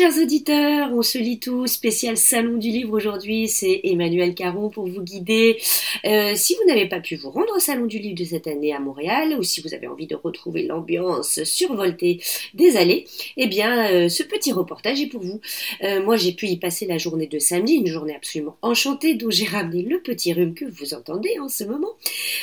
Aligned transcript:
Chers 0.00 0.16
auditeurs, 0.16 0.92
on 0.94 1.02
se 1.02 1.18
lit 1.18 1.40
tout, 1.40 1.66
spécial 1.66 2.16
salon 2.16 2.56
du 2.56 2.70
livre 2.70 2.96
aujourd'hui, 2.96 3.48
c'est 3.48 3.82
Emmanuel 3.84 4.34
Caron 4.34 4.70
pour 4.70 4.88
vous 4.88 5.02
guider. 5.02 5.58
Euh, 6.06 6.32
si 6.36 6.54
vous 6.54 6.66
n'avez 6.66 6.88
pas 6.88 7.00
pu 7.00 7.16
vous 7.16 7.30
rendre 7.30 7.54
au 7.54 7.58
salon 7.58 7.84
du 7.84 7.98
livre 7.98 8.18
de 8.18 8.24
cette 8.24 8.46
année 8.46 8.72
à 8.72 8.80
Montréal, 8.80 9.36
ou 9.38 9.42
si 9.42 9.60
vous 9.60 9.74
avez 9.74 9.88
envie 9.88 10.06
de 10.06 10.14
retrouver 10.14 10.62
l'ambiance 10.62 11.44
survoltée 11.44 12.18
des 12.54 12.78
allées, 12.78 13.04
eh 13.36 13.46
bien 13.46 13.90
euh, 13.92 14.08
ce 14.08 14.22
petit 14.22 14.52
reportage 14.52 15.02
est 15.02 15.06
pour 15.06 15.20
vous. 15.20 15.42
Euh, 15.82 16.02
moi 16.02 16.16
j'ai 16.16 16.32
pu 16.32 16.46
y 16.46 16.56
passer 16.56 16.86
la 16.86 16.96
journée 16.96 17.26
de 17.26 17.38
samedi, 17.38 17.74
une 17.74 17.86
journée 17.86 18.16
absolument 18.16 18.56
enchantée 18.62 19.12
dont 19.12 19.28
j'ai 19.28 19.44
ramené 19.44 19.82
le 19.82 20.00
petit 20.00 20.32
rhume 20.32 20.54
que 20.54 20.64
vous 20.64 20.94
entendez 20.94 21.38
en 21.40 21.50
ce 21.50 21.64
moment. 21.64 21.90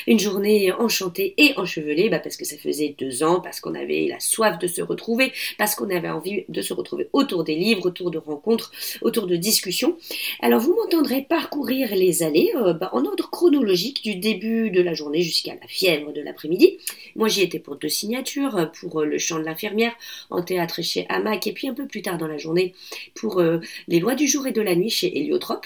Une 0.06 0.20
journée 0.20 0.72
enchantée 0.74 1.34
et 1.38 1.58
enchevelée, 1.58 2.10
bah, 2.10 2.20
parce 2.20 2.38
que 2.38 2.46
ça 2.46 2.56
faisait 2.56 2.94
deux 3.00 3.24
ans, 3.24 3.42
parce 3.42 3.62
qu'on 3.62 3.74
avait 3.74 4.06
la 4.08 4.20
soif 4.20 4.60
de 4.60 4.68
se 4.68 4.84
retrouver, 4.84 5.32
parce 5.58 5.74
qu'on 5.74 5.90
avait 5.90 6.10
envie 6.10 6.46
de 6.50 6.62
se 6.62 6.76
retrouver 6.76 7.10
autour 7.14 7.47
des 7.48 7.56
livres, 7.56 7.88
autour 7.88 8.12
de 8.12 8.20
rencontres, 8.20 8.72
autour 9.02 9.26
de 9.26 9.36
discussions. 9.36 9.98
Alors 10.42 10.60
vous 10.60 10.76
m'entendrez 10.76 11.24
parcourir 11.24 11.96
les 11.96 12.22
allées 12.22 12.52
euh, 12.56 12.74
bah, 12.74 12.90
en 12.94 13.06
ordre 13.06 13.30
chronologique 13.30 14.04
du 14.04 14.16
début 14.16 14.70
de 14.70 14.82
la 14.82 14.94
journée 14.94 15.22
jusqu'à 15.22 15.56
la 15.56 15.68
fièvre 15.68 16.12
de 16.14 16.22
l'après-midi. 16.22 16.78
Moi 17.16 17.28
j'y 17.28 17.42
étais 17.42 17.60
pour 17.60 17.78
deux 17.78 17.90
signatures, 17.90 18.58
euh, 18.58 18.66
pour 18.66 19.02
euh, 19.02 19.06
le 19.06 19.18
chant 19.18 19.40
de 19.40 19.46
l'infirmière 19.46 19.94
en 20.30 20.44
théâtre 20.44 20.82
chez 20.84 21.06
Hamac 21.10 21.48
et 21.48 21.54
puis 21.54 21.68
un 21.68 21.74
peu 21.74 21.88
plus 21.88 22.02
tard 22.02 22.18
dans 22.18 22.28
la 22.28 22.38
journée 22.38 22.74
pour 23.16 23.42
les 23.88 24.00
lois 24.00 24.16
du 24.16 24.28
jour 24.28 24.46
et 24.48 24.52
de 24.52 24.62
la 24.62 24.76
nuit 24.76 24.90
chez 24.90 25.18
Héliotrope. 25.18 25.66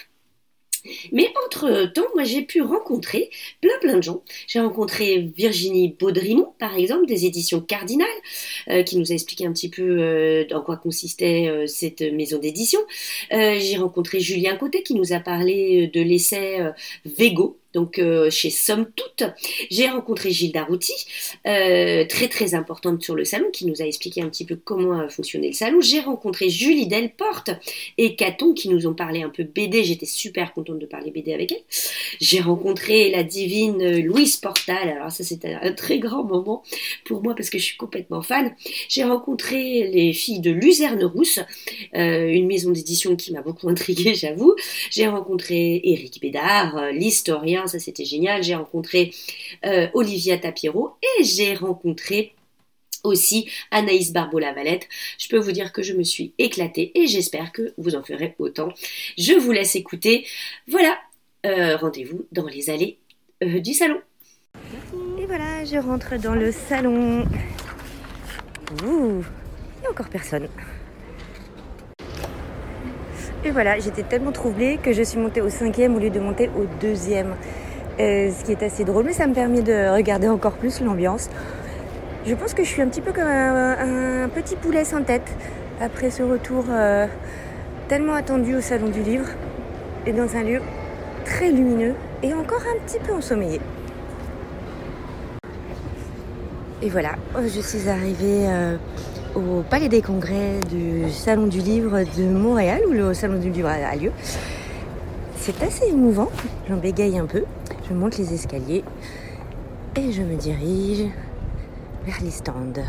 Mais 1.11 1.31
entre-temps, 1.45 2.07
moi 2.15 2.23
j'ai 2.23 2.41
pu 2.41 2.61
rencontrer 2.61 3.29
plein 3.61 3.77
plein 3.81 3.97
de 3.97 4.03
gens. 4.03 4.23
J'ai 4.47 4.59
rencontré 4.59 5.31
Virginie 5.35 5.95
Baudrimont, 5.99 6.53
par 6.59 6.75
exemple, 6.75 7.05
des 7.05 7.25
éditions 7.25 7.61
Cardinal, 7.61 8.07
euh, 8.69 8.83
qui 8.83 8.97
nous 8.97 9.11
a 9.11 9.15
expliqué 9.15 9.45
un 9.45 9.53
petit 9.53 9.69
peu 9.69 9.81
euh, 9.81 10.45
dans 10.45 10.61
quoi 10.61 10.77
consistait 10.77 11.47
euh, 11.47 11.67
cette 11.67 12.01
maison 12.01 12.39
d'édition. 12.39 12.79
j'ai 13.31 13.77
rencontré 13.77 14.19
Julien 14.19 14.55
Côté, 14.55 14.83
qui 14.83 14.95
nous 14.95 15.13
a 15.13 15.19
parlé 15.19 15.87
de 15.87 16.01
l'essai 16.01 16.59
Vego, 17.05 17.57
donc 17.73 17.99
euh, 17.99 18.29
chez 18.29 18.49
Somme 18.49 18.87
Toute. 18.95 19.23
J'ai 19.69 19.87
rencontré 19.87 20.31
Gilles 20.31 20.51
Darouti, 20.51 20.93
euh, 21.47 22.05
très 22.05 22.27
très 22.27 22.53
importante 22.55 23.01
sur 23.01 23.15
le 23.15 23.25
salon, 23.25 23.49
qui 23.51 23.65
nous 23.65 23.81
a 23.81 23.85
expliqué 23.85 24.21
un 24.21 24.29
petit 24.29 24.45
peu 24.45 24.55
comment 24.55 24.99
a 24.99 25.09
fonctionné 25.09 25.47
le 25.47 25.53
salon. 25.53 25.81
J'ai 25.81 25.99
rencontré 25.99 26.49
Julie 26.49 26.87
Delporte 26.87 27.51
et 27.97 28.15
Caton 28.15 28.53
qui 28.53 28.69
nous 28.69 28.87
ont 28.87 28.93
parlé 28.93 29.23
un 29.23 29.29
peu 29.29 29.43
BD. 29.43 29.83
J'étais 29.83 30.05
super 30.05 30.53
contente 30.53 30.79
de 30.79 30.85
parler 30.85 31.11
BD 31.11 31.33
avec 31.33 31.51
elle. 31.51 31.63
J'ai 32.19 32.41
rencontré 32.41 33.09
la 33.09 33.23
divine 33.23 33.99
Louise 33.99 34.37
Portal. 34.37 34.89
Alors 34.89 35.11
ça 35.11 35.23
c'était 35.23 35.53
un 35.61 35.73
très 35.73 35.99
grand 35.99 36.23
moment 36.23 36.63
pour 37.05 37.23
moi 37.23 37.35
parce 37.35 37.49
que 37.49 37.57
je 37.57 37.63
suis 37.63 37.77
complètement 37.77 38.21
fan. 38.21 38.53
J'ai 38.89 39.03
rencontré 39.03 39.87
les 39.87 40.13
filles 40.13 40.41
de 40.41 40.51
Luzerne 40.51 41.03
Rousse, 41.03 41.39
euh, 41.95 42.27
une 42.27 42.47
maison 42.47 42.71
d'édition 42.71 43.15
qui 43.15 43.31
m'a 43.33 43.41
beaucoup 43.41 43.69
intriguée, 43.69 44.13
j'avoue. 44.15 44.55
J'ai 44.89 45.07
rencontré 45.07 45.81
Éric 45.83 46.19
Bédard, 46.21 46.91
l'historien 46.91 47.60
ça 47.67 47.79
c'était 47.79 48.05
génial. 48.05 48.43
J'ai 48.43 48.55
rencontré 48.55 49.13
euh, 49.65 49.87
Olivia 49.93 50.37
Tapiero 50.37 50.95
et 51.01 51.23
j'ai 51.23 51.53
rencontré 51.55 52.33
aussi 53.03 53.49
Anaïs 53.71 54.13
Barbeau-Lavalette. 54.13 54.87
Je 55.17 55.27
peux 55.27 55.37
vous 55.37 55.51
dire 55.51 55.71
que 55.71 55.83
je 55.83 55.93
me 55.93 56.03
suis 56.03 56.33
éclatée 56.37 56.91
et 56.95 57.07
j'espère 57.07 57.51
que 57.51 57.73
vous 57.77 57.95
en 57.95 58.03
ferez 58.03 58.35
autant. 58.39 58.69
Je 59.17 59.33
vous 59.33 59.51
laisse 59.51 59.75
écouter. 59.75 60.25
Voilà, 60.67 60.97
euh, 61.45 61.77
rendez-vous 61.77 62.25
dans 62.31 62.47
les 62.47 62.69
allées 62.69 62.97
euh, 63.43 63.59
du 63.59 63.73
salon. 63.73 63.99
Et 65.19 65.25
voilà, 65.25 65.65
je 65.65 65.77
rentre 65.77 66.17
dans 66.19 66.35
le 66.35 66.51
salon. 66.51 67.25
Il 68.83 68.85
n'y 68.87 69.87
a 69.87 69.89
encore 69.89 70.09
personne. 70.09 70.47
Et 73.43 73.49
voilà, 73.49 73.79
j'étais 73.79 74.03
tellement 74.03 74.31
troublée 74.31 74.77
que 74.77 74.93
je 74.93 75.01
suis 75.01 75.19
montée 75.19 75.41
au 75.41 75.49
cinquième 75.49 75.95
au 75.95 75.99
lieu 75.99 76.11
de 76.11 76.19
monter 76.19 76.49
au 76.55 76.65
deuxième. 76.79 77.35
Euh, 77.99 78.31
ce 78.31 78.45
qui 78.45 78.51
est 78.51 78.63
assez 78.63 78.83
drôle, 78.83 79.05
mais 79.05 79.13
ça 79.13 79.27
me 79.27 79.33
permet 79.33 79.61
de 79.61 79.93
regarder 79.93 80.27
encore 80.27 80.53
plus 80.53 80.79
l'ambiance. 80.81 81.29
Je 82.25 82.35
pense 82.35 82.53
que 82.53 82.63
je 82.63 82.69
suis 82.69 82.81
un 82.81 82.87
petit 82.87 83.01
peu 83.01 83.11
comme 83.11 83.27
un, 83.27 84.29
petit 84.29 84.55
poulet 84.55 84.85
sans 84.85 85.03
tête 85.03 85.27
après 85.81 86.11
ce 86.11 86.21
retour 86.21 86.65
euh, 86.69 87.07
tellement 87.87 88.13
attendu 88.13 88.55
au 88.55 88.61
Salon 88.61 88.89
du 88.89 89.01
Livre 89.01 89.27
et 90.05 90.13
dans 90.13 90.35
un 90.35 90.43
lieu 90.43 90.61
très 91.25 91.51
lumineux 91.51 91.95
et 92.23 92.33
encore 92.33 92.61
un 92.61 92.79
petit 92.85 92.99
peu 92.99 93.13
ensommeillé. 93.13 93.59
Et 96.83 96.89
voilà, 96.89 97.15
je 97.35 97.59
suis 97.59 97.89
arrivée 97.89 98.47
euh, 98.47 98.77
au 99.35 99.61
Palais 99.69 99.89
des 99.89 100.01
Congrès 100.01 100.59
du 100.69 101.09
Salon 101.11 101.47
du 101.47 101.59
Livre 101.59 102.03
de 102.17 102.23
Montréal, 102.23 102.81
où 102.87 102.91
le 102.91 103.13
Salon 103.13 103.39
du 103.39 103.49
Livre 103.49 103.69
a 103.69 103.95
lieu. 103.95 104.11
C'est 105.37 105.61
assez 105.63 105.87
émouvant, 105.87 106.29
j'en 106.69 106.77
bégaye 106.77 107.17
un 107.17 107.25
peu. 107.25 107.43
Je 107.89 107.93
monte 107.93 108.17
les 108.17 108.33
escaliers 108.33 108.83
et 109.95 110.11
je 110.11 110.21
me 110.21 110.35
dirige 110.35 111.07
vers 112.05 112.17
les 112.21 112.31
stands. 112.31 112.81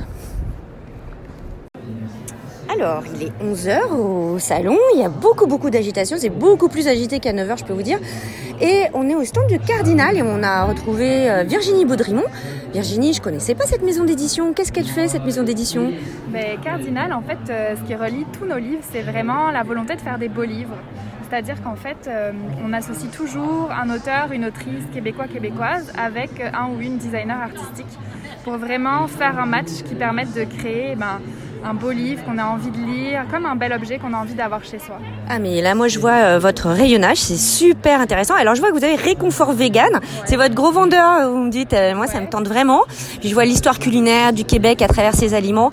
Alors, 2.69 3.03
il 3.15 3.25
est 3.25 3.33
11h 3.43 3.93
au 3.93 4.39
salon, 4.39 4.79
il 4.95 5.01
y 5.01 5.05
a 5.05 5.09
beaucoup 5.09 5.47
beaucoup 5.47 5.71
d'agitation, 5.71 6.17
c'est 6.19 6.31
beaucoup 6.31 6.69
plus 6.69 6.89
agité 6.89 7.21
qu'à 7.21 7.33
9h 7.33 7.59
je 7.59 7.65
peux 7.65 7.75
vous 7.75 7.83
dire. 7.83 7.99
Et 8.63 8.87
on 8.95 9.09
est 9.09 9.17
au 9.17 9.25
stand 9.25 9.49
du 9.49 9.59
Cardinal 9.59 10.17
et 10.17 10.23
on 10.23 10.41
a 10.41 10.63
retrouvé 10.63 11.29
euh, 11.29 11.43
Virginie 11.43 11.85
Baudrimont. 11.85 12.23
Virginie, 12.73 13.13
je 13.13 13.21
connaissais 13.21 13.57
pas 13.57 13.65
cette 13.65 13.83
maison 13.83 14.05
d'édition. 14.05 14.53
Qu'est-ce 14.53 14.71
qu'elle 14.71 14.87
fait 14.87 15.09
cette 15.09 15.25
maison 15.25 15.43
d'édition? 15.43 15.93
Ben, 16.29 16.61
Cardinal, 16.63 17.13
en 17.13 17.23
fait, 17.23 17.39
euh, 17.51 17.75
ce 17.75 17.83
qui 17.83 17.97
relie 17.97 18.25
tous 18.39 18.47
nos 18.47 18.59
livres, 18.59 18.85
c'est 18.93 19.03
vraiment 19.03 19.51
la 19.51 19.65
volonté 19.65 19.97
de 19.97 20.01
faire 20.01 20.17
des 20.17 20.29
beaux 20.29 20.45
livres. 20.45 20.77
C'est-à-dire 21.29 21.61
qu'en 21.61 21.75
fait, 21.75 22.07
euh, 22.07 22.31
on 22.65 22.73
associe 22.73 23.11
toujours 23.11 23.73
un 23.73 23.93
auteur, 23.93 24.31
une 24.31 24.45
autrice 24.45 24.85
québécois, 24.95 25.27
québécoise 25.27 25.93
avec 25.99 26.31
un 26.41 26.69
ou 26.69 26.81
une 26.81 26.99
designer 26.99 27.41
artistique 27.41 27.99
pour 28.45 28.59
vraiment 28.59 29.09
faire 29.09 29.41
un 29.41 29.47
match 29.47 29.83
qui 29.85 29.97
permette 29.97 30.35
de 30.35 30.45
créer 30.45 30.95
ben, 30.95 31.21
un 31.65 31.75
beau 31.75 31.91
livre 31.91 32.25
qu'on 32.25 32.39
a 32.39 32.45
envie 32.45 32.71
de 32.71 32.85
lire, 32.85 33.25
comme 33.31 33.47
un 33.47 33.55
bel 33.57 33.73
objet 33.73 33.99
qu'on 33.99 34.13
a 34.13 34.17
envie 34.17 34.35
d'avoir 34.35 34.65
chez 34.65 34.79
soi. 34.79 34.99
Ah 35.29 35.39
mais 35.39 35.61
là 35.61 35.75
moi 35.75 35.89
je 35.89 35.99
vois 35.99 36.13
euh, 36.13 36.39
votre 36.39 36.69
rayonnage, 36.69 37.19
c'est 37.19 37.37
super 37.37 38.01
intéressant. 38.01 38.35
Alors 38.35 38.55
je 38.55 38.61
vois 38.61 38.71
que 38.71 38.79
vous 38.79 38.85
avez 38.85 38.97
Réconfort 38.97 39.53
Vegan, 39.53 40.01
c'est 40.25 40.37
votre 40.37 40.55
gros 40.55 40.73
vendeur, 40.73 41.31
vous 41.31 41.39
me 41.39 41.51
dites, 41.51 41.73
euh, 41.73 41.95
moi 41.95 42.07
ça 42.07 42.21
me 42.21 42.27
tente 42.27 42.49
vraiment. 42.49 42.83
Puis 43.21 43.29
je 43.29 43.35
vois 43.35 43.45
l'histoire 43.45 43.79
culinaire 43.79 44.33
du 44.33 44.45
Québec 44.45 44.83
à 44.83 44.89
travers 44.89 45.15
ses 45.15 45.35
aliments, 45.35 45.73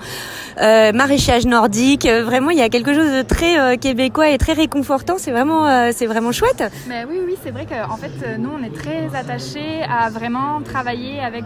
euh, 0.62 0.92
maraîchage 0.92 1.46
nordique, 1.46 2.06
vraiment 2.06 2.52
il 2.52 2.58
y 2.58 2.62
a 2.62 2.70
quelque 2.70 2.94
chose 2.94 3.12
de 3.12 3.22
très 3.22 3.78
québécois 3.78 4.30
et 4.30 4.38
très 4.38 4.54
réconfortant, 4.54 5.16
c'est 5.18 5.32
vraiment, 5.32 5.92
c'est 5.92 6.06
vraiment 6.06 6.32
chouette. 6.32 6.64
Mais 6.88 7.06
oui, 7.10 7.20
oui, 7.26 7.36
c'est 7.44 7.52
vrai 7.52 7.66
qu'en 7.66 7.98
fait 7.98 8.38
nous 8.38 8.50
on 8.60 8.64
est 8.64 8.74
très 8.74 9.10
attachés 9.18 9.82
à 9.90 10.10
vraiment 10.10 10.62
travailler 10.62 11.20
avec 11.20 11.46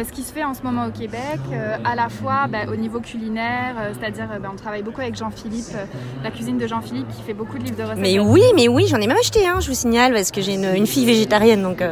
mais 0.00 0.04
ce 0.04 0.12
qui 0.12 0.22
se 0.22 0.32
fait 0.32 0.44
en 0.44 0.54
ce 0.54 0.62
moment 0.62 0.86
au 0.86 0.90
Québec, 0.90 1.40
euh, 1.52 1.76
à 1.84 1.94
la 1.94 2.08
fois 2.08 2.46
bah, 2.48 2.60
au 2.72 2.76
niveau 2.76 3.00
culinaire, 3.00 3.74
euh, 3.78 3.92
c'est-à-dire 3.92 4.28
bah, 4.40 4.48
on 4.50 4.56
travaille 4.56 4.82
beaucoup 4.82 5.02
avec 5.02 5.14
Jean-Philippe, 5.14 5.74
euh, 5.74 5.84
la 6.24 6.30
cuisine 6.30 6.56
de 6.56 6.66
Jean-Philippe 6.66 7.08
qui 7.08 7.20
fait 7.20 7.34
beaucoup 7.34 7.58
de 7.58 7.64
livres 7.64 7.76
de 7.76 7.82
recettes. 7.82 7.98
Mais 7.98 8.18
oui, 8.18 8.40
mais 8.54 8.66
oui, 8.66 8.86
j'en 8.86 8.96
ai 8.96 9.06
même 9.06 9.18
acheté 9.18 9.46
un, 9.46 9.60
je 9.60 9.68
vous 9.68 9.74
signale, 9.74 10.14
parce 10.14 10.30
que 10.30 10.40
j'ai 10.40 10.54
une, 10.54 10.86
fille 10.86 11.04
végétarienne. 11.04 11.62
donc. 11.62 11.84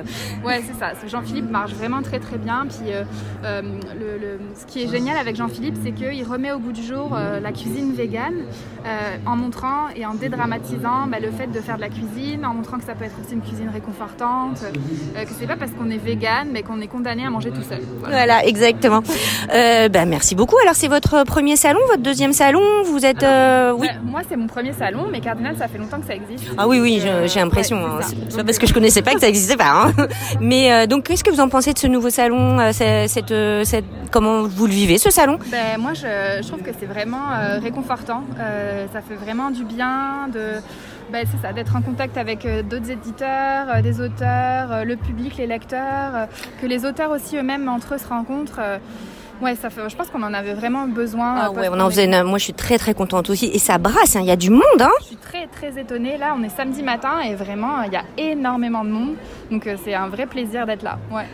Ouais, 0.43 0.63
c'est 0.67 0.79
ça. 0.79 0.93
Jean-Philippe 1.07 1.51
marche 1.51 1.73
vraiment 1.73 2.01
très 2.01 2.19
très 2.19 2.39
bien. 2.39 2.67
Puis 2.67 2.91
le, 3.45 4.39
ce 4.55 4.65
qui 4.65 4.85
est 4.85 4.89
génial 4.89 5.19
avec 5.19 5.37
Jean-Philippe, 5.37 5.77
c'est 5.85 5.93
qu'il 5.93 6.25
remet 6.25 6.53
au 6.53 6.59
goût 6.59 6.73
du 6.73 6.83
jour 6.83 7.11
la 7.15 7.53
cuisine 7.53 7.93
végane 7.93 8.45
en 9.27 9.37
montrant 9.37 9.89
et 9.95 10.07
en 10.07 10.15
dédramatisant 10.15 11.07
bah, 11.09 11.19
le 11.21 11.31
fait 11.31 11.49
de 11.49 11.61
faire 11.61 11.77
de 11.77 11.83
la 11.83 11.91
cuisine, 11.91 12.47
en 12.47 12.55
montrant 12.55 12.79
que 12.79 12.85
ça 12.85 12.95
peut 12.95 13.05
être 13.05 13.17
aussi 13.23 13.35
une 13.35 13.43
cuisine 13.43 13.69
réconfortante, 13.69 14.65
que 15.15 15.31
c'est 15.39 15.47
pas 15.47 15.57
parce 15.57 15.73
qu'on 15.73 15.91
est 15.91 15.99
végane 15.99 16.49
mais 16.53 16.63
qu'on 16.63 16.81
est 16.81 16.87
condamné 16.87 17.27
à 17.27 17.31
manger 17.31 17.51
tout 17.51 17.63
seul. 17.63 17.83
Voilà, 18.01 18.45
exactement. 18.45 19.03
Euh, 19.53 19.89
ben, 19.89 20.09
merci 20.09 20.35
beaucoup. 20.35 20.57
Alors, 20.63 20.75
c'est 20.75 20.89
votre 20.89 21.25
premier 21.25 21.57
salon, 21.57 21.81
votre 21.89 22.03
deuxième 22.03 22.33
salon? 22.33 22.61
Vous 22.85 23.05
êtes. 23.05 23.23
Euh, 23.23 23.73
oui. 23.77 23.89
moi, 24.05 24.21
c'est 24.29 24.37
mon 24.37 24.47
premier 24.47 24.73
salon, 24.73 25.07
mais 25.11 25.21
Cardinal, 25.21 25.57
ça 25.57 25.69
fait 25.69 25.79
longtemps 25.79 26.01
que 26.01 26.07
ça 26.07 26.15
existe. 26.15 26.51
Ah 26.57 26.69
oui, 26.69 26.81
oui, 26.81 27.03
j'ai 27.27 27.41
l'impression. 27.41 27.79
Hein. 27.79 28.01
c'est 28.29 28.37
pas 28.37 28.45
parce 28.45 28.59
que 28.59 28.67
je 28.67 28.75
connaissais 28.75 29.03
pas 29.03 29.15
que 29.15 29.21
ça 29.21 29.29
existait 29.29 29.57
pas. 29.57 29.93
Hein. 29.99 30.07
Mais 30.41 30.73
euh, 30.73 30.87
donc, 30.87 31.05
qu'est-ce 31.05 31.25
que 31.25 31.31
vous 31.31 31.41
en 31.41 31.49
pensez 31.49 31.73
de 31.73 31.79
ce 31.79 31.87
nouveau 31.87 32.11
salon 32.11 32.59
cette, 32.73 33.35
cette, 33.65 33.85
Comment 34.11 34.43
vous 34.43 34.67
le 34.67 34.73
vivez, 34.73 34.99
ce 34.99 35.11
salon? 35.11 35.39
Ben, 35.51 35.79
Moi, 35.79 35.93
je, 35.95 36.43
je, 36.43 36.49
trouve 36.49 36.63
que 36.63 36.71
c'est 36.79 36.87
vraiment 36.87 37.29
réconfortant. 37.63 38.23
ça 38.93 39.01
fait 39.01 39.15
vraiment 39.15 39.51
du 39.51 39.65
bien 39.65 40.29
de 40.33 40.61
bah, 41.11 41.19
c'est 41.25 41.41
ça, 41.41 41.53
d'être 41.53 41.75
en 41.75 41.81
contact 41.81 42.19
avec 42.19 42.45
euh, 42.45 42.63
d'autres 42.63 42.91
éditeurs, 42.91 43.67
euh, 43.69 43.81
des 43.81 44.01
auteurs, 44.01 44.73
euh, 44.73 44.85
le 44.85 44.97
public, 44.97 45.37
les 45.39 45.47
lecteurs, 45.47 46.29
que 46.61 46.67
les 46.67 46.85
auteurs 46.85 47.11
aussi 47.11 47.37
eux-mêmes 47.37 47.69
entre 47.69 47.95
eux 47.95 47.99
se 47.99 48.07
rencontrent. 48.07 48.61
Ouais, 49.41 49.55
ça 49.55 49.71
fait, 49.71 49.89
je 49.89 49.97
pense 49.97 50.11
qu'on 50.11 50.23
en 50.23 50.35
avait 50.35 50.53
vraiment 50.53 50.87
besoin. 50.87 51.37
Ah 51.39 51.51
ouais, 51.53 51.69
on 51.71 51.79
en 51.79 51.89
faisait 51.89 52.09
Moi, 52.25 52.39
je 52.39 52.45
suis 52.45 52.53
très 52.53 52.77
très 52.77 52.93
contente 52.93 53.31
aussi. 53.31 53.47
Et 53.47 53.59
ça 53.59 53.79
brasse, 53.79 54.17
hein, 54.17 54.21
il 54.21 54.27
y 54.27 54.33
a 54.33 54.37
du 54.37 54.51
monde. 54.51 54.63
Hein 54.81 54.91
je 55.01 55.07
suis 55.07 55.17
très 55.17 55.47
très 55.47 55.81
étonnée. 55.81 56.19
Là, 56.19 56.35
on 56.37 56.43
est 56.43 56.49
samedi 56.49 56.83
matin 56.83 57.21
et 57.21 57.37
vraiment, 57.37 57.83
il 57.83 57.93
y 57.93 57.97
a 57.97 58.03
énormément 58.19 58.85
de 58.85 58.91
monde. 58.91 59.15
Donc, 59.51 59.69
c'est 59.85 59.95
un 59.95 60.09
vrai 60.09 60.27
plaisir 60.27 60.67
d'être 60.67 60.83
là. 60.83 60.99
Ouais. 61.13 61.27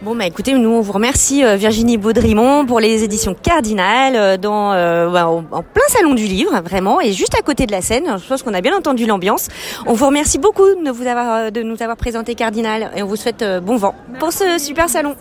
Bon 0.00 0.14
bah 0.14 0.26
écoutez, 0.26 0.54
nous 0.54 0.70
on 0.70 0.80
vous 0.80 0.92
remercie 0.92 1.44
euh, 1.44 1.56
Virginie 1.56 1.96
Baudrimont 1.96 2.64
pour 2.64 2.78
les 2.78 3.02
éditions 3.02 3.34
Cardinal 3.34 4.14
euh, 4.14 4.36
dans 4.36 4.72
euh, 4.72 5.10
bah, 5.10 5.26
en, 5.26 5.42
plein 5.42 5.88
salon 5.88 6.14
du 6.14 6.22
livre 6.22 6.60
vraiment 6.60 7.00
et 7.00 7.12
juste 7.12 7.34
à 7.36 7.42
côté 7.42 7.66
de 7.66 7.72
la 7.72 7.82
scène. 7.82 8.16
Je 8.16 8.28
pense 8.28 8.44
qu'on 8.44 8.54
a 8.54 8.60
bien 8.60 8.76
entendu 8.76 9.06
l'ambiance. 9.06 9.48
On 9.86 9.94
vous 9.94 10.06
remercie 10.06 10.38
beaucoup 10.38 10.62
de 10.62 10.90
vous 10.92 11.04
avoir 11.08 11.34
euh, 11.34 11.50
de 11.50 11.62
nous 11.64 11.82
avoir 11.82 11.96
présenté 11.96 12.36
Cardinal 12.36 12.92
et 12.94 13.02
on 13.02 13.06
vous 13.06 13.16
souhaite 13.16 13.44
bon 13.64 13.76
vent 13.76 13.96
pour 14.20 14.32
ce 14.32 14.58
super 14.58 14.88
salon. 14.88 15.16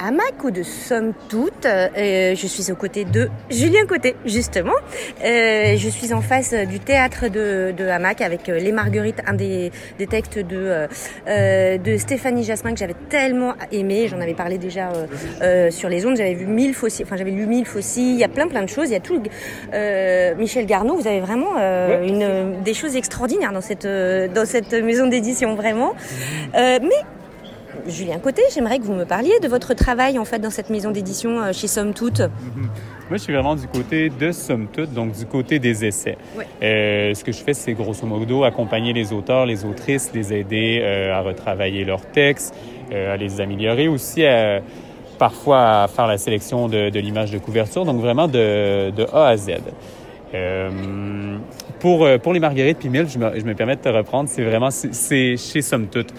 Réfléchir. 0.00 0.10
Hamac 0.10 0.44
ou 0.44 0.50
de 0.50 0.62
Somme 0.62 1.12
Toute, 1.28 1.66
euh, 1.66 2.34
je 2.34 2.46
suis 2.46 2.72
aux 2.72 2.76
côtés 2.76 3.04
de 3.04 3.28
Julien 3.50 3.84
Côté, 3.86 4.16
justement. 4.24 4.74
Euh, 5.24 5.76
je 5.76 5.88
suis 5.88 6.12
en 6.12 6.20
face 6.20 6.54
du 6.54 6.80
théâtre 6.80 7.28
de, 7.28 7.72
de 7.76 7.86
Hamac 7.86 8.20
avec 8.20 8.48
euh, 8.48 8.58
Les 8.58 8.72
Marguerites, 8.72 9.20
un 9.26 9.34
des, 9.34 9.70
des 9.98 10.06
textes 10.06 10.38
de, 10.38 10.56
euh, 10.56 10.86
euh, 11.28 11.78
de 11.78 11.96
Stéphanie 11.96 12.44
Jasmin 12.44 12.72
que 12.72 12.78
j'avais 12.78 12.96
tellement 13.08 13.54
aimé. 13.72 14.08
J'en 14.08 14.20
avais 14.20 14.34
parlé 14.34 14.58
déjà 14.58 14.90
euh, 14.90 15.06
euh, 15.42 15.70
sur 15.70 15.88
les 15.88 16.06
ondes. 16.06 16.16
J'avais 16.16 16.34
vu 16.34 16.46
mille 16.46 16.74
aussi, 16.82 17.02
enfin 17.02 17.16
j'avais 17.16 17.30
lu 17.30 17.46
mille 17.46 17.66
aussi. 17.76 18.14
Il 18.14 18.18
y 18.18 18.24
a 18.24 18.28
plein 18.28 18.48
plein 18.48 18.62
de 18.62 18.68
choses. 18.68 18.88
Il 18.88 18.92
y 18.92 18.96
a 18.96 19.00
tout. 19.00 19.22
Euh, 19.74 20.34
Michel 20.36 20.66
Garneau, 20.66 20.96
vous 20.96 21.06
avez 21.08 21.20
vraiment 21.20 21.54
euh, 21.58 22.06
une, 22.06 22.62
des 22.62 22.74
choses 22.74 22.96
extraordinaires 22.96 23.52
dans 23.52 23.60
cette, 23.60 23.86
dans 23.86 24.46
cette 24.46 24.72
maison 24.72 25.06
d'édition, 25.06 25.54
vraiment. 25.54 25.92
Euh, 26.54 26.78
mais 26.82 26.88
Julien 27.86 28.18
Côté, 28.18 28.42
j'aimerais 28.54 28.78
que 28.78 28.84
vous 28.84 28.92
me 28.94 29.04
parliez 29.04 29.38
de 29.42 29.48
votre 29.48 29.74
travail 29.74 30.18
en 30.18 30.24
fait 30.24 30.38
dans 30.38 30.50
cette 30.50 30.70
maison 30.70 30.90
d'édition 30.90 31.40
euh, 31.42 31.52
chez 31.52 31.66
Somme 31.66 31.92
Toute. 31.94 32.20
Moi, 32.20 33.16
je 33.16 33.16
suis 33.18 33.32
vraiment 33.32 33.56
du 33.56 33.66
côté 33.66 34.08
de 34.10 34.30
Somme 34.32 34.68
Toute, 34.72 34.92
donc 34.92 35.12
du 35.12 35.26
côté 35.26 35.58
des 35.58 35.84
essais. 35.84 36.16
Ouais. 36.36 36.46
Euh, 36.62 37.14
ce 37.14 37.24
que 37.24 37.32
je 37.32 37.38
fais, 37.38 37.54
c'est 37.54 37.72
grosso 37.72 38.06
modo 38.06 38.44
accompagner 38.44 38.92
les 38.92 39.12
auteurs, 39.12 39.46
les 39.46 39.64
autrices, 39.64 40.10
les 40.14 40.32
aider 40.32 40.80
euh, 40.82 41.12
à 41.14 41.20
retravailler 41.20 41.84
leurs 41.84 42.06
textes, 42.06 42.54
euh, 42.92 43.14
à 43.14 43.16
les 43.16 43.40
améliorer 43.40 43.88
aussi, 43.88 44.24
à- 44.24 44.60
parfois 45.18 45.82
à 45.82 45.88
faire 45.88 46.06
la 46.06 46.18
sélection 46.18 46.68
de, 46.68 46.88
de 46.90 47.00
l'image 47.00 47.30
de 47.30 47.38
couverture, 47.38 47.84
donc 47.84 48.00
vraiment 48.00 48.26
de, 48.28 48.90
de 48.90 49.06
A 49.12 49.28
à 49.28 49.36
Z. 49.36 49.50
Pour, 51.80 52.06
pour 52.22 52.32
les 52.34 52.40
Marguerites 52.40 52.78
puis 52.78 52.88
Mille, 52.90 53.08
je 53.08 53.18
me, 53.18 53.38
je 53.40 53.44
me 53.44 53.54
permets 53.54 53.74
de 53.76 53.80
te 53.80 53.88
reprendre, 53.88 54.28
c'est 54.28 54.42
vraiment 54.44 54.70
c'est- 54.70 54.92
c'est 54.94 55.36
chez 55.38 55.62
Somme 55.62 55.86
Toute. 55.86 56.12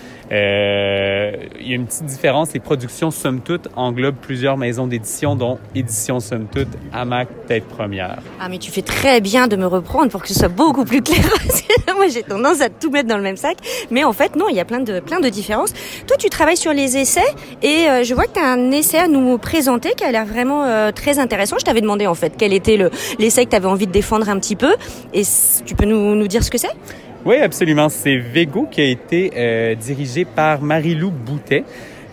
Il 1.60 1.68
y 1.68 1.72
a 1.74 1.76
une 1.76 1.86
petite 1.86 2.06
différence, 2.06 2.54
les 2.54 2.60
productions 2.60 3.12
Somme 3.12 3.42
Toute 3.42 3.68
englobent 3.76 4.16
plusieurs 4.22 4.58
maisons 4.58 4.88
d'édition, 4.88 5.36
dont 5.36 5.60
Édition 5.76 6.20
Somme 6.20 6.48
Toute, 6.48 6.68
Hamac, 6.94 7.28
Tête 7.48 7.66
Première. 7.68 8.20
Ah 8.40 8.50
mais 8.50 8.58
tu 8.58 8.72
fais 8.72 8.82
très 8.82 9.22
bien 9.22 9.48
de 9.48 9.56
me 9.56 9.66
reprendre 9.66 10.10
pour 10.10 10.22
que 10.22 10.28
ce 10.28 10.34
soit 10.34 10.48
beaucoup 10.48 10.86
plus 10.86 11.02
clair. 11.02 11.24
Moi 11.96 12.08
j'ai 12.08 12.24
tendance 12.24 12.62
à 12.62 12.70
tout 12.70 12.90
mettre 12.90 13.08
dans 13.08 13.18
le 13.18 13.24
même 13.24 13.38
sac, 13.38 13.58
mais 13.90 14.04
en 14.04 14.14
fait 14.14 14.36
non, 14.36 14.48
il 14.50 14.56
y 14.56 14.60
a 14.60 14.66
plein 14.66 14.80
de 14.80 15.00
plein 15.00 15.20
de 15.20 15.30
différences. 15.30 15.74
Toi 16.08 16.18
tu 16.18 16.30
travailles 16.30 16.58
sur 16.58 16.74
les 16.74 16.98
essais 16.98 17.22
et 17.62 17.88
euh, 17.88 18.04
je 18.04 18.14
vois 18.14 18.26
que 18.26 18.34
tu 18.34 18.40
as 18.40 18.52
un 18.52 18.72
essai 18.72 18.98
à 18.98 19.08
nous 19.08 19.38
présenter 19.38 19.94
qui 19.96 20.04
a 20.04 20.12
l'air 20.12 20.26
vraiment 20.26 20.64
euh, 20.64 20.92
très 20.92 21.20
intéressant. 21.20 21.58
Je 21.60 21.66
t'avais 21.66 21.82
demandé 21.82 22.08
en 22.08 22.16
fait 22.16 22.34
quel 22.38 22.54
était 22.54 22.78
le 22.78 22.92
l'essai 23.20 23.46
que 23.46 23.52
tu 23.52 23.56
avais 23.56 23.68
envie 23.68 23.88
de 23.88 23.92
défendre 23.92 24.30
un 24.30 24.40
petit 24.40 24.56
peu 24.56 24.76
et 25.14 25.24
tu 25.66 25.76
peux 25.76 25.86
nous, 25.86 26.16
nous 26.16 26.28
dire 26.28 26.44
ce 26.44 26.52
que 26.52 26.58
c'est? 26.58 26.76
Oui, 27.24 27.36
absolument. 27.36 27.88
C'est 27.90 28.18
Vego 28.18 28.66
qui 28.70 28.82
a 28.82 28.86
été 28.86 29.32
euh, 29.36 29.76
dirigé 29.76 30.26
par 30.26 30.62
Marie-Lou 30.62 31.12
Boutet. 31.12 31.64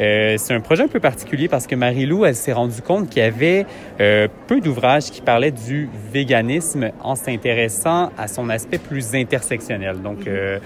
Euh, 0.00 0.34
c'est 0.37 0.52
un 0.52 0.60
projet 0.60 0.82
un 0.82 0.88
peu 0.88 1.00
particulier 1.00 1.49
parce 1.49 1.66
que 1.66 1.75
Marie-Lou, 1.75 2.26
elle 2.26 2.34
s'est 2.34 2.52
rendue 2.52 2.82
compte 2.82 3.08
qu'il 3.08 3.22
y 3.22 3.25
avait 3.25 3.64
euh, 4.00 4.28
peu 4.46 4.60
d'ouvrages 4.60 5.10
qui 5.10 5.22
parlaient 5.22 5.50
du 5.50 5.88
véganisme 6.12 6.90
en 7.00 7.14
s'intéressant 7.14 8.10
à 8.19 8.28
son 8.28 8.50
aspect 8.50 8.76
plus 8.76 9.14
intersectionnel. 9.14 10.02
Donc, 10.02 10.26
euh, 10.26 10.58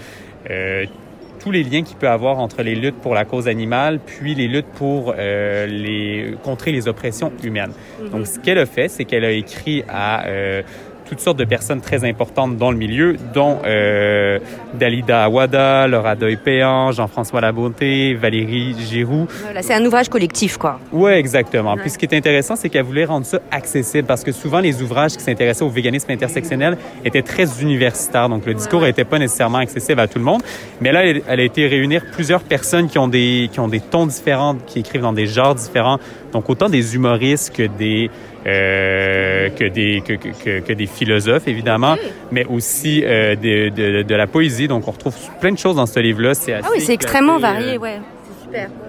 euh, 0.49 0.85
tous 1.39 1.51
les 1.51 1.63
liens 1.63 1.83
qu'il 1.83 1.97
peut 1.97 2.09
avoir 2.09 2.39
entre 2.39 2.63
les 2.63 2.75
luttes 2.75 2.99
pour 3.01 3.15
la 3.15 3.25
cause 3.25 3.47
animale, 3.47 3.99
puis 4.05 4.35
les 4.35 4.47
luttes 4.47 4.71
pour 4.75 5.13
euh, 5.17 5.67
les 5.67 6.35
contrer 6.43 6.71
les 6.71 6.87
oppressions 6.87 7.31
humaines. 7.43 7.73
Donc, 8.11 8.27
ce 8.27 8.39
qu'elle 8.39 8.57
a 8.59 8.65
fait, 8.65 8.87
c'est 8.87 9.03
qu'elle 9.03 9.25
a 9.25 9.31
écrit 9.31 9.83
à 9.89 10.25
euh, 10.27 10.61
toutes 11.05 11.19
sortes 11.19 11.37
de 11.37 11.45
personnes 11.45 11.81
très 11.81 12.03
importantes 12.07 12.57
dans 12.57 12.71
le 12.71 12.77
milieu, 12.77 13.15
dont 13.33 13.59
euh, 13.65 14.39
Dalida 14.73 15.23
Awada, 15.23 15.87
Laura 15.87 16.15
Doy-Péan, 16.15 16.91
Jean-François 16.91 17.41
Labonté, 17.41 18.13
Valérie 18.15 18.75
Giroux. 18.79 19.27
Voilà, 19.43 19.61
c'est 19.61 19.73
un 19.73 19.85
ouvrage 19.85 20.09
collectif 20.09 20.57
quoi. 20.57 20.79
Ouais, 20.91 21.19
exactement. 21.19 21.73
Ouais. 21.73 21.81
Puis 21.81 21.91
ce 21.91 21.97
qui 21.97 22.05
est 22.05 22.15
intéressant, 22.15 22.55
c'est 22.55 22.69
qu'elle 22.69 22.83
voulait 22.83 23.05
rendre 23.05 23.25
ça 23.25 23.39
accessible 23.51 24.07
parce 24.07 24.23
que 24.23 24.31
souvent 24.31 24.59
les 24.59 24.81
ouvrages 24.81 25.13
qui 25.13 25.21
s'intéressaient 25.21 25.63
au 25.63 25.69
véganisme 25.69 26.11
intersectionnel 26.11 26.77
étaient 27.05 27.21
très 27.21 27.61
universitaires, 27.61 28.29
donc 28.29 28.45
le 28.45 28.53
discours 28.53 28.81
n'était 28.81 29.05
pas 29.05 29.19
nécessairement 29.19 29.59
accessible 29.59 29.99
à 29.99 30.07
tout 30.07 30.19
le 30.19 30.25
monde. 30.25 30.41
Mais 30.81 30.91
là, 30.91 31.05
elle, 31.05 31.21
elle 31.27 31.39
a 31.39 31.43
été 31.43 31.67
réunir 31.67 32.03
plusieurs 32.11 32.41
personnes 32.41 32.87
qui 32.87 32.97
ont 32.97 33.07
des 33.07 33.49
qui 33.51 33.59
ont 33.59 33.67
des 33.67 33.79
tons 33.79 34.07
différents, 34.07 34.55
qui 34.65 34.79
écrivent 34.79 35.01
dans 35.01 35.13
des 35.13 35.27
genres 35.27 35.55
différents, 35.55 35.99
donc 36.33 36.49
autant 36.49 36.67
des 36.69 36.95
humoristes 36.95 37.55
que 37.55 37.63
des 37.63 38.09
euh, 38.45 39.49
que 39.49 39.65
des 39.69 40.01
que, 40.05 40.13
que, 40.59 40.73
des 40.73 40.85
philosophes 40.85 41.47
évidemment, 41.47 41.95
mais 42.31 42.45
aussi 42.45 43.03
euh, 43.05 43.35
de, 43.35 43.69
de, 43.69 44.01
de 44.01 44.15
la 44.15 44.27
poésie. 44.27 44.67
Donc 44.67 44.87
on 44.87 44.91
retrouve 44.91 45.15
plein 45.39 45.51
de 45.51 45.57
choses 45.57 45.75
dans 45.77 45.85
ce 45.85 45.99
livre-là. 45.99 46.33
C'est 46.33 46.53
Ah 46.53 46.67
oui, 46.73 46.81
c'est 46.81 46.93
extrêmement 46.93 47.35
euh, 47.35 47.39
varié, 47.39 47.77
ouais. 47.77 47.99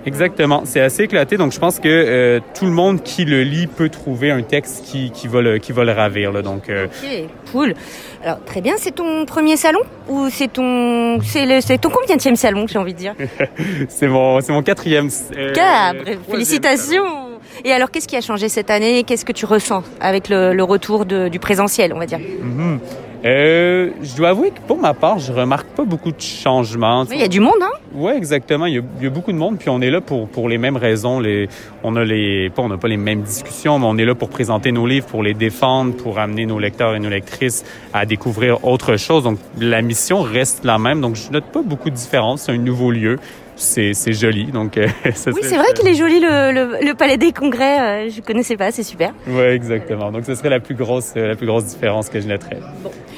Exactement, 0.05 0.63
c'est 0.67 0.83
assez 0.83 1.05
éclaté, 1.05 1.39
donc 1.39 1.53
je 1.53 1.59
pense 1.59 1.79
que 1.81 1.89
euh, 1.89 2.39
tout 2.55 2.67
le 2.67 2.71
monde 2.71 3.03
qui 3.03 3.25
le 3.25 3.43
lit 3.43 3.67
peut 3.67 3.89
trouver 3.89 4.31
un 4.31 4.43
texte 4.43 4.85
qui, 4.85 5.11
qui, 5.11 5.27
va, 5.27 5.41
le, 5.41 5.57
qui 5.57 5.73
va 5.73 5.85
le 5.85 5.93
ravir. 5.93 6.33
Là, 6.33 6.43
donc, 6.43 6.69
euh, 6.69 6.85
Ok, 6.87 7.29
cool. 7.51 7.75
Alors 8.23 8.45
très 8.45 8.61
bien, 8.61 8.75
c'est 8.77 8.95
ton 8.95 9.25
premier 9.25 9.57
salon 9.57 9.81
ou 10.09 10.29
c'est 10.31 10.53
ton 10.53 11.19
c'est 11.23 11.79
ton 11.81 11.89
combienième 11.89 12.37
salon, 12.37 12.67
j'ai 12.67 12.79
envie 12.79 12.93
de 12.93 12.99
dire? 12.99 13.15
c'est 13.89 14.09
mon, 14.09 14.39
c'est 14.43 14.53
mon 14.53 14.63
quatrième. 14.63 15.09
euh, 15.35 15.55
Cabre, 15.55 16.05
félicitations. 16.31 17.24
Et 17.65 17.73
alors 17.73 17.91
qu'est-ce 17.91 18.09
qui 18.09 18.17
a 18.17 18.21
changé 18.21 18.49
cette 18.49 18.71
année 18.71 19.05
Qu'est-ce 19.05 19.25
que 19.25 19.33
tu 19.33 19.47
ressens 19.47 19.83
avec 20.01 20.29
le, 20.29 20.53
le 20.55 20.65
retour 20.65 21.05
de- 21.07 21.29
du 21.29 21.39
présentiel, 21.39 21.93
on 21.95 21.99
va 21.99 22.07
dire? 22.07 22.19
Mhm. 22.19 22.81
Euh, 23.27 23.89
je 24.03 24.15
dois 24.17 24.29
avouer 24.29 24.51
que 24.51 24.61
pour 24.67 24.79
ma 24.79 24.93
part, 24.93 25.19
je 25.19 25.33
remarque 25.33 25.69
pas 25.69 25.85
beaucoup 25.85 26.11
de 26.13 26.21
changements. 26.21 27.07
Il 27.11 27.19
y 27.19 27.23
a 27.23 27.29
du 27.29 27.41
monde, 27.41 27.55
hein? 27.63 27.71
Oui, 27.95 28.13
exactement. 28.15 28.67
Il 28.67 28.75
y, 28.75 28.79
a, 28.79 28.83
il 28.99 29.05
y 29.05 29.07
a 29.07 29.11
beaucoup 29.11 29.33
de 29.33 29.39
monde, 29.39 29.57
puis 29.59 29.71
on 29.71 29.81
est 29.81 29.89
là 29.91 30.03
pour, 30.03 30.29
pour 30.29 30.47
les 30.47 30.59
mêmes 30.59 30.77
raisons. 30.77 31.21
Les, 31.21 31.49
on 31.83 31.97
a 31.97 32.05
les, 32.05 32.51
pas, 32.51 32.61
on 32.61 32.69
n'a 32.69 32.77
pas 32.77 32.89
les 32.89 32.99
mêmes 32.99 33.23
discussions, 33.23 33.79
mais 33.79 33.87
on 33.87 33.97
est 33.97 34.05
là 34.05 34.15
pour 34.15 34.29
présenter 34.29 34.73
nos 34.73 34.87
livres, 34.87 35.07
pour 35.07 35.23
les 35.23 35.33
défendre, 35.33 35.95
pour 35.95 36.19
amener 36.19 36.45
nos 36.45 36.59
lecteurs 36.59 36.95
et 36.97 37.01
nos 37.01 37.09
lectrices 37.09 37.65
à 37.95 38.05
découvrir 38.05 38.63
autre 38.67 38.99
chose. 38.99 39.25
Donc, 39.25 39.39
la 39.59 39.81
mission 39.81 40.21
reste 40.21 40.63
la 40.63 40.77
même. 40.77 41.01
Donc, 41.01 41.15
je 41.17 41.31
note 41.31 41.45
pas 41.47 41.63
beaucoup 41.63 41.89
de 41.89 41.95
différence. 41.97 42.43
C'est 42.43 42.53
un 42.53 42.59
nouveau 42.59 42.91
lieu. 42.91 43.19
C'est, 43.57 43.93
joli. 44.13 44.47
Donc, 44.47 44.77
euh, 44.79 44.87
ça 45.15 45.31
Oui, 45.31 45.41
c'est 45.43 45.57
vrai 45.57 45.73
qu'il 45.75 45.87
est 45.89 45.95
joli 45.95 46.21
le, 46.21 46.53
le, 46.53 46.87
le 46.87 46.95
palais 46.95 47.17
des 47.17 47.33
congrès. 47.33 48.07
euh, 48.07 48.11
je 48.11 48.21
connaissais 48.21 48.57
pas, 48.57 48.71
c'est 48.73 48.83
super. 48.83 49.13
Ouais, 49.27 49.55
exactement. 49.55 50.11
Donc, 50.11 50.25
ce 50.25 50.35
serait 50.35 50.51
la 50.51 50.61
plus 50.61 50.75
grosse, 50.75 51.13
euh, 51.17 51.29
la 51.29 51.37
plus 51.37 51.47
grosse 51.47 51.65
différence 51.67 52.09
que 52.09 52.21
je 52.21 52.27
noterais. 52.27 52.59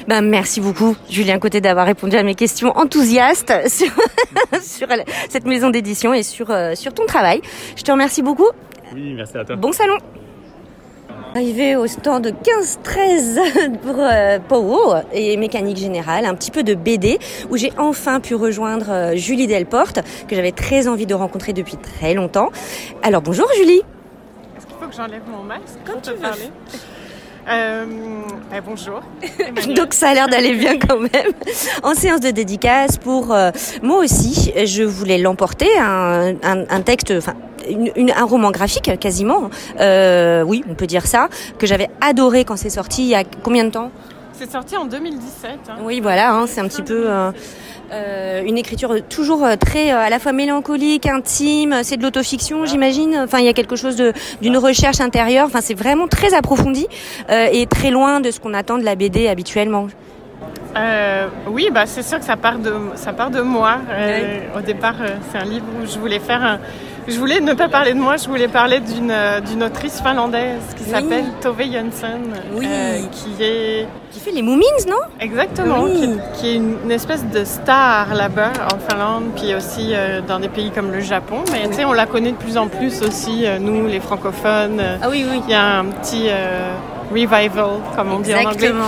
Ben 0.07 0.21
merci 0.21 0.61
beaucoup, 0.61 0.95
Julien 1.09 1.37
Côté, 1.39 1.59
d'avoir 1.59 1.85
répondu 1.85 2.15
à 2.15 2.23
mes 2.23 2.35
questions 2.35 2.71
enthousiastes 2.77 3.53
sur, 3.67 3.91
sur 4.61 4.87
cette 5.29 5.45
maison 5.45 5.69
d'édition 5.69 6.13
et 6.13 6.23
sur 6.23 6.47
sur 6.75 6.93
ton 6.93 7.05
travail. 7.05 7.41
Je 7.75 7.83
te 7.83 7.91
remercie 7.91 8.21
beaucoup. 8.21 8.49
Oui, 8.93 9.13
merci 9.15 9.37
à 9.37 9.43
toi. 9.43 9.55
Bon 9.57 9.71
salon. 9.73 9.97
Arrivé 11.37 11.75
au 11.75 11.85
stand 11.85 12.33
15-13 12.83 13.77
pour 13.83 13.97
euh, 13.99 14.39
Powo 14.39 14.95
et 15.13 15.37
Mécanique 15.37 15.77
Générale, 15.77 16.25
un 16.25 16.33
petit 16.33 16.49
peu 16.49 16.63
de 16.63 16.73
BD, 16.73 17.19
où 17.51 17.57
j'ai 17.57 17.71
enfin 17.77 18.19
pu 18.19 18.33
rejoindre 18.33 18.87
euh, 18.89 19.15
Julie 19.15 19.45
Delporte, 19.45 19.99
que 20.27 20.35
j'avais 20.35 20.51
très 20.51 20.87
envie 20.87 21.05
de 21.05 21.13
rencontrer 21.13 21.53
depuis 21.53 21.77
très 21.77 22.15
longtemps. 22.15 22.49
Alors 23.03 23.21
bonjour 23.21 23.45
Julie. 23.55 23.83
Est-ce 24.57 24.65
qu'il 24.65 24.75
faut 24.81 24.87
que 24.87 24.95
j'enlève 24.95 25.21
mon 25.29 25.43
masque 25.43 25.77
Comme 25.85 26.01
tu 26.01 26.09
veux. 26.09 26.15
parler? 26.15 26.49
Euh, 27.49 27.85
ben, 28.49 28.63
bonjour. 28.65 29.01
Donc 29.75 29.93
ça 29.93 30.09
a 30.09 30.13
l'air 30.15 30.27
d'aller 30.29 30.55
bien 30.55 30.79
quand 30.79 30.97
même. 30.99 31.33
En 31.83 31.93
séance 31.93 32.19
de 32.19 32.31
dédicace 32.31 32.97
pour 32.97 33.31
euh, 33.31 33.51
moi 33.83 33.99
aussi, 33.99 34.51
je 34.65 34.81
voulais 34.81 35.19
l'emporter 35.19 35.69
un, 35.79 36.33
un, 36.41 36.63
un 36.67 36.81
texte, 36.81 37.13
enfin 37.15 37.35
une- 37.69 37.91
une- 37.95 38.11
un 38.11 38.25
roman 38.25 38.51
graphique 38.51 38.91
quasiment. 38.99 39.49
Euh, 39.79 40.43
oui, 40.43 40.63
on 40.69 40.73
peut 40.75 40.87
dire 40.87 41.05
ça 41.05 41.29
que 41.57 41.67
j'avais 41.67 41.89
adoré 42.01 42.45
quand 42.45 42.57
c'est 42.57 42.69
sorti. 42.69 43.03
Il 43.03 43.09
y 43.09 43.15
a 43.15 43.23
combien 43.43 43.63
de 43.63 43.69
temps? 43.71 43.91
C'est 44.33 44.51
sorti 44.51 44.77
en 44.77 44.85
2017. 44.85 45.51
hein. 45.69 45.73
Oui, 45.83 45.99
voilà, 45.99 46.31
hein, 46.33 46.45
c'est 46.47 46.61
un 46.61 46.67
petit 46.67 46.83
peu. 46.83 47.05
euh, 47.09 47.31
euh, 47.91 48.43
une 48.45 48.57
écriture 48.57 48.93
toujours 49.07 49.45
très 49.59 49.91
euh, 49.93 49.97
à 49.97 50.09
la 50.09 50.19
fois 50.19 50.33
mélancolique, 50.33 51.05
intime, 51.05 51.77
c'est 51.83 51.95
de 51.97 52.03
l'autofiction, 52.03 52.65
j'imagine. 52.65 53.17
Enfin, 53.23 53.39
il 53.39 53.45
y 53.45 53.49
a 53.49 53.53
quelque 53.53 53.75
chose 53.77 53.95
d'une 54.41 54.57
recherche 54.57 54.99
intérieure. 54.99 55.45
Enfin, 55.47 55.61
c'est 55.61 55.73
vraiment 55.73 56.07
très 56.07 56.33
approfondi 56.33 56.85
euh, 57.29 57.47
et 57.51 57.65
très 57.65 57.89
loin 57.89 58.19
de 58.19 58.29
ce 58.29 58.39
qu'on 58.41 58.53
attend 58.53 58.77
de 58.77 58.83
la 58.83 58.95
BD 58.95 59.27
habituellement. 59.27 59.87
Euh, 60.77 61.27
oui, 61.47 61.69
bah, 61.73 61.85
c'est 61.85 62.03
sûr 62.03 62.19
que 62.19 62.25
ça 62.25 62.35
part 62.37 62.59
de, 62.59 62.73
ça 62.95 63.13
part 63.13 63.31
de 63.31 63.41
moi. 63.41 63.77
Euh, 63.89 64.39
Au 64.57 64.61
départ, 64.61 64.95
euh, 65.01 65.15
c'est 65.31 65.37
un 65.39 65.45
livre 65.45 65.65
où 65.81 65.85
je 65.85 65.97
voulais 65.97 66.19
faire 66.19 66.43
un, 66.43 66.59
Je 67.07 67.17
voulais 67.17 67.39
ne 67.39 67.53
pas 67.53 67.67
parler 67.69 67.93
de 67.93 67.99
moi, 67.99 68.17
je 68.17 68.27
voulais 68.27 68.47
parler 68.49 68.79
d'une 68.81 69.13
d'une 69.47 69.63
autrice 69.63 70.01
finlandaise 70.01 70.61
qui 70.75 70.83
Oui. 70.83 70.89
s'appelle 70.91 71.25
Tove 71.41 71.63
Jansson, 71.71 72.19
Oui. 72.53 72.67
qui 73.11 73.41
est 73.43 73.87
Les 74.33 74.41
Moomins, 74.41 74.61
non? 74.87 74.97
Exactement, 75.19 75.83
Oui. 75.83 75.93
qui, 75.95 76.03
est- 76.03 76.33
qui 76.33 76.49
est 76.49 76.55
une, 76.55 76.91
espèce 76.91 77.25
de 77.25 77.43
star 77.43 78.13
là-bas 78.13 78.51
en 78.73 78.77
Finlande, 78.77 79.23
puis 79.35 79.55
aussi 79.55 79.91
euh, 79.93 80.21
dans 80.21 80.39
des 80.39 80.49
pays 80.49 80.69
comme 80.71 80.91
le 80.91 80.99
Japon. 80.99 81.43
Mais 81.51 81.67
tu 81.69 81.73
sais, 81.75 81.85
on 81.85 81.93
la 81.93 82.05
connaît 82.05 82.31
de 82.33 82.37
plus 82.37 82.57
en 82.57 82.67
plus 82.67 83.01
aussi, 83.01 83.45
euh, 83.45 83.57
nous, 83.59 83.87
les 83.87 83.99
francophones. 83.99 84.81
Ah 85.01 85.07
oui, 85.09 85.25
oui. 85.29 85.41
Il 85.47 85.51
y 85.51 85.55
a 85.55 85.79
un 85.79 85.85
petit 85.85 86.27
euh, 86.29 86.73
revival, 87.11 87.79
comme 87.95 88.11
on 88.13 88.19
dit 88.19 88.33
en 88.33 88.39
anglais. 88.39 88.51
Exactement. 88.51 88.83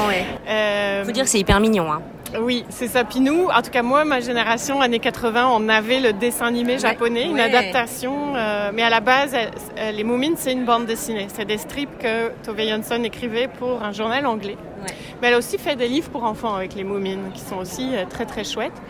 Euh, 0.50 1.04
Faut 1.06 1.12
dire 1.12 1.24
que 1.24 1.30
c'est 1.30 1.40
hyper 1.40 1.60
mignon. 1.60 1.92
Hein. 1.92 2.02
Oui, 2.40 2.64
c'est 2.70 2.88
ça. 2.88 3.04
Puis 3.06 3.22
nous, 3.22 3.48
en 3.48 3.62
tout 3.64 3.72
cas 3.72 3.82
moi, 3.82 4.06
ma 4.06 4.20
génération, 4.20 4.82
années 4.82 5.00
80, 5.00 5.50
on 5.52 5.68
avait 5.68 6.00
le 6.00 6.14
dessin 6.14 6.46
animé 6.46 6.78
japonais, 6.78 7.24
une 7.26 7.40
adaptation. 7.40 8.36
euh, 8.36 8.70
mais 8.72 8.84
à 8.84 8.92
la 8.92 9.00
base, 9.00 9.34
elle- 9.34 9.96
les 9.96 10.04
Moomins, 10.04 10.36
c'est 10.36 10.52
une 10.52 10.64
bande 10.64 10.86
dessinée. 10.86 11.26
C'est 11.36 11.46
des 11.46 11.58
strips 11.58 11.98
que 11.98 12.30
Tove 12.46 12.60
Jansson 12.60 13.04
écrivait 13.04 13.48
pour 13.48 13.82
un 13.82 13.92
journal 13.94 14.28
anglais. 14.28 14.58
Ouais. 14.86 14.94
Mais 15.22 15.28
elle 15.28 15.34
a 15.34 15.38
aussi 15.38 15.58
fait 15.58 15.76
des 15.76 15.88
livres 15.88 16.10
pour 16.10 16.24
enfants 16.24 16.56
avec 16.56 16.76
les 16.76 16.84
Moomins, 16.84 17.32
qui 17.34 17.42
sont 17.42 17.58
aussi 17.58 17.96
euh, 17.96 18.06
très 18.10 18.26
très 18.26 18.44
chouettes. 18.44 18.82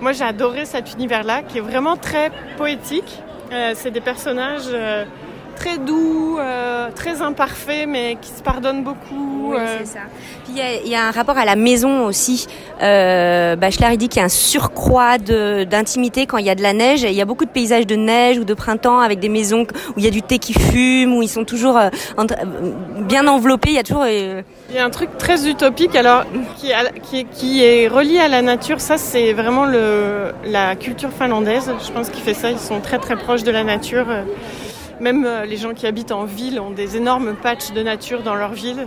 Moi, 0.00 0.12
j'ai 0.12 0.24
adoré 0.24 0.64
cet 0.64 0.94
univers-là, 0.94 1.42
qui 1.42 1.58
est 1.58 1.62
vraiment 1.62 1.96
très 1.96 2.30
poétique. 2.56 3.18
Euh, 3.52 3.72
c'est 3.74 3.90
des 3.90 4.00
personnages 4.00 4.68
euh, 4.72 5.04
très 5.60 5.76
doux, 5.76 6.38
euh, 6.38 6.88
très 6.94 7.20
imparfaits, 7.20 7.86
mais 7.86 8.16
qui 8.20 8.30
se 8.30 8.42
pardonnent 8.42 8.82
beaucoup. 8.82 9.50
Oui, 9.50 9.56
euh, 9.58 9.76
c'est 9.80 9.86
ça. 9.94 9.98
Puis 10.44 10.54
il 10.54 10.58
y 10.58 10.62
a- 10.62 10.80
il 10.84 10.88
y, 10.90 10.94
a 10.94 11.04
un 11.06 11.10
rapport 11.10 11.36
à 11.36 11.44
la 11.44 11.54
maison 11.54 12.06
aussi. 12.06 12.46
Euh, 12.82 13.56
Bachelard, 13.56 13.92
il 13.92 13.98
dit 13.98 14.08
qu'il 14.08 14.20
y 14.20 14.22
a 14.22 14.26
un 14.26 14.30
surcroît 14.30 15.18
d'intimité 15.18 16.24
quand 16.24 16.38
il 16.38 16.46
y 16.46 16.50
a 16.50 16.54
de 16.54 16.62
la 16.62 16.72
neige. 16.72 17.02
Il 17.02 17.12
y 17.12 17.20
a 17.20 17.26
beaucoup 17.26 17.44
de 17.44 17.50
paysages 17.50 17.86
de 17.86 17.94
neige 17.96 18.38
ou 18.38 18.44
de 18.44 18.54
printemps 18.54 19.00
avec 19.00 19.20
des 19.20 19.28
maisons 19.28 19.62
où 19.90 19.94
il 19.98 20.04
y 20.04 20.08
a 20.08 20.10
du 20.10 20.22
thé 20.22 20.38
qui 20.38 20.54
fume, 20.54 21.12
où 21.14 21.20
ils 21.22 21.28
sont 21.28 21.44
toujours 21.44 21.76
euh, 21.76 21.90
bien 23.00 23.26
enveloppés. 23.28 23.70
Il 23.70 23.76
y 23.76 23.78
a 23.78 23.82
toujours... 23.82 24.06
Il 24.06 24.76
y 24.76 24.78
a 24.78 24.84
un 24.84 24.90
truc 24.90 25.10
très 25.18 25.46
utopique 25.46 25.94
alors 25.94 26.24
qui, 26.56 26.70
est- 26.70 27.00
qui, 27.02 27.24
qui 27.26 27.62
est 27.64 27.86
relié 27.88 28.18
à 28.18 28.28
la 28.28 28.40
nature. 28.40 28.80
Ça, 28.80 28.96
c'est 28.96 29.32
vraiment 29.34 29.66
le, 29.66 30.32
la 30.46 30.74
culture 30.76 31.10
finlandaise. 31.10 31.70
Je 31.86 31.92
pense 31.92 32.08
qu'il 32.08 32.22
fait 32.22 32.34
ça. 32.34 32.50
Ils 32.50 32.58
sont 32.58 32.80
très 32.80 32.98
très 32.98 33.16
proches 33.16 33.42
de 33.42 33.50
la 33.50 33.62
nature. 33.64 34.06
Même 35.00 35.24
euh, 35.24 35.46
les 35.46 35.56
gens 35.56 35.72
qui 35.72 35.86
habitent 35.86 36.12
en 36.12 36.24
ville 36.24 36.60
ont 36.60 36.70
des 36.70 36.98
énormes 36.98 37.34
patchs 37.34 37.72
de 37.72 37.82
nature 37.82 38.22
dans 38.22 38.34
leur 38.34 38.52
ville. 38.52 38.86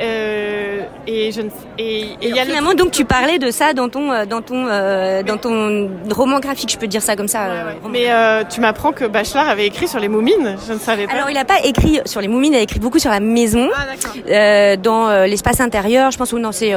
Euh, 0.00 0.80
et 1.06 1.30
je 1.32 1.42
ne- 1.42 1.48
et, 1.78 2.00
et 2.00 2.16
il 2.22 2.34
y 2.34 2.38
a 2.38 2.44
le- 2.44 2.50
Finalement, 2.50 2.74
donc 2.74 2.90
tu 2.90 3.04
parlais 3.04 3.38
de 3.38 3.50
ça 3.50 3.72
dans 3.74 3.88
ton, 3.88 4.10
euh, 4.10 4.24
dans 4.24 4.40
ton, 4.42 4.66
euh, 4.66 5.22
dans 5.22 5.36
ton 5.36 5.90
roman 6.10 6.40
graphique, 6.40 6.70
je 6.72 6.78
peux 6.78 6.86
dire 6.86 7.02
ça 7.02 7.16
comme 7.16 7.28
ça. 7.28 7.40
Ouais, 7.44 7.48
ouais. 7.50 7.76
roman 7.82 7.88
Mais 7.92 8.10
euh, 8.10 8.42
tu 8.48 8.60
m'apprends 8.60 8.92
que 8.92 9.04
Bachelard 9.04 9.48
avait 9.48 9.66
écrit 9.66 9.88
sur 9.88 9.98
les 10.00 10.08
moumines. 10.08 10.56
Je 10.66 10.72
ne 10.72 10.78
savais 10.78 11.06
pas. 11.06 11.12
Alors, 11.12 11.28
il 11.30 11.34
n'a 11.34 11.44
pas 11.44 11.58
écrit 11.64 12.00
sur 12.06 12.20
les 12.20 12.28
moumines, 12.28 12.52
il 12.54 12.58
a 12.58 12.62
écrit 12.62 12.80
beaucoup 12.80 12.98
sur 12.98 13.10
la 13.10 13.20
maison. 13.20 13.68
ah 13.74 14.76
dans 14.76 15.24
l'espace 15.26 15.60
intérieur, 15.60 16.10
je 16.10 16.18
pense, 16.18 16.32
ou 16.32 16.38
non, 16.38 16.52
c'est 16.52 16.72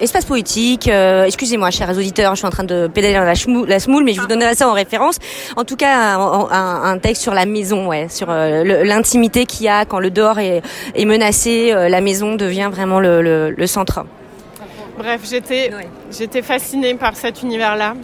espace 0.00 0.24
poétique. 0.24 0.88
Excusez-moi, 1.26 1.70
chers 1.70 1.90
auditeurs, 1.90 2.32
je 2.34 2.38
suis 2.38 2.46
en 2.46 2.50
train 2.50 2.64
de 2.64 2.86
pédaler 2.86 3.14
dans 3.14 3.24
la, 3.24 3.34
chmou- 3.34 3.66
la 3.66 3.80
smoule, 3.80 4.04
mais 4.04 4.12
je 4.14 4.20
vous 4.20 4.26
donnerai 4.26 4.54
ça 4.54 4.68
en 4.68 4.72
référence. 4.72 5.16
En 5.56 5.64
tout 5.64 5.76
cas, 5.76 6.16
un, 6.16 6.48
un- 6.50 6.82
un 6.92 6.98
texte 6.98 7.22
sur 7.22 7.34
la 7.34 7.46
maison, 7.46 7.88
ouais, 7.88 8.06
sur 8.08 8.28
l'intimité 8.28 9.46
qu'il 9.46 9.66
y 9.66 9.68
a 9.68 9.84
quand 9.84 9.98
le 9.98 10.10
dehors 10.10 10.38
est, 10.38 10.62
est 10.94 11.04
menacé, 11.04 11.72
la 11.88 12.00
maison 12.00 12.11
devient 12.36 12.68
vraiment 12.70 13.00
le, 13.00 13.22
le, 13.22 13.50
le 13.50 13.66
centre. 13.66 14.04
Bref, 14.98 15.22
j'étais 15.28 15.72
Ouais. 15.74 15.88
j'étais 16.10 16.42
fascinée 16.42 16.94
par 16.94 17.16
cet 17.16 17.42
univers-là. 17.42 17.94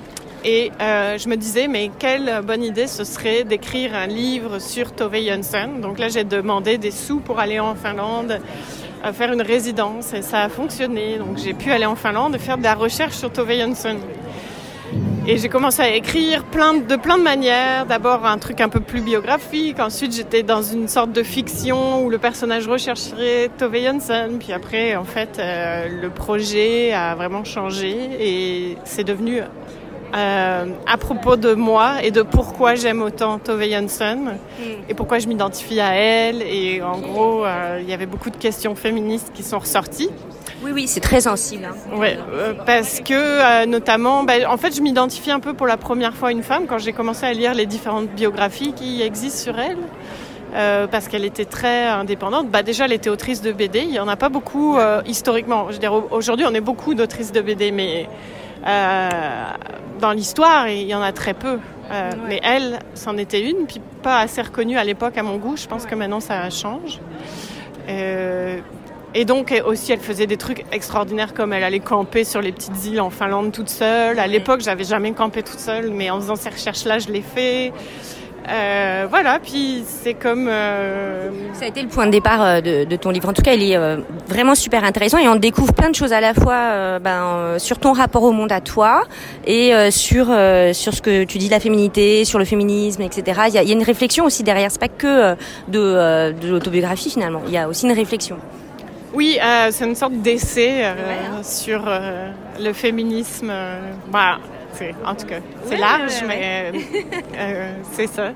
Et 0.44 0.70
euh, 0.80 1.18
je 1.18 1.28
me 1.28 1.36
disais, 1.36 1.66
mais 1.66 1.90
quelle 1.98 2.42
bonne 2.44 2.62
idée 2.62 2.86
ce 2.86 3.02
serait 3.04 3.42
d'écrire 3.42 3.94
un 3.94 4.06
livre 4.06 4.60
sur 4.60 4.92
Tove 4.92 5.16
Jansson. 5.16 5.68
Donc 5.82 5.98
là, 5.98 6.08
j'ai 6.08 6.22
demandé 6.24 6.78
des 6.78 6.92
sous 6.92 7.18
pour 7.18 7.40
aller 7.40 7.58
en 7.58 7.74
Finlande, 7.74 8.40
euh, 9.04 9.12
faire 9.12 9.32
une 9.32 9.42
résidence, 9.42 10.14
et 10.14 10.22
ça 10.22 10.42
a 10.42 10.48
fonctionné. 10.48 11.18
Donc 11.18 11.38
j'ai 11.38 11.54
pu 11.54 11.72
aller 11.72 11.86
en 11.86 11.96
Finlande 11.96 12.36
et 12.36 12.38
faire 12.38 12.56
de 12.56 12.62
la 12.62 12.74
recherche 12.74 13.14
sur 13.16 13.32
Tove 13.32 13.50
Jansson. 13.52 13.96
Et 15.30 15.36
j'ai 15.36 15.50
commencé 15.50 15.82
à 15.82 15.94
écrire 15.94 16.42
plein 16.44 16.72
de, 16.72 16.86
de 16.86 16.96
plein 16.96 17.18
de 17.18 17.22
manières. 17.22 17.84
D'abord 17.84 18.24
un 18.24 18.38
truc 18.38 18.62
un 18.62 18.70
peu 18.70 18.80
plus 18.80 19.02
biographique. 19.02 19.78
Ensuite 19.78 20.14
j'étais 20.14 20.42
dans 20.42 20.62
une 20.62 20.88
sorte 20.88 21.12
de 21.12 21.22
fiction 21.22 22.02
où 22.02 22.08
le 22.08 22.16
personnage 22.16 22.66
rechercherait 22.66 23.50
Tove 23.58 23.76
Jansson. 23.76 24.38
Puis 24.40 24.54
après 24.54 24.96
en 24.96 25.04
fait 25.04 25.38
euh, 25.38 25.86
le 26.00 26.08
projet 26.08 26.94
a 26.94 27.14
vraiment 27.14 27.44
changé 27.44 27.94
et 28.18 28.78
c'est 28.84 29.04
devenu 29.04 29.42
euh, 30.16 30.64
à 30.86 30.96
propos 30.96 31.36
de 31.36 31.52
moi 31.52 32.02
et 32.02 32.10
de 32.10 32.22
pourquoi 32.22 32.74
j'aime 32.74 33.02
autant 33.02 33.38
Tove 33.38 33.64
Jansson 33.68 34.38
et 34.88 34.94
pourquoi 34.94 35.18
je 35.18 35.28
m'identifie 35.28 35.80
à 35.80 35.92
elle. 35.94 36.40
Et 36.40 36.80
en 36.80 37.00
gros 37.00 37.44
euh, 37.44 37.80
il 37.82 37.90
y 37.90 37.92
avait 37.92 38.06
beaucoup 38.06 38.30
de 38.30 38.38
questions 38.38 38.74
féministes 38.74 39.30
qui 39.34 39.42
sont 39.42 39.58
ressorties. 39.58 40.08
Oui, 40.62 40.70
oui, 40.74 40.86
c'est 40.88 41.00
très 41.00 41.20
sensible. 41.20 41.64
hein. 41.66 41.96
Ouais, 41.96 42.18
euh, 42.32 42.52
parce 42.66 43.00
que 43.00 43.14
euh, 43.14 43.66
notamment, 43.66 44.24
bah, 44.24 44.34
en 44.48 44.56
fait, 44.56 44.74
je 44.74 44.82
m'identifie 44.82 45.30
un 45.30 45.40
peu 45.40 45.54
pour 45.54 45.66
la 45.66 45.76
première 45.76 46.14
fois 46.14 46.28
à 46.28 46.32
une 46.32 46.42
femme 46.42 46.66
quand 46.66 46.78
j'ai 46.78 46.92
commencé 46.92 47.24
à 47.26 47.32
lire 47.32 47.54
les 47.54 47.66
différentes 47.66 48.08
biographies 48.08 48.72
qui 48.72 49.02
existent 49.02 49.52
sur 49.52 49.58
elle. 49.58 49.78
Euh, 50.54 50.86
parce 50.86 51.08
qu'elle 51.08 51.26
était 51.26 51.44
très 51.44 51.86
indépendante. 51.88 52.48
Bah, 52.50 52.62
déjà, 52.62 52.86
elle 52.86 52.94
était 52.94 53.10
autrice 53.10 53.42
de 53.42 53.52
BD. 53.52 53.80
Il 53.80 53.92
y 53.92 54.00
en 54.00 54.08
a 54.08 54.16
pas 54.16 54.30
beaucoup 54.30 54.78
euh, 54.78 55.02
historiquement. 55.06 55.66
Je 55.68 55.74
veux 55.74 55.78
dire, 55.78 55.92
au- 55.92 56.08
aujourd'hui, 56.10 56.46
on 56.48 56.54
est 56.54 56.62
beaucoup 56.62 56.94
d'autrices 56.94 57.32
de 57.32 57.42
BD, 57.42 57.70
mais 57.70 58.08
euh, 58.66 59.08
dans 60.00 60.12
l'histoire, 60.12 60.68
il 60.68 60.86
y 60.86 60.94
en 60.94 61.02
a 61.02 61.12
très 61.12 61.34
peu. 61.34 61.58
Mais 62.26 62.40
elle, 62.42 62.78
c'en 62.94 63.16
était 63.18 63.42
une, 63.42 63.66
puis 63.66 63.80
pas 64.02 64.18
assez 64.20 64.40
reconnue 64.42 64.76
à 64.78 64.84
l'époque 64.84 65.16
à 65.18 65.22
mon 65.22 65.36
goût. 65.36 65.56
Je 65.58 65.66
pense 65.66 65.84
que 65.86 65.94
maintenant, 65.94 66.20
ça 66.20 66.48
change. 66.50 66.98
Et 69.20 69.24
donc 69.24 69.52
aussi, 69.66 69.90
elle 69.90 69.98
faisait 69.98 70.28
des 70.28 70.36
trucs 70.36 70.64
extraordinaires 70.70 71.34
comme 71.34 71.52
elle 71.52 71.64
allait 71.64 71.80
camper 71.80 72.22
sur 72.22 72.40
les 72.40 72.52
petites 72.52 72.84
îles 72.84 73.00
en 73.00 73.10
Finlande 73.10 73.50
toute 73.50 73.68
seule. 73.68 74.20
À 74.20 74.28
l'époque, 74.28 74.60
j'avais 74.60 74.84
jamais 74.84 75.10
campé 75.10 75.42
toute 75.42 75.58
seule, 75.58 75.90
mais 75.90 76.08
en 76.08 76.20
faisant 76.20 76.36
ces 76.36 76.50
recherches-là, 76.50 77.00
je 77.00 77.08
l'ai 77.08 77.22
fait. 77.22 77.72
Euh, 78.48 79.06
voilà, 79.10 79.40
puis 79.42 79.82
c'est 79.84 80.14
comme... 80.14 80.46
euh, 80.48 81.30
Ça 81.52 81.64
a 81.64 81.68
été 81.68 81.82
le 81.82 81.88
point 81.88 82.06
de 82.06 82.12
départ 82.12 82.40
euh, 82.40 82.60
de, 82.60 82.84
de 82.84 82.96
ton 82.96 83.10
livre. 83.10 83.28
En 83.28 83.32
tout 83.32 83.42
cas, 83.42 83.54
il 83.54 83.62
est 83.72 83.76
euh, 83.76 83.96
vraiment 84.28 84.54
super 84.54 84.84
intéressant 84.84 85.18
et 85.18 85.26
on 85.26 85.34
découvre 85.34 85.72
plein 85.74 85.90
de 85.90 85.96
choses 85.96 86.12
à 86.12 86.20
la 86.20 86.32
fois 86.32 87.00
ben, 87.00 87.56
sur 87.58 87.78
ton 87.80 87.92
rapport 87.94 88.22
au 88.22 88.30
monde 88.30 88.52
à 88.52 88.60
toi 88.60 89.02
et 89.44 89.72
sur 89.90 90.26
sur 90.72 90.94
ce 90.94 91.02
que 91.02 91.24
tu 91.24 91.38
dis 91.38 91.46
de 91.48 91.50
la 91.52 91.60
féminité, 91.60 92.24
sur 92.24 92.38
le 92.38 92.44
féminisme, 92.44 93.02
etc. 93.02 93.40
Il 93.48 93.54
y 93.54 93.58
a, 93.58 93.62
il 93.64 93.68
y 93.68 93.72
a 93.72 93.74
une 93.74 93.82
réflexion 93.82 94.24
aussi 94.24 94.44
derrière. 94.44 94.70
C'est 94.70 94.80
pas 94.80 94.86
que 94.88 95.32
de, 95.66 96.32
de 96.40 96.48
l'autobiographie 96.48 97.10
finalement. 97.10 97.42
Il 97.48 97.52
y 97.52 97.58
a 97.58 97.68
aussi 97.68 97.84
une 97.86 97.92
réflexion. 97.92 98.36
Oui, 99.14 99.38
euh, 99.42 99.68
c'est 99.70 99.84
une 99.86 99.94
sorte 99.94 100.14
d'essai 100.14 100.84
euh, 100.84 100.94
Ouais, 100.94 101.38
hein. 101.38 101.42
sur 101.42 101.84
euh, 101.86 102.30
le 102.60 102.72
féminisme. 102.72 103.48
euh, 103.50 103.78
bah, 104.10 104.38
c'est, 104.74 104.94
en 105.04 105.14
tout 105.14 105.26
cas, 105.26 105.36
c'est 105.64 105.70
Ouais, 105.74 105.80
large, 105.80 106.12
ouais, 106.22 106.26
mais 106.28 106.72
euh, 107.36 107.72
c'est 107.92 108.06
ça. 108.06 108.30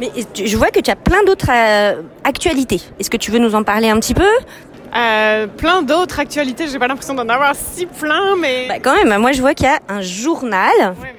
Mais 0.00 0.10
je 0.34 0.56
vois 0.56 0.68
que 0.70 0.80
tu 0.80 0.90
as 0.90 0.96
plein 0.96 1.22
d'autres 1.24 1.50
euh, 1.52 2.02
actualités. 2.24 2.80
Est-ce 2.98 3.10
que 3.10 3.16
tu 3.16 3.30
veux 3.30 3.38
nous 3.38 3.54
en 3.54 3.62
parler 3.64 3.88
un 3.90 3.98
petit 4.00 4.14
peu? 4.14 4.26
Euh, 4.96 5.46
plein 5.46 5.82
d'autres 5.82 6.18
actualités, 6.20 6.66
j'ai 6.68 6.78
pas 6.78 6.88
l'impression 6.88 7.12
d'en 7.14 7.28
avoir 7.28 7.54
si 7.54 7.84
plein, 7.84 8.36
mais... 8.36 8.66
bah, 8.68 8.76
Quand 8.82 8.94
même, 9.04 9.20
moi 9.20 9.32
je 9.32 9.40
vois 9.42 9.52
qu'il 9.52 9.66
y 9.66 9.68
a 9.68 9.78
un 9.88 10.00
journal. 10.00 10.72
Ouais, 11.02 11.14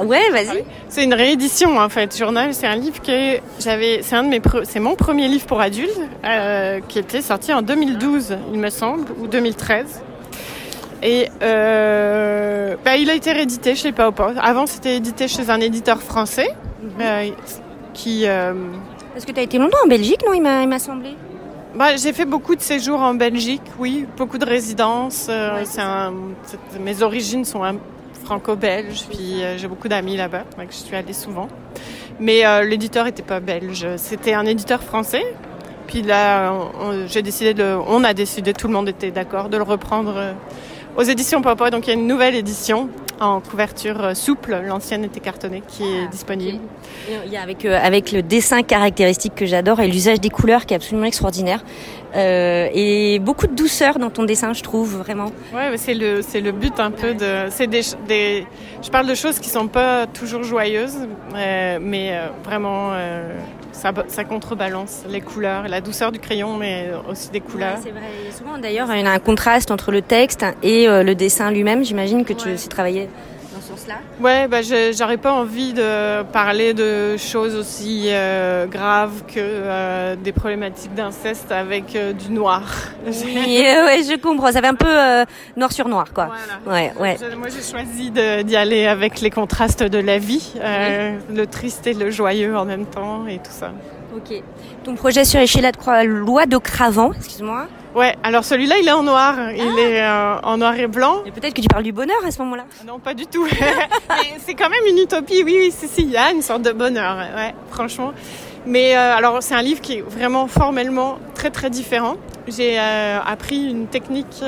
Ouais, 0.00 0.30
vas-y. 0.30 0.64
C'est 0.88 1.04
une 1.04 1.14
réédition 1.14 1.78
en 1.78 1.88
fait. 1.88 2.16
Journal, 2.16 2.54
c'est 2.54 2.66
un 2.66 2.76
livre 2.76 3.00
que 3.02 3.38
j'avais. 3.60 4.00
C'est 4.02 4.16
un 4.16 4.22
de 4.24 4.28
mes. 4.28 4.40
pre- 4.40 4.64
C'est 4.64 4.80
mon 4.80 4.94
premier 4.94 5.28
livre 5.28 5.46
pour 5.46 5.60
adultes 5.60 6.00
euh, 6.24 6.80
qui 6.88 6.98
était 6.98 7.20
sorti 7.22 7.52
en 7.52 7.62
2012, 7.62 8.36
il 8.52 8.58
me 8.58 8.70
semble, 8.70 9.04
ou 9.20 9.26
2013. 9.26 10.02
Et 11.04 11.28
euh, 11.42 12.76
bah, 12.84 12.96
il 12.96 13.10
a 13.10 13.14
été 13.14 13.32
réédité 13.32 13.74
chez 13.74 13.92
Paopos. 13.92 14.34
Avant, 14.40 14.66
c'était 14.66 14.96
édité 14.96 15.28
chez 15.28 15.50
un 15.50 15.60
éditeur 15.60 16.00
français 16.00 16.48
euh, 17.00 17.28
qui. 17.92 18.22
euh, 18.26 18.54
Parce 19.12 19.24
que 19.24 19.32
tu 19.32 19.40
as 19.40 19.42
été 19.42 19.58
longtemps 19.58 19.78
en 19.84 19.88
Belgique, 19.88 20.20
non 20.26 20.32
Il 20.34 20.42
m'a 20.42 20.78
semblé? 20.78 21.10
bah, 21.74 21.96
j'ai 21.96 22.12
fait 22.12 22.26
beaucoup 22.26 22.54
de 22.54 22.60
séjours 22.60 23.00
en 23.00 23.14
Belgique, 23.14 23.62
oui, 23.78 24.06
beaucoup 24.18 24.36
de 24.38 24.44
résidences. 24.44 25.26
euh, 25.30 25.62
c'est 25.64 25.80
un, 25.80 26.12
c'est- 26.44 26.58
mes 26.78 27.02
origines 27.02 27.44
sont 27.46 27.64
un- 27.64 27.76
franco-belges, 28.32 29.04
puis 29.10 29.42
euh, 29.42 29.58
j'ai 29.58 29.68
beaucoup 29.68 29.88
d'amis 29.88 30.16
là-bas, 30.16 30.44
donc 30.56 30.68
je 30.70 30.76
suis 30.76 30.96
allée 30.96 31.12
souvent. 31.12 31.48
Mais 32.18 32.46
euh, 32.46 32.62
l'éditeur 32.64 33.06
était 33.06 33.22
pas 33.22 33.40
belge, 33.40 33.86
c'était 33.96 34.32
un 34.32 34.46
éditeur 34.46 34.82
français. 34.82 35.24
Puis 35.86 36.00
là, 36.00 36.54
j'ai 37.08 37.20
décidé 37.20 37.52
de, 37.52 37.76
on 37.86 38.02
a 38.04 38.14
décidé, 38.14 38.54
tout 38.54 38.68
le 38.68 38.72
monde 38.72 38.88
était 38.88 39.10
d'accord 39.10 39.50
de 39.50 39.58
le 39.58 39.62
reprendre 39.62 40.14
euh, 40.16 40.32
aux 40.96 41.02
éditions 41.02 41.42
Papa. 41.42 41.68
Donc 41.70 41.86
il 41.86 41.90
y 41.90 41.92
a 41.92 41.94
une 41.94 42.06
nouvelle 42.06 42.34
édition 42.34 42.88
en 43.20 43.40
couverture 43.40 44.16
souple. 44.16 44.62
L'ancienne 44.66 45.04
était 45.04 45.20
cartonnée 45.20 45.62
qui 45.68 45.82
est 45.82 46.08
disponible. 46.08 46.60
Il 47.26 47.30
y 47.30 47.36
a 47.36 47.42
avec, 47.42 47.66
avec 47.66 48.12
le 48.12 48.22
dessin 48.22 48.62
caractéristique 48.62 49.34
que 49.34 49.44
j'adore 49.44 49.80
et 49.80 49.88
l'usage 49.88 50.20
des 50.20 50.30
couleurs 50.30 50.64
qui 50.64 50.72
est 50.72 50.76
absolument 50.76 51.06
extraordinaire. 51.06 51.62
Euh, 52.14 52.68
et 52.74 53.18
beaucoup 53.20 53.46
de 53.46 53.54
douceur 53.54 53.98
dans 53.98 54.10
ton 54.10 54.24
dessin, 54.24 54.52
je 54.52 54.62
trouve 54.62 54.96
vraiment. 54.98 55.32
Ouais, 55.54 55.76
c'est 55.76 55.94
le 55.94 56.20
c'est 56.22 56.40
le 56.40 56.52
but 56.52 56.78
un 56.78 56.90
peu 56.90 57.14
de 57.14 57.46
c'est 57.50 57.66
des, 57.66 57.80
des 58.06 58.46
je 58.82 58.90
parle 58.90 59.06
de 59.06 59.14
choses 59.14 59.38
qui 59.38 59.48
sont 59.48 59.66
pas 59.68 60.06
toujours 60.06 60.42
joyeuses, 60.42 60.98
euh, 61.34 61.78
mais 61.80 62.10
euh, 62.12 62.26
vraiment 62.44 62.90
ça, 63.72 63.92
ça 64.08 64.24
contrebalance 64.24 65.04
les 65.08 65.20
couleurs, 65.22 65.66
la 65.68 65.80
douceur 65.80 66.12
du 66.12 66.18
crayon, 66.18 66.56
mais 66.56 66.90
aussi 67.08 67.30
des 67.30 67.40
couleurs. 67.40 67.76
Ouais, 67.76 67.80
c'est 67.82 67.90
vrai. 67.90 68.02
Et 68.28 68.32
souvent 68.32 68.58
d'ailleurs, 68.58 68.88
il 68.94 69.00
y 69.02 69.06
a 69.06 69.10
un 69.10 69.18
contraste 69.18 69.70
entre 69.70 69.90
le 69.90 70.02
texte 70.02 70.44
et 70.62 70.86
le 70.86 71.14
dessin 71.14 71.50
lui-même. 71.50 71.82
J'imagine 71.84 72.24
que 72.24 72.34
tu 72.34 72.48
Ouais. 72.48 72.52
dans 72.52 72.58
ce 72.58 72.68
sens-là. 73.76 73.94
Ouais, 74.20 74.48
bah, 74.48 74.58
j'aurais 74.96 75.16
pas 75.16 75.32
envie 75.32 75.72
de 75.72 76.22
parler 76.24 76.74
de 76.74 77.16
choses 77.16 77.54
aussi 77.56 78.06
euh, 78.08 78.66
graves 78.66 79.22
que 79.26 79.34
euh, 79.38 80.16
des 80.16 80.32
problématiques 80.32 80.94
d'inceste 80.94 81.50
avec 81.52 81.94
euh, 81.96 82.12
du 82.12 82.30
noir. 82.30 82.62
Oui, 83.06 83.12
ouais, 83.36 84.00
je 84.02 84.16
comprends. 84.20 84.52
Ça 84.52 84.60
fait 84.60 84.66
un 84.68 84.74
peu 84.74 85.24
noir 85.56 85.72
sur 85.72 85.88
noir, 85.88 86.06
quoi. 86.14 86.28
Voilà. 86.66 86.86
Ouais, 86.86 86.92
ouais. 87.00 87.16
Je- 87.20 87.36
Moi, 87.36 87.48
j'ai 87.48 87.62
choisi 87.62 88.10
d'y 88.10 88.56
aller 88.56 88.86
avec 88.86 89.20
les 89.20 89.30
contrastes 89.30 89.82
de 89.82 89.98
la 89.98 90.18
vie, 90.18 90.52
le 90.62 91.44
triste 91.46 91.86
et 91.86 91.94
le 91.94 92.10
joyeux 92.10 92.56
en 92.56 92.64
même 92.64 92.86
temps 92.86 93.26
et 93.26 93.38
tout 93.38 93.50
ça. 93.50 93.72
Ok. 94.14 94.42
Ton 94.84 94.94
projet 94.94 95.24
sur 95.24 95.40
Échéla 95.40 95.72
de 95.72 95.76
Croix, 95.78 96.04
loi 96.04 96.44
de 96.46 96.58
Cravant, 96.58 97.12
excuse-moi. 97.14 97.66
Ouais, 97.94 98.14
alors 98.22 98.42
celui-là, 98.44 98.76
il 98.80 98.88
est 98.88 98.92
en 98.92 99.02
noir. 99.02 99.34
Ah. 99.38 99.52
Il 99.52 99.78
est 99.78 100.02
euh, 100.02 100.40
en 100.42 100.56
noir 100.56 100.74
et 100.78 100.86
blanc. 100.86 101.22
Et 101.26 101.30
peut-être 101.30 101.52
que 101.54 101.60
tu 101.60 101.68
parles 101.68 101.82
du 101.84 101.92
bonheur 101.92 102.16
à 102.26 102.30
ce 102.30 102.38
moment-là. 102.42 102.64
Non, 102.86 102.98
pas 102.98 103.12
du 103.14 103.26
tout. 103.26 103.46
Mais 104.08 104.34
c'est 104.38 104.54
quand 104.54 104.70
même 104.70 104.86
une 104.88 104.98
utopie. 104.98 105.42
Oui, 105.44 105.56
oui, 105.58 105.70
si, 105.76 105.88
si, 105.88 106.02
il 106.02 106.10
y 106.10 106.16
a 106.16 106.30
une 106.32 106.42
sorte 106.42 106.62
de 106.62 106.72
bonheur. 106.72 107.16
Ouais, 107.36 107.54
franchement. 107.70 108.12
Mais 108.64 108.96
euh, 108.96 109.16
alors, 109.16 109.42
c'est 109.42 109.54
un 109.54 109.62
livre 109.62 109.80
qui 109.80 109.98
est 109.98 110.00
vraiment 110.02 110.46
formellement 110.46 111.18
très, 111.34 111.50
très 111.50 111.68
différent. 111.68 112.16
J'ai 112.48 112.78
euh, 112.78 113.18
appris 113.26 113.68
une 113.70 113.86
technique 113.88 114.40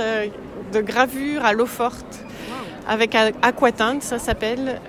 de 0.72 0.80
gravure 0.80 1.44
à 1.44 1.52
l'eau 1.52 1.66
forte 1.66 2.06
avec 2.88 3.14
a- 3.14 3.30
Aquatint, 3.42 4.00
ça 4.00 4.18
s'appelle. 4.18 4.80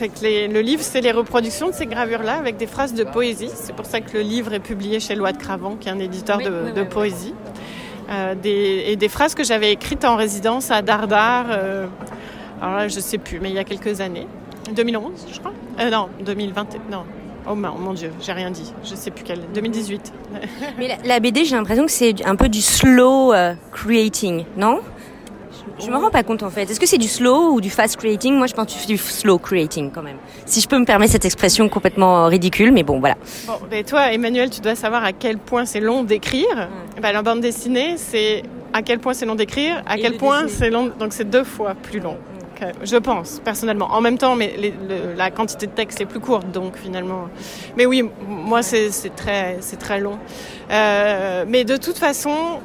Fait 0.00 0.08
que 0.08 0.20
les- 0.22 0.48
le 0.48 0.62
livre, 0.62 0.82
c'est 0.82 1.02
les 1.02 1.12
reproductions 1.12 1.68
de 1.68 1.74
ces 1.74 1.84
gravures-là 1.84 2.38
avec 2.38 2.56
des 2.56 2.66
phrases 2.66 2.94
de 2.94 3.04
poésie. 3.04 3.50
C'est 3.54 3.74
pour 3.76 3.84
ça 3.84 4.00
que 4.00 4.14
le 4.16 4.22
livre 4.22 4.54
est 4.54 4.58
publié 4.60 4.98
chez 4.98 5.14
Loi 5.14 5.32
de 5.32 5.36
Cravant, 5.36 5.76
qui 5.78 5.90
est 5.90 5.92
un 5.92 5.98
éditeur 5.98 6.38
Oui, 6.38 6.44
de, 6.44 6.48
oui, 6.50 6.72
de 6.72 6.80
oui, 6.80 6.80
oui. 6.80 6.84
poésie. 6.88 7.34
Euh, 8.10 8.34
des, 8.34 8.84
et 8.86 8.96
des 8.96 9.10
phrases 9.10 9.34
que 9.34 9.44
j'avais 9.44 9.70
écrites 9.72 10.06
en 10.06 10.16
résidence 10.16 10.70
à 10.70 10.80
Dardar. 10.80 11.48
euh, 11.50 11.86
alors 12.62 12.76
là, 12.76 12.88
je 12.88 12.98
sais 12.98 13.18
plus, 13.18 13.40
mais 13.40 13.50
il 13.50 13.54
y 13.56 13.58
a 13.58 13.64
quelques 13.64 14.00
années. 14.00 14.26
2011, 14.74 15.26
je 15.30 15.38
crois. 15.38 15.52
Euh, 15.80 15.90
non, 15.90 16.08
2020. 16.24 16.66
Non. 16.90 17.02
Oh 17.46 17.54
mon, 17.54 17.72
mon 17.72 17.92
Dieu, 17.92 18.10
j'ai 18.22 18.32
rien 18.32 18.50
dit. 18.50 18.72
Je 18.82 18.94
sais 18.94 19.10
plus 19.10 19.22
quelle. 19.22 19.40
2018. 19.52 20.12
Mais 20.78 20.88
la, 20.88 20.96
la 21.04 21.20
BD, 21.20 21.44
j'ai 21.44 21.56
l'impression 21.56 21.84
que 21.84 21.92
c'est 21.92 22.24
un 22.24 22.36
peu 22.36 22.48
du 22.48 22.62
slow 22.62 23.34
euh, 23.34 23.52
creating, 23.70 24.44
non? 24.56 24.80
Je, 25.78 25.90
me 25.90 25.96
rends 25.96 26.10
pas 26.10 26.22
compte 26.22 26.42
en 26.42 26.50
fait. 26.50 26.62
Est-ce 26.70 26.80
que 26.80 26.86
c'est 26.86 26.98
du 26.98 27.08
slow 27.08 27.52
ou 27.52 27.60
du 27.60 27.70
fast 27.70 27.96
creating? 27.96 28.34
Moi, 28.34 28.46
je 28.46 28.54
pense 28.54 28.66
que 28.66 28.72
tu 28.72 28.78
fais 28.78 28.86
du 28.86 28.96
slow 28.98 29.38
creating 29.38 29.90
quand 29.90 30.02
même. 30.02 30.16
Si 30.46 30.60
je 30.60 30.68
peux 30.68 30.78
me 30.78 30.84
permettre 30.84 31.12
cette 31.12 31.24
expression 31.24 31.68
complètement 31.68 32.26
ridicule, 32.26 32.72
mais 32.72 32.82
bon, 32.82 33.00
voilà. 33.00 33.16
Bon, 33.46 33.54
ben 33.70 33.84
toi, 33.84 34.12
Emmanuel, 34.12 34.50
tu 34.50 34.60
dois 34.60 34.74
savoir 34.74 35.04
à 35.04 35.12
quel 35.12 35.38
point 35.38 35.64
c'est 35.64 35.80
long 35.80 36.02
d'écrire. 36.04 36.68
Ben, 37.00 37.12
la 37.12 37.22
bande 37.22 37.40
dessinée, 37.40 37.96
c'est 37.96 38.42
à 38.72 38.82
quel 38.82 38.98
point 38.98 39.14
c'est 39.14 39.26
long 39.26 39.34
d'écrire, 39.34 39.82
à 39.86 39.96
Et 39.96 40.00
quel 40.02 40.16
point 40.16 40.46
c'est 40.48 40.70
long. 40.70 40.90
Donc 40.98 41.12
c'est 41.12 41.28
deux 41.28 41.44
fois 41.44 41.74
plus 41.74 42.00
long. 42.00 42.16
Je 42.84 42.96
pense, 42.98 43.40
personnellement. 43.42 43.86
En 43.90 44.02
même 44.02 44.18
temps, 44.18 44.36
mais 44.36 44.52
les- 44.58 44.70
le- 44.86 45.14
la 45.16 45.30
quantité 45.30 45.66
de 45.66 45.72
texte 45.72 45.98
est 46.02 46.04
plus 46.04 46.20
courte, 46.20 46.50
donc 46.50 46.76
finalement. 46.76 47.28
Mais 47.76 47.86
oui, 47.86 48.04
moi, 48.28 48.62
c'est 48.62 48.90
très, 49.16 49.58
très 49.78 49.98
long. 49.98 50.18
Euh, 50.70 51.44
mais 51.48 51.64
de 51.64 51.78
toute 51.78 51.96
façon, 51.98 52.60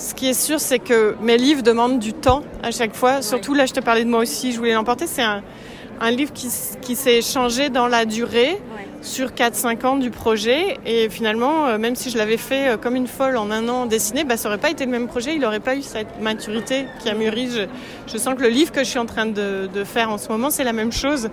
ce 0.00 0.14
qui 0.14 0.30
est 0.30 0.34
sûr, 0.34 0.60
c'est 0.60 0.78
que 0.78 1.14
mes 1.20 1.36
livres 1.36 1.62
demandent 1.62 1.98
du 1.98 2.14
temps 2.14 2.42
à 2.62 2.70
chaque 2.70 2.94
fois. 2.94 3.20
Surtout 3.20 3.52
là, 3.52 3.66
je 3.66 3.74
te 3.74 3.80
parlais 3.80 4.02
de 4.04 4.08
moi 4.08 4.20
aussi, 4.20 4.50
je 4.52 4.58
voulais 4.58 4.72
l'emporter. 4.72 5.06
C'est 5.06 5.22
un, 5.22 5.42
un 6.00 6.10
livre 6.10 6.32
qui, 6.32 6.96
s'est 6.96 7.20
changé 7.20 7.68
dans 7.68 7.86
la 7.86 8.06
durée 8.06 8.58
sur 9.02 9.32
4-5 9.32 9.86
ans 9.86 9.96
du 9.96 10.10
projet. 10.10 10.78
Et 10.86 11.10
finalement, 11.10 11.66
euh, 11.66 11.76
même 11.76 11.96
si 11.96 12.08
je 12.08 12.16
l'avais 12.16 12.38
fait 12.38 12.68
euh, 12.68 12.76
comme 12.78 12.96
une 12.96 13.08
folle 13.08 13.36
en 13.36 13.50
un 13.50 13.68
an 13.68 13.84
dessiné, 13.84 14.24
bah, 14.24 14.38
ça 14.38 14.48
aurait 14.48 14.58
pas 14.58 14.70
été 14.70 14.86
le 14.86 14.90
même 14.90 15.06
projet. 15.06 15.34
Il 15.34 15.40
n'aurait 15.40 15.60
pas 15.60 15.76
eu 15.76 15.82
cette 15.82 16.18
maturité 16.18 16.86
qui 17.00 17.10
a 17.10 17.14
mûri. 17.14 17.50
Je, 17.50 17.66
je 18.10 18.16
sens 18.16 18.34
que 18.34 18.42
le 18.42 18.48
livre 18.48 18.72
que 18.72 18.80
je 18.80 18.88
suis 18.88 18.98
en 18.98 19.06
train 19.06 19.26
de, 19.26 19.68
de 19.72 19.84
faire 19.84 20.08
en 20.10 20.16
ce 20.16 20.30
moment, 20.30 20.48
c'est 20.48 20.64
la 20.64 20.72
même 20.72 20.92
chose. 20.92 21.28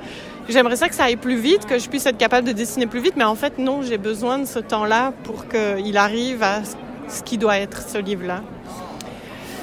J'aimerais 0.49 0.75
ça 0.75 0.89
que 0.89 0.95
ça 0.95 1.05
aille 1.05 1.15
plus 1.15 1.37
vite, 1.37 1.65
que 1.65 1.79
je 1.79 1.87
puisse 1.87 2.05
être 2.05 2.17
capable 2.17 2.45
de 2.45 2.51
dessiner 2.51 2.85
plus 2.85 2.99
vite. 2.99 3.13
Mais 3.15 3.23
en 3.23 3.35
fait, 3.35 3.59
non, 3.59 3.81
j'ai 3.81 3.97
besoin 3.97 4.39
de 4.39 4.45
ce 4.45 4.59
temps-là 4.59 5.13
pour 5.23 5.45
qu'il 5.47 5.95
arrive 5.95 6.43
à 6.43 6.63
ce 7.07 7.23
qui 7.23 7.37
doit 7.37 7.57
être 7.57 7.87
ce 7.87 7.97
livre-là. 7.97 8.41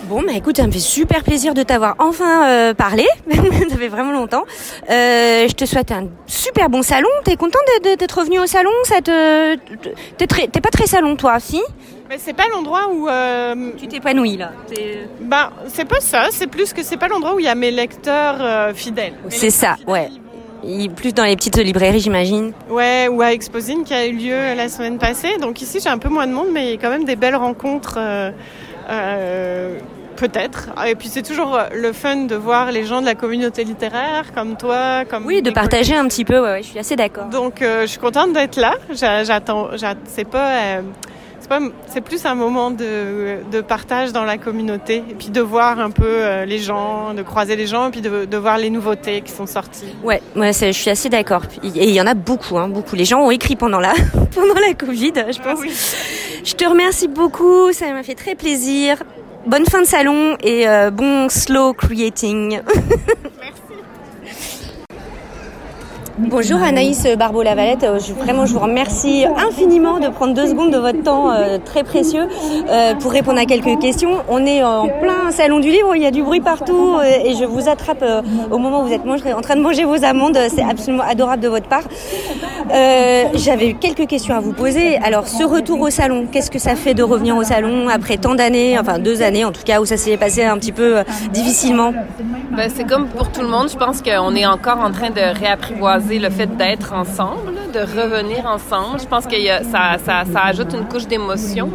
Bon, 0.09 0.23
bah 0.23 0.33
écoute, 0.37 0.59
ça 0.59 0.67
me 0.67 0.73
fait 0.73 0.79
super 0.81 1.23
plaisir 1.25 1.55
de 1.55 1.63
t'avoir 1.63 1.95
enfin 1.99 2.47
euh, 2.49 2.75
parlé. 2.75 3.07
ça 3.31 3.77
fait 3.77 3.89
vraiment 3.89 4.13
longtemps. 4.13 4.45
Euh, 4.91 5.49
je 5.49 5.53
te 5.55 5.65
souhaite 5.65 5.91
un 5.93 6.09
super 6.27 6.69
bon 6.69 6.83
salon. 6.83 7.09
T'es 7.25 7.37
content 7.37 7.59
d'être 7.83 8.19
revenu 8.19 8.39
au 8.39 8.47
salon? 8.47 8.71
Ça 8.85 9.01
te, 9.01 9.57
t'es 10.19 10.61
pas 10.61 10.69
très 10.71 10.87
salon, 10.87 11.17
toi, 11.17 11.41
si? 11.41 11.63
Mais 12.11 12.17
c'est 12.19 12.35
pas 12.35 12.45
l'endroit 12.53 12.89
où 12.93 13.09
euh, 13.09 13.71
Tu 13.79 13.89
t'épanouis 13.89 14.37
là. 14.37 14.53
T'es- 14.69 15.09
Bah, 15.23 15.51
c'est 15.69 15.87
pas 15.87 16.01
ça, 16.01 16.27
c'est 16.31 16.49
plus 16.49 16.75
que 16.75 16.83
c'est 16.83 16.99
pas 16.99 17.09
l'endroit 17.09 17.35
où 17.35 17.39
il 17.41 17.47
y 17.47 17.49
a 17.49 17.55
mes 17.55 17.71
lecteurs 17.71 18.37
euh, 18.41 18.75
fidèles. 18.75 19.15
C'est 19.31 19.49
ça, 19.51 19.77
fidèles, 19.79 19.91
ouais. 19.93 20.09
ils 20.13 20.21
vont- 20.21 20.83
Il- 20.83 20.91
Plus 20.91 21.15
dans 21.15 21.25
les 21.25 21.35
petites 21.37 21.57
librairies, 21.57 22.01
j'imagine. 22.01 22.53
Ouais, 22.69 23.09
ou 23.09 23.23
à 23.23 23.33
Exposine 23.33 23.85
qui 23.85 23.95
a 23.95 24.07
eu 24.07 24.13
lieu 24.13 24.55
la 24.55 24.69
semaine 24.69 24.99
passée. 24.99 25.39
Donc 25.41 25.63
ici, 25.63 25.79
j'ai 25.83 25.89
un 25.89 25.99
peu 25.99 26.11
moins 26.11 26.27
de 26.27 26.33
monde, 26.33 26.49
mais 26.53 26.67
il 26.67 26.71
y 26.73 26.75
a 26.75 26.77
quand 26.79 26.91
même 26.91 27.05
des 27.05 27.17
belles 27.17 27.37
rencontres. 27.37 27.95
euh, 27.99 28.31
euh, 28.91 29.79
Peut-être. 30.17 30.69
Ah, 30.77 30.89
Et 30.89 30.95
puis 30.95 31.09
c'est 31.09 31.23
toujours 31.23 31.55
euh, 31.57 31.65
le 31.75 31.93
fun 31.93 32.17
de 32.25 32.35
voir 32.37 32.71
les 32.73 32.85
gens 32.85 33.01
de 33.01 33.07
la 33.07 33.15
communauté 33.15 33.65
littéraire, 33.65 34.33
comme 34.35 34.57
toi, 34.57 35.05
comme 35.09 35.27
Oui, 35.27 35.43
de 35.43 35.51
partager 35.51 35.95
un 35.97 36.07
petit 36.07 36.25
peu, 36.25 36.39
ouais, 36.41 36.51
ouais, 36.51 36.63
je 36.63 36.69
suis 36.69 36.79
assez 36.79 36.97
d'accord. 36.97 37.27
Donc 37.27 37.63
euh, 37.63 37.83
je 37.83 37.87
suis 37.87 37.99
contente 37.99 38.33
d'être 38.33 38.57
là. 38.57 38.75
J'a- 38.93 39.25
J'attends. 39.25 39.77
j'a- 39.77 39.95
C'est 40.07 40.29
pas. 40.29 40.51
euh, 40.51 40.81
c'est 41.41 41.49
pas. 41.49 41.59
C'est 41.89 42.01
plus 42.01 42.25
un 42.25 42.35
moment 42.35 42.71
de, 42.71 43.39
de 43.53 43.61
partage 43.61 44.13
dans 44.13 44.25
la 44.25 44.39
communauté 44.39 45.05
et 45.11 45.15
puis 45.15 45.29
de 45.29 45.41
voir 45.43 45.79
un 45.79 45.91
peu 45.91 46.05
euh, 46.07 46.45
les 46.47 46.59
gens, 46.59 47.13
de 47.13 47.23
croiser 47.23 47.55
les 47.57 47.67
gens 47.67 47.89
et 47.89 47.91
puis 47.91 48.01
de, 48.01 48.25
de 48.25 48.37
voir 48.39 48.57
les 48.57 48.71
nouveautés 48.71 49.21
qui 49.21 49.31
sont 49.33 49.47
sorties. 49.47 49.95
Ouais, 50.03 50.23
ouais 50.37 50.53
je 50.55 50.71
suis 50.73 50.91
assez 50.91 51.09
d'accord. 51.11 51.43
Et 51.63 51.89
il 51.89 51.95
y 51.95 52.01
en 52.01 52.07
a 52.07 52.15
beaucoup, 52.15 52.57
hein, 52.57 52.69
beaucoup. 52.69 52.97
Les 52.97 53.05
gens 53.05 53.21
ont 53.21 53.31
écrit 53.31 53.57
pendant 53.57 53.81
la, 53.81 53.93
pendant 54.35 54.55
la 54.55 54.73
Covid, 54.75 55.13
je 55.17 55.39
pense. 55.39 55.47
Ah 55.47 55.55
oui. 55.61 55.73
Je 56.45 56.55
te 56.55 56.65
remercie 56.65 57.09
beaucoup, 57.09 57.73
ça 57.73 57.93
m'a 57.93 58.03
fait 58.03 58.15
très 58.15 58.35
plaisir. 58.37 59.03
Bonne 59.47 59.67
fin 59.67 59.83
de 59.83 59.87
salon 59.87 60.37
et 60.43 60.67
euh, 60.67 60.91
bon 60.91 61.29
slow 61.29 61.75
creating. 61.75 62.61
Bonjour 66.17 66.63
Anaïs 66.63 67.09
Barbeau-Lavalette, 67.19 67.83
Euh, 67.83 67.99
je, 67.99 68.13
vraiment 68.13 68.47
je 68.47 68.53
vous 68.53 68.61
remercie 68.61 69.25
infiniment 69.37 69.99
de 69.99 70.07
prendre 70.07 70.33
deux 70.33 70.47
secondes 70.47 70.71
de 70.73 70.79
votre 70.79 71.03
temps 71.03 71.33
euh, 71.33 71.59
très 71.59 71.83
précieux 71.83 72.29
euh, 72.71 72.95
pour 72.95 73.11
répondre 73.11 73.41
à 73.41 73.47
quelques 73.47 73.81
questions. 73.81 74.23
On 74.29 74.47
est 74.47 74.63
en 74.63 74.87
plein 74.87 75.33
salon 75.33 75.59
du 75.59 75.71
livre, 75.71 75.97
il 75.97 76.03
y 76.03 76.07
a 76.07 76.13
du 76.13 76.23
bruit 76.23 76.39
partout 76.39 76.99
et 77.03 77.35
je 77.35 77.45
vous 77.45 77.69
attrape 77.69 78.05
au 78.53 78.59
moment 78.59 78.83
où 78.83 78.87
vous 78.87 78.93
êtes 78.93 79.03
en 79.05 79.41
train 79.41 79.57
de 79.57 79.61
manger 79.61 79.83
vos 79.85 80.05
amandes, 80.05 80.39
c'est 80.55 80.63
absolument 80.63 81.03
adorable 81.03 81.43
de 81.43 81.49
votre 81.49 81.67
part. 81.69 81.83
J'avais 83.35 83.73
quelques 83.73 84.07
questions 84.07 84.37
à 84.37 84.41
vous 84.41 84.53
poser. 84.53 84.99
Alors 84.99 85.27
ce 85.27 85.43
retour 85.43 85.81
au 85.81 85.91
salon, 85.91 86.27
qu'est-ce 86.31 86.51
que 86.51 86.61
ça 86.61 86.77
fait 86.77 86.95
de 86.95 87.03
revenir 87.03 87.37
au 87.37 87.43
salon 87.43 87.89
après 87.89 88.19
tant 88.19 88.37
d'années, 88.37 88.79
enfin 88.79 89.01
deux 89.01 89.21
années 89.21 89.45
en 89.45 89.51
tout 89.53 89.65
cas 89.65 89.81
où 89.81 89.85
ça 89.85 89.97
s'est 89.97 90.17
passé 90.17 90.45
un 90.45 90.59
petit 90.59 90.73
peu 90.73 90.99
difficilement? 91.33 91.93
Ben, 92.57 92.71
c'est 92.73 92.85
comme 92.85 93.09
pour 93.09 93.33
tout 93.33 93.41
le 93.41 93.49
monde. 93.49 93.69
Je 93.69 93.77
pense 93.77 94.01
qu'on 94.01 94.35
est 94.37 94.47
encore 94.47 94.79
en 94.79 94.93
train 94.93 95.11
de 95.11 95.41
réapprivoiser 95.41 96.04
le 96.11 96.31
fait 96.31 96.57
d'être 96.57 96.93
ensemble, 96.93 97.55
de 97.73 97.81
revenir 97.81 98.47
ensemble. 98.47 99.01
Je 99.01 99.07
pense 99.07 99.27
que 99.27 99.37
ça, 99.65 99.97
ça, 100.05 100.25
ça 100.31 100.41
ajoute 100.45 100.73
une 100.73 100.87
couche 100.87 101.07
d'émotion. 101.07 101.71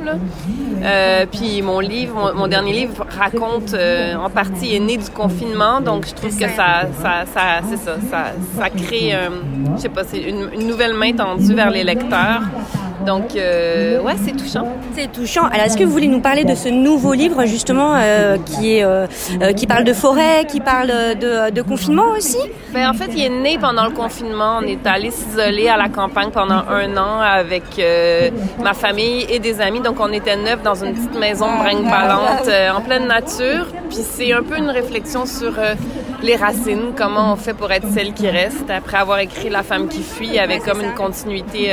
Euh, 0.82 1.26
puis 1.30 1.62
mon 1.62 1.80
livre, 1.80 2.16
mon, 2.16 2.34
mon 2.34 2.48
dernier 2.48 2.72
livre 2.74 3.06
raconte 3.18 3.74
euh, 3.74 4.16
en 4.16 4.30
partie 4.30 4.76
est 4.76 4.80
né 4.80 4.96
du 4.96 5.10
confinement, 5.10 5.82
donc 5.82 6.08
je 6.08 6.14
trouve 6.14 6.38
que 6.38 6.48
ça, 6.48 6.84
ça, 7.02 7.26
ça 7.34 7.60
c'est 7.70 7.78
ça, 7.78 7.98
ça, 8.10 8.26
ça 8.58 8.70
crée, 8.70 9.14
euh, 9.14 9.30
je 9.76 9.82
sais 9.82 9.90
pas, 9.90 10.04
c'est 10.06 10.22
une 10.22 10.68
nouvelle 10.68 10.94
main 10.94 11.12
tendue 11.12 11.54
vers 11.54 11.70
les 11.70 11.84
lecteurs. 11.84 12.44
Donc 13.06 13.36
euh, 13.36 14.02
ouais, 14.02 14.16
c'est 14.24 14.36
touchant. 14.36 14.68
C'est 14.96 15.12
touchant. 15.12 15.46
Alors, 15.46 15.66
est-ce 15.66 15.78
que 15.78 15.84
vous 15.84 15.92
voulez 15.92 16.08
nous 16.08 16.20
parler 16.20 16.44
de 16.44 16.56
ce 16.56 16.70
nouveau 16.70 17.14
livre 17.14 17.46
justement 17.46 17.96
euh, 17.96 18.38
qui 18.38 18.78
est 18.78 18.84
euh, 18.84 19.08
qui 19.56 19.68
parle 19.68 19.84
de 19.84 19.94
forêt, 19.94 20.46
qui 20.48 20.60
parle 20.60 20.88
de, 20.88 21.52
de 21.52 21.62
confinement 21.62 22.12
aussi? 22.18 22.38
Ben, 22.74 22.90
en 22.90 22.94
fait, 22.94 23.10
il 23.16 23.24
est 23.24 23.30
né 23.30 23.58
pendant 23.58 23.86
le 23.86 23.92
confinement. 23.92 24.60
On 24.62 24.68
est 24.68 24.86
allé 24.86 25.12
s'isoler 25.12 25.70
à 25.70 25.78
la 25.78 25.90
campagne 25.90 26.30
pendant 26.32 26.64
un 26.70 26.98
an 26.98 27.20
avec 27.22 27.64
ma 28.62 28.74
famille 28.74 29.26
et 29.30 29.40
des 29.40 29.62
amis. 29.62 29.80
Donc, 29.80 30.00
on 30.00 30.12
était 30.12 30.36
neuf 30.36 30.62
dans 30.62 30.76
une 30.76 30.94
petite 30.94 31.18
maison 31.18 31.48
brinque-ballante 31.58 32.50
en 32.76 32.82
pleine 32.82 33.08
nature. 33.08 33.68
Puis 33.90 34.00
c'est 34.04 34.34
un 34.34 34.44
peu 34.44 34.58
une 34.58 34.70
réflexion 34.70 35.26
sur 35.26 35.54
les 36.22 36.36
racines, 36.36 36.94
comment 36.96 37.34
on 37.34 37.36
fait 37.36 37.54
pour 37.54 37.72
être 37.72 37.88
celle 37.88 38.14
qui 38.14 38.30
reste. 38.30 38.70
Après 38.70 38.98
avoir 38.98 39.20
écrit 39.20 39.50
La 39.50 39.64
femme 39.64 39.88
qui 39.88 40.04
fuit, 40.04 40.38
avec 40.38 40.64
comme 40.64 40.82
une 40.82 40.94
continuité 40.94 41.72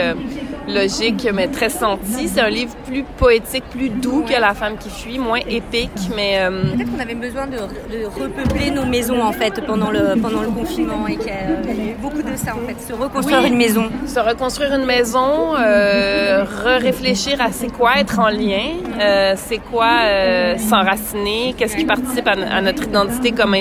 logique, 0.68 1.28
mais 1.32 1.48
très 1.48 1.70
sentie. 1.70 2.28
C'est 2.28 2.40
un 2.40 2.48
livre 2.48 2.74
plus 2.86 3.02
poétique, 3.02 3.64
plus 3.70 3.88
doux 3.88 4.22
que 4.22 4.38
La 4.40 4.54
femme 4.54 4.76
qui 4.78 4.90
fuit, 4.90 5.18
moins 5.18 5.40
épique, 5.48 6.10
mais... 6.14 6.38
Euh, 6.40 6.74
Peut-être 6.74 6.92
qu'on 6.92 7.00
avait 7.00 7.14
besoin 7.14 7.46
de, 7.46 7.56
de, 7.56 8.06
repeupler 8.06 8.70
nos 8.70 8.84
maisons, 8.84 9.22
en 9.22 9.32
fait, 9.32 9.64
pendant 9.66 9.90
le, 9.90 10.20
pendant 10.20 10.42
le 10.42 10.48
confinement, 10.48 11.06
et 11.06 11.16
qu'il 11.16 11.28
y 11.28 11.30
a 11.30 11.92
eu 11.92 11.94
beaucoup 12.00 12.22
de 12.22 12.36
ça, 12.36 12.52
en 12.54 12.66
fait, 12.66 12.80
se 12.80 12.92
reconstruire 12.92 13.44
une 13.44 13.56
maison. 13.56 13.88
Se 14.06 14.20
reconstruire 14.20 14.74
une 14.74 14.86
maison, 14.86 15.54
euh, 15.58 16.44
réfléchir 16.78 17.40
à 17.40 17.50
c'est 17.50 17.68
quoi 17.68 17.98
être 17.98 18.18
en 18.18 18.28
lien, 18.28 18.74
euh, 19.00 19.34
c'est 19.36 19.58
quoi 19.58 19.88
euh, 20.02 20.58
s'enraciner, 20.58 21.54
qu'est-ce 21.56 21.76
qui 21.76 21.84
participe 21.84 22.26
à, 22.28 22.60
notre 22.60 22.84
identité 22.84 23.32
comme, 23.32 23.54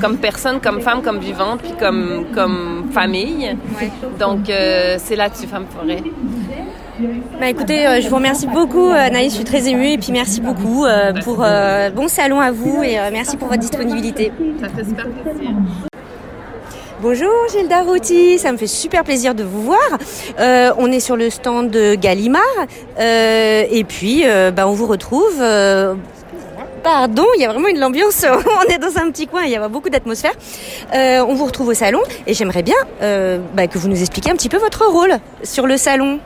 comme 0.00 0.18
personne, 0.18 0.60
comme 0.60 0.80
femme, 0.80 1.02
comme 1.02 1.18
vivante, 1.18 1.60
puis 1.62 1.72
comme, 1.78 2.26
comme 2.34 2.90
famille. 2.92 3.56
Donc, 4.18 4.46
c'est 4.46 5.16
là-dessus, 5.16 5.46
Femme 5.46 5.66
Forêt. 5.70 6.02
Bah 7.40 7.48
écoutez, 7.48 7.86
euh, 7.86 8.00
je 8.00 8.08
vous 8.08 8.16
remercie 8.16 8.46
beaucoup 8.46 8.88
Anaïs, 8.88 9.32
je 9.32 9.36
suis 9.36 9.44
très 9.44 9.68
émue 9.68 9.88
et 9.92 9.98
puis 9.98 10.12
merci 10.12 10.40
beaucoup 10.40 10.84
pour 11.24 11.44
bon 11.94 12.08
salon 12.08 12.40
à 12.40 12.50
vous 12.50 12.82
et 12.82 12.98
merci 13.12 13.36
pour 13.36 13.48
votre 13.48 13.60
disponibilité. 13.60 14.32
Ça 14.60 14.68
fait 14.68 14.84
super 14.84 15.06
plaisir. 15.08 15.50
Bonjour 17.02 17.32
Gilda 17.50 17.80
Routy, 17.80 18.38
ça 18.38 18.52
me 18.52 18.58
fait 18.58 18.66
super 18.66 19.04
plaisir 19.04 19.34
de 19.34 19.42
vous 19.42 19.62
voir. 19.62 19.98
Euh, 20.38 20.70
on 20.76 20.92
est 20.92 21.00
sur 21.00 21.16
le 21.16 21.30
stand 21.30 21.70
de 21.70 21.94
Gallimard 21.94 22.42
euh, 22.98 23.64
et 23.70 23.84
puis 23.84 24.24
euh, 24.26 24.50
bah, 24.50 24.68
on 24.68 24.72
vous 24.72 24.86
retrouve. 24.86 25.42
Pardon, 26.82 27.24
il 27.36 27.40
y 27.40 27.46
a 27.46 27.52
vraiment 27.52 27.68
une 27.68 27.82
ambiance. 27.82 28.26
on 28.66 28.70
est 28.70 28.76
dans 28.76 28.98
un 28.98 29.10
petit 29.10 29.26
coin, 29.26 29.44
il 29.44 29.50
y 29.50 29.56
a 29.56 29.66
beaucoup 29.68 29.88
d'atmosphère. 29.88 30.34
on 30.92 31.34
vous 31.34 31.46
retrouve 31.46 31.68
au 31.68 31.74
salon 31.74 32.00
et 32.26 32.34
j'aimerais 32.34 32.62
bien 32.62 32.76
bah, 33.54 33.66
que 33.66 33.78
vous 33.78 33.88
nous 33.88 34.00
expliquiez 34.00 34.30
un 34.30 34.36
petit 34.36 34.50
peu 34.50 34.58
votre 34.58 34.86
rôle 34.86 35.16
sur 35.42 35.66
le 35.66 35.78
salon. 35.78 36.20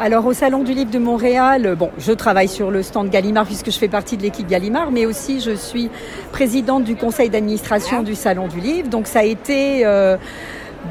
Alors 0.00 0.26
au 0.26 0.32
Salon 0.32 0.64
du 0.64 0.74
Livre 0.74 0.90
de 0.90 0.98
Montréal, 0.98 1.76
bon, 1.78 1.90
je 1.98 2.10
travaille 2.10 2.48
sur 2.48 2.72
le 2.72 2.82
stand 2.82 3.10
Gallimard 3.10 3.46
puisque 3.46 3.70
je 3.70 3.78
fais 3.78 3.86
partie 3.86 4.16
de 4.16 4.22
l'équipe 4.22 4.48
Gallimard, 4.48 4.90
mais 4.90 5.06
aussi 5.06 5.40
je 5.40 5.52
suis 5.52 5.88
présidente 6.32 6.82
du 6.82 6.96
conseil 6.96 7.30
d'administration 7.30 8.02
du 8.02 8.16
Salon 8.16 8.48
du 8.48 8.58
Livre. 8.58 8.88
Donc 8.88 9.06
ça 9.06 9.20
a 9.20 9.22
été 9.22 9.86
euh, 9.86 10.16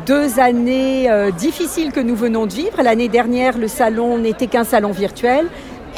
deux 0.06 0.40
années 0.40 1.12
euh, 1.12 1.32
difficiles 1.32 1.92
que 1.92 2.00
nous 2.00 2.16
venons 2.16 2.46
de 2.46 2.54
vivre. 2.54 2.82
L'année 2.82 3.10
dernière, 3.10 3.58
le 3.58 3.68
salon 3.68 4.20
n'était 4.20 4.48
qu'un 4.48 4.64
salon 4.64 4.92
virtuel. 4.92 5.48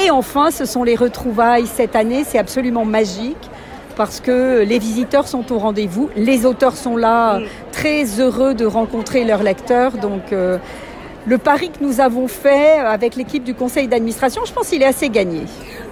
Et 0.04 0.10
enfin, 0.10 0.50
ce 0.50 0.66
sont 0.66 0.84
les 0.84 0.96
retrouvailles 0.96 1.68
cette 1.68 1.96
année. 1.96 2.24
C'est 2.26 2.40
absolument 2.40 2.86
magique 2.86 3.52
parce 3.96 4.20
que 4.20 4.64
les 4.64 4.80
visiteurs 4.80 5.28
sont 5.28 5.54
au 5.54 5.60
rendez-vous, 5.60 6.10
les 6.16 6.46
auteurs 6.46 6.76
sont 6.76 6.98
là, 6.98 7.40
très 7.72 8.20
heureux 8.20 8.54
de 8.54 8.66
rencontrer 8.66 9.24
leurs 9.24 9.44
lecteurs. 9.44 9.92
Donc 9.94 10.34
euh, 10.34 10.58
le 11.26 11.38
pari 11.38 11.70
que 11.70 11.84
nous 11.84 12.02
avons 12.02 12.28
fait 12.28 12.80
avec 12.80 13.16
l'équipe 13.16 13.44
du 13.44 13.54
conseil 13.54 13.88
d'administration, 13.88 14.44
je 14.46 14.54
pense 14.54 14.70
qu'il 14.70 14.82
est 14.82 14.88
assez 14.88 15.10
gagné. 15.10 15.42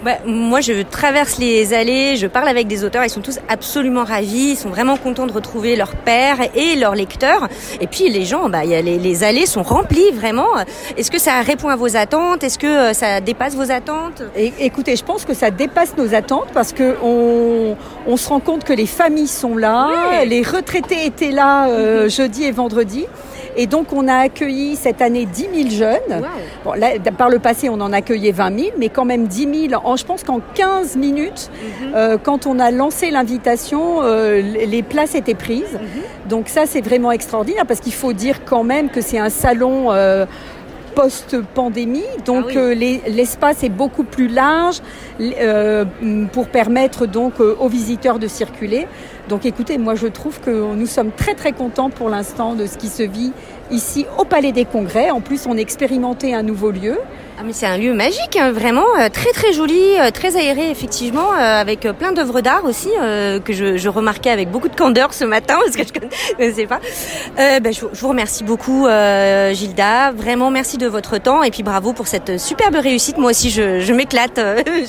Bah, 0.04 0.18
moi, 0.26 0.60
je 0.60 0.82
traverse 0.82 1.38
les 1.38 1.74
allées, 1.74 2.18
je 2.18 2.28
parle 2.28 2.50
avec 2.50 2.68
des 2.68 2.84
auteurs, 2.84 3.06
ils 3.06 3.10
sont 3.10 3.22
tous 3.22 3.40
absolument 3.48 4.04
ravis, 4.04 4.52
ils 4.52 4.58
sont 4.58 4.70
vraiment 4.70 4.98
contents 4.98 5.28
de 5.28 5.32
retrouver 5.32 5.78
leur 5.78 5.96
père 5.96 6.38
et 6.56 6.76
leurs 6.76 6.94
lecteurs. 6.94 7.48
Et 7.80 7.88
puis 7.88 8.10
les 8.10 8.26
gens, 8.26 8.50
bah, 8.50 8.66
y 8.66 8.76
a 8.76 8.82
les, 8.82 8.98
les, 8.98 9.24
allées 9.24 9.46
sont 9.46 9.64
remplies 9.64 10.12
vraiment. 10.12 10.50
Est-ce 10.98 11.10
que 11.10 11.20
ça 11.20 11.42
répond 11.42 11.70
à 11.70 11.78
vos 11.78 11.96
attentes? 11.96 12.44
Est-ce 12.44 12.60
que 12.60 12.68
euh, 12.68 12.94
ça 12.94 13.22
dépasse 13.22 13.56
vos 13.56 13.72
attentes? 13.72 14.24
Écoutez, 14.36 14.98
je 14.98 15.06
pense 15.06 15.24
que 15.24 15.34
ça 15.34 15.52
dépasse 15.52 15.96
nos 15.98 16.14
attentes 16.14 16.50
parce 16.54 16.74
que 16.74 16.98
on, 17.02 17.78
on 18.06 18.18
se 18.18 18.28
rend 18.28 18.42
compte 18.42 18.66
que 18.66 18.74
les 18.74 18.88
familles 18.88 19.28
sont 19.28 19.56
là, 19.56 20.26
les 20.26 20.42
retraités 20.42 21.06
étaient 21.06 21.32
là 21.32 21.70
euh, 21.70 22.10
jeudi 22.10 22.44
et 22.44 22.52
vendredi. 22.52 23.06
Et 23.56 23.68
donc, 23.68 23.94
on 23.94 24.08
a 24.08 24.16
accueilli 24.16 24.76
cette 24.76 25.02
année 25.02 25.26
10 25.26 25.70
000 25.70 25.70
jeunes. 25.70 26.24
Bon, 26.64 26.74
là, 26.74 26.90
par 27.18 27.30
le 27.30 27.40
passé, 27.40 27.70
on 27.70 27.80
en 27.82 27.94
accueillait 27.94 28.32
20 28.32 28.60
000, 28.60 28.72
mais 28.78 28.90
quand 28.90 29.06
même 29.06 29.28
10 29.28 29.70
000. 29.70 29.82
En, 29.84 29.96
je 29.96 30.06
pense 30.06 30.24
qu'en 30.24 30.40
15 30.54 30.96
minutes, 30.96 31.50
mhm. 31.52 31.94
euh, 31.96 32.18
quand 32.22 32.48
on 32.48 32.60
a 32.60 32.72
lancé 32.72 33.12
l'invitation, 33.12 34.02
euh, 34.02 34.42
les 34.42 34.84
places 34.84 35.16
étaient 35.16 35.36
prises. 35.36 35.74
Mhm. 35.74 36.30
Donc 36.30 36.48
ça, 36.48 36.66
c'est 36.66 36.82
vraiment 36.82 37.12
extraordinaire 37.12 37.66
parce 37.66 37.80
qu'il 37.80 37.94
faut 37.94 38.14
dire 38.14 38.46
quand 38.46 38.64
même 38.64 38.90
que 38.90 39.02
c'est 39.02 39.20
un 39.20 39.30
salon... 39.30 39.92
Euh, 39.92 40.26
post-pandémie. 40.94 42.04
Donc 42.26 42.46
ah 42.52 42.58
euh, 42.58 42.74
l'espace 43.08 43.64
est 43.64 43.70
beaucoup 43.70 44.04
plus 44.04 44.28
large 44.28 44.82
euh, 45.20 45.86
pour 46.32 46.48
permettre 46.48 47.06
donc 47.06 47.40
euh, 47.40 47.56
aux 47.60 47.68
visiteurs 47.68 48.20
de 48.20 48.28
circuler. 48.28 48.88
Donc 49.30 49.46
écoutez, 49.46 49.78
moi 49.78 49.96
je 49.96 50.08
trouve 50.08 50.42
que 50.42 50.76
nous 50.76 50.86
sommes 50.86 51.12
très 51.12 51.34
très 51.34 51.54
contents 51.54 51.90
pour 51.90 52.10
l'instant 52.10 52.56
de 52.56 52.66
ce 52.66 52.78
qui 52.78 52.90
se 52.90 53.04
vit 53.04 53.32
ici 53.74 54.06
au 54.18 54.24
Palais 54.24 54.52
des 54.52 54.66
Congrès. 54.66 55.10
En 55.10 55.22
plus, 55.22 55.46
on 55.48 55.58
a 55.58 55.60
expérimenté 55.60 56.34
un 56.34 56.44
nouveau 56.44 56.72
lieu. 56.72 56.98
Ah 57.36 57.42
mais 57.44 57.54
c'est 57.54 57.66
un 57.66 57.80
lieu 57.80 57.96
magique, 57.96 58.38
hein, 58.40 58.52
vraiment 58.52 58.86
euh, 59.00 59.10
très 59.10 59.32
très 59.32 59.54
joli, 59.54 59.82
euh, 60.00 60.12
très 60.12 60.36
aéré 60.38 60.70
effectivement, 60.70 61.34
euh, 61.34 61.62
avec 61.62 61.80
plein 61.98 62.12
d'œuvres 62.12 62.42
d'art 62.42 62.64
aussi 62.64 62.90
que 63.44 63.54
je, 63.54 63.76
je, 63.76 63.90
remarquais 63.90 64.30
avec 64.30 64.52
beaucoup 64.52 64.70
de 64.70 64.76
candeur 64.76 65.16
ce 65.16 65.26
matin 65.26 65.56
parce 65.66 65.76
que 65.76 65.84
je 65.84 66.00
ne 66.00 66.36
connaissais 66.36 66.68
pas. 66.68 66.80
Ben, 67.36 67.74
je, 67.74 67.80
je, 67.92 68.02
vous 68.02 68.10
remercie 68.10 68.44
beaucoup 68.44 68.86
Gilda, 69.52 70.12
vraiment 70.12 70.52
merci 70.52 70.78
de 70.78 70.86
votre 70.86 71.18
temps 71.18 71.42
et 71.42 71.50
puis 71.50 71.64
bravo 71.64 71.94
pour 71.94 72.06
cette 72.08 72.40
superbe 72.40 72.76
réussite. 72.76 73.18
Moi 73.18 73.32
aussi 73.32 73.50
je, 73.50 73.80
je 73.80 73.94
m'éclate 73.94 74.40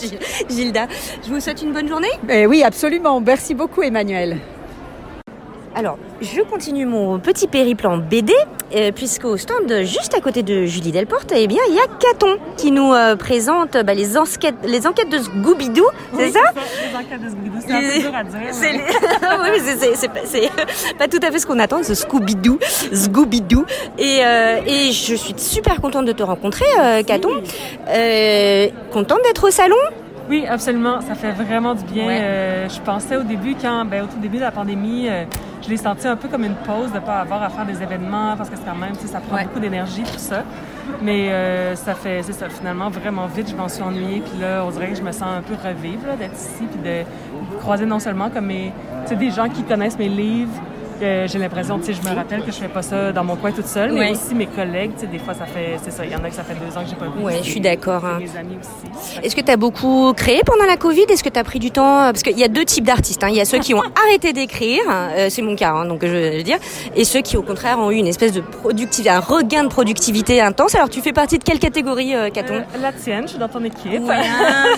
Gilda. 0.50 0.86
Je 1.26 1.32
vous 1.32 1.40
souhaite 1.40 1.62
une 1.62 1.72
bonne 1.72 1.88
journée. 1.88 2.12
Eh 2.28 2.46
oui 2.46 2.62
absolument, 2.62 3.20
merci 3.20 3.54
beaucoup 3.54 3.82
Emmanuel. 3.82 4.38
Alors, 5.76 5.98
je 6.20 6.40
continue 6.42 6.86
mon 6.86 7.18
petit 7.18 7.48
périple 7.48 7.88
en 7.88 7.96
BD, 7.96 8.32
euh, 8.76 8.92
puisqu'au 8.92 9.36
stand 9.36 9.82
juste 9.82 10.14
à 10.14 10.20
côté 10.20 10.44
de 10.44 10.66
Julie 10.66 10.92
Delporte, 10.92 11.32
eh 11.34 11.48
bien, 11.48 11.58
il 11.68 11.74
y 11.74 11.78
a 11.80 11.86
Caton 11.98 12.36
qui 12.56 12.70
nous 12.70 12.92
euh, 12.92 13.16
présente 13.16 13.76
bah, 13.84 13.92
les, 13.92 14.16
enquêtes, 14.16 14.54
les 14.62 14.86
enquêtes 14.86 15.08
de 15.08 15.18
Scooby-Doo, 15.18 15.84
c'est 16.16 16.30
ça, 16.30 16.40
Les 16.54 16.96
enquêtes 16.96 17.22
de 17.22 17.28
Scooby-Doo, 17.28 17.60
c'est 17.66 17.72
un 17.72 17.80
peu 17.80 17.98
dur 17.98 18.14
à 18.14 18.22
dire. 18.22 18.40
C'est 19.94 20.08
pas, 20.08 20.20
pas, 20.98 21.08
tout 21.08 21.18
à 21.26 21.32
fait 21.32 21.40
ce 21.40 21.46
qu'on 21.46 21.58
attend, 21.58 21.82
ce 21.82 21.94
Scooby-Doo, 21.94 22.60
Scooby-Doo. 22.92 23.64
Et, 23.98 24.20
euh, 24.24 24.60
et 24.66 24.92
je 24.92 25.14
suis 25.16 25.34
super 25.36 25.80
contente 25.80 26.04
de 26.04 26.12
te 26.12 26.22
rencontrer, 26.22 26.66
Caton. 27.04 27.42
contente 28.92 29.18
d'être 29.24 29.48
au 29.48 29.50
salon? 29.50 29.76
Oui, 30.30 30.46
absolument. 30.48 31.00
Ça 31.00 31.16
fait 31.16 31.32
vraiment 31.32 31.74
du 31.74 31.84
bien. 31.84 32.68
je 32.68 32.80
pensais 32.80 33.16
au 33.16 33.24
début, 33.24 33.56
quand, 33.60 33.84
ben, 33.84 34.04
au 34.04 34.06
tout 34.06 34.20
début 34.20 34.36
de 34.36 34.42
la 34.42 34.52
pandémie, 34.52 35.08
je 35.64 35.70
l'ai 35.70 35.76
senti 35.78 36.06
un 36.06 36.16
peu 36.16 36.28
comme 36.28 36.44
une 36.44 36.56
pause 36.56 36.90
de 36.90 36.98
ne 36.98 37.00
pas 37.00 37.20
avoir 37.20 37.42
à 37.42 37.48
faire 37.48 37.64
des 37.64 37.82
événements 37.82 38.36
parce 38.36 38.50
que 38.50 38.56
c'est 38.56 38.64
quand 38.64 38.74
même, 38.74 38.94
ça 38.94 39.20
prend 39.20 39.42
beaucoup 39.42 39.60
d'énergie, 39.60 40.02
tout 40.02 40.18
ça. 40.18 40.42
Mais 41.00 41.30
euh, 41.30 41.74
ça 41.74 41.94
fait, 41.94 42.22
c'est 42.22 42.34
ça, 42.34 42.48
finalement, 42.50 42.90
vraiment 42.90 43.26
vite, 43.26 43.48
je 43.50 43.56
m'en 43.56 43.68
suis 43.68 43.82
ennuyée. 43.82 44.20
Puis 44.20 44.38
là, 44.40 44.62
on 44.66 44.70
dirait 44.70 44.88
que 44.88 44.96
je 44.96 45.02
me 45.02 45.12
sens 45.12 45.28
un 45.38 45.42
peu 45.42 45.54
revivre 45.54 46.16
d'être 46.18 46.34
ici, 46.34 46.64
puis 46.70 46.80
de 46.82 47.04
croiser 47.60 47.86
non 47.86 47.98
seulement 47.98 48.28
comme 48.28 48.46
mes, 48.46 48.72
des 49.10 49.30
gens 49.30 49.48
qui 49.48 49.62
connaissent 49.62 49.98
mes 49.98 50.08
livres, 50.08 50.52
j'ai 51.00 51.38
l'impression, 51.38 51.78
tu 51.78 51.86
sais, 51.86 52.00
je 52.02 52.08
me 52.08 52.14
rappelle 52.14 52.40
que 52.42 52.52
je 52.52 52.56
fais 52.56 52.68
pas 52.68 52.82
ça 52.82 53.12
dans 53.12 53.24
mon 53.24 53.36
coin 53.36 53.52
toute 53.52 53.66
seule, 53.66 53.92
mais 53.92 54.12
aussi 54.12 54.34
mes 54.34 54.46
collègues, 54.46 54.92
tu 54.94 55.00
sais, 55.02 55.06
des 55.06 55.18
fois, 55.18 55.34
ça 55.34 55.46
fait, 55.46 55.76
c'est 55.82 55.90
ça, 55.90 56.04
il 56.04 56.12
y 56.12 56.16
en 56.16 56.22
a 56.24 56.28
que 56.28 56.34
ça 56.34 56.44
fait 56.44 56.54
deux 56.54 56.76
ans 56.76 56.82
que 56.82 56.90
j'ai 56.90 56.96
pas 56.96 57.06
vu. 57.06 57.12
Oui, 57.20 57.32
je 57.42 57.50
suis 57.50 57.60
d'accord. 57.60 58.04
Hein. 58.04 58.18
Mes 58.20 58.36
amis 58.38 58.56
aussi. 58.60 59.20
Est-ce 59.24 59.34
que 59.36 59.40
tu 59.40 59.50
as 59.50 59.56
beaucoup 59.56 60.12
créé 60.14 60.40
pendant 60.44 60.64
la 60.64 60.76
Covid? 60.76 61.04
Est-ce 61.08 61.24
que 61.24 61.28
tu 61.28 61.38
as 61.38 61.44
pris 61.44 61.58
du 61.58 61.70
temps? 61.70 61.82
Parce 62.12 62.22
qu'il 62.22 62.38
y 62.38 62.44
a 62.44 62.48
deux 62.48 62.64
types 62.64 62.84
d'artistes. 62.84 63.22
Hein. 63.24 63.28
Il 63.30 63.36
y 63.36 63.40
a 63.40 63.44
ceux 63.44 63.58
qui 63.58 63.74
ont 63.74 63.82
arrêté 64.06 64.32
d'écrire, 64.32 64.82
euh, 64.90 65.26
c'est 65.30 65.42
mon 65.42 65.56
cas, 65.56 65.72
hein, 65.72 65.84
donc 65.86 66.04
je 66.04 66.36
veux 66.36 66.42
dire, 66.42 66.58
et 66.94 67.04
ceux 67.04 67.20
qui, 67.20 67.36
au 67.36 67.42
contraire, 67.42 67.78
ont 67.78 67.90
eu 67.90 67.96
une 67.96 68.06
espèce 68.06 68.32
de 68.32 68.40
productivité, 68.40 69.10
un 69.10 69.20
regain 69.20 69.64
de 69.64 69.68
productivité 69.68 70.40
intense. 70.40 70.74
Alors, 70.74 70.88
tu 70.88 71.00
fais 71.00 71.12
partie 71.12 71.38
de 71.38 71.44
quelle 71.44 71.58
catégorie, 71.58 72.14
euh, 72.14 72.30
Caton? 72.30 72.54
Euh, 72.54 72.80
La 72.80 72.92
tienne, 72.92 73.24
je 73.24 73.30
suis 73.30 73.38
dans 73.38 73.48
ton 73.48 73.62
équipe. 73.64 74.02
Ouais, 74.04 74.22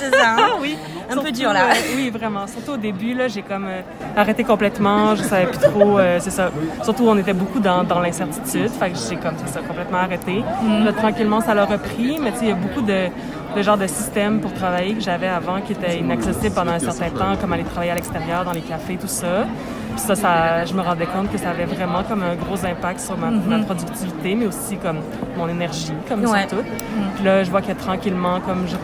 c'est 0.01 0.15
ça. 0.17 0.37
oui. 0.61 0.77
Un 1.09 1.17
peu 1.19 1.31
dur 1.31 1.53
là. 1.53 1.69
oui, 1.97 2.11
vraiment. 2.11 2.47
Surtout 2.49 2.73
au 2.73 2.77
début, 2.77 3.15
là, 3.15 3.29
j'ai 3.29 3.43
comme 3.43 3.69
arrêté 4.17 4.43
complètement. 4.43 5.15
Je 5.15 5.23
savais 5.23 5.47
plus 5.47 5.59
trop. 5.59 5.99
C'est 6.19 6.31
ça 6.31 6.51
surtout 6.83 7.05
on 7.09 7.19
était 7.19 7.33
beaucoup 7.33 7.61
dans, 7.61 7.85
dans 7.85 8.01
l'incertitude. 8.01 8.71
Fait 8.71 8.91
que 8.91 8.97
j'ai 9.09 9.17
comme 9.17 9.37
ça 9.47 9.61
complètement 9.61 9.99
arrêté. 9.99 10.43
Mm. 10.63 10.85
Là, 10.85 10.93
tranquillement, 10.93 11.41
ça 11.41 11.55
l'a 11.55 11.65
repris, 11.65 12.19
mais 12.21 12.33
tu 12.33 12.39
sais, 12.39 12.45
il 12.47 12.49
y 12.49 12.53
a 12.53 12.55
beaucoup 12.55 12.83
de, 12.83 13.09
de 13.57 13.63
genre 13.63 13.79
de 13.79 13.87
systèmes 13.87 14.41
pour 14.41 14.53
travailler 14.53 14.95
que 14.95 15.01
j'avais 15.01 15.29
avant 15.29 15.61
qui 15.61 15.73
étaient 15.73 15.99
inaccessibles 15.99 16.55
pendant 16.55 16.73
un 16.73 16.79
certain 16.79 17.11
temps, 17.11 17.37
comme 17.41 17.53
aller 17.53 17.65
travailler 17.65 17.93
à 17.93 17.95
l'extérieur, 17.95 18.45
dans 18.45 18.53
les 18.53 18.61
cafés, 18.61 18.97
tout 18.97 19.09
ça. 19.09 19.47
Puis 19.93 20.05
ça, 20.05 20.15
ça, 20.15 20.65
je 20.65 20.75
me 20.75 20.83
rendais 20.83 21.07
compte 21.07 21.33
que 21.33 21.39
ça 21.39 21.51
avait 21.51 21.65
vraiment 21.65 22.03
comme 22.03 22.23
un 22.23 22.35
gros 22.35 22.65
impact 22.65 23.01
sur 23.01 23.17
ma, 23.17 23.31
ma 23.31 23.57
mm-hmm. 23.57 23.65
productivité, 23.65 24.35
mais 24.35 24.47
aussi 24.47 24.77
comme 24.77 24.99
mon 25.39 25.49
énergie, 25.49 25.95
comme 26.09 26.23
tout. 26.23 26.31
Mm. 26.31 27.15
Puis 27.15 27.25
là, 27.25 27.43
je 27.45 27.51
vois 27.51 27.63
que 27.63 27.73
tranquillement, 27.73 28.41
comme 28.41 28.67
je, 28.69 28.77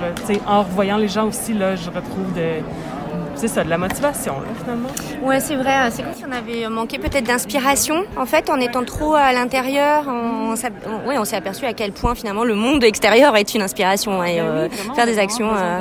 en 0.46 0.62
revoyant 0.62 0.96
les 0.96 1.08
gens 1.08 1.26
aussi, 1.26 1.52
là, 1.52 1.76
je 1.76 1.90
retrouve 1.90 2.32
de 2.35 2.62
c'est 3.34 3.48
ça, 3.48 3.64
de 3.64 3.70
la 3.70 3.78
motivation, 3.78 4.34
là, 4.34 4.46
finalement. 4.60 4.88
Ouais, 5.22 5.40
c'est 5.40 5.56
vrai. 5.56 5.90
C'est 5.90 6.02
comme 6.02 6.14
si 6.14 6.24
on 6.28 6.32
avait 6.32 6.68
manqué 6.68 6.98
peut-être 6.98 7.24
d'inspiration. 7.24 8.04
En 8.16 8.26
fait, 8.26 8.50
en 8.50 8.58
étant 8.60 8.84
trop 8.84 9.14
à 9.14 9.32
l'intérieur, 9.32 10.04
on, 10.08 10.52
ouais, 11.08 11.18
on 11.18 11.24
s'est 11.24 11.36
aperçu 11.36 11.64
à 11.66 11.72
quel 11.72 11.92
point 11.92 12.14
finalement 12.14 12.44
le 12.44 12.54
monde 12.54 12.84
extérieur 12.84 13.34
est 13.36 13.54
une 13.54 13.62
inspiration 13.62 14.22
et 14.24 14.36
Ben 14.36 14.44
euh, 14.44 14.68
oui, 14.70 14.76
vraiment, 14.76 14.94
faire 14.94 15.06
des 15.06 15.18
actions. 15.18 15.50
euh, 15.54 15.80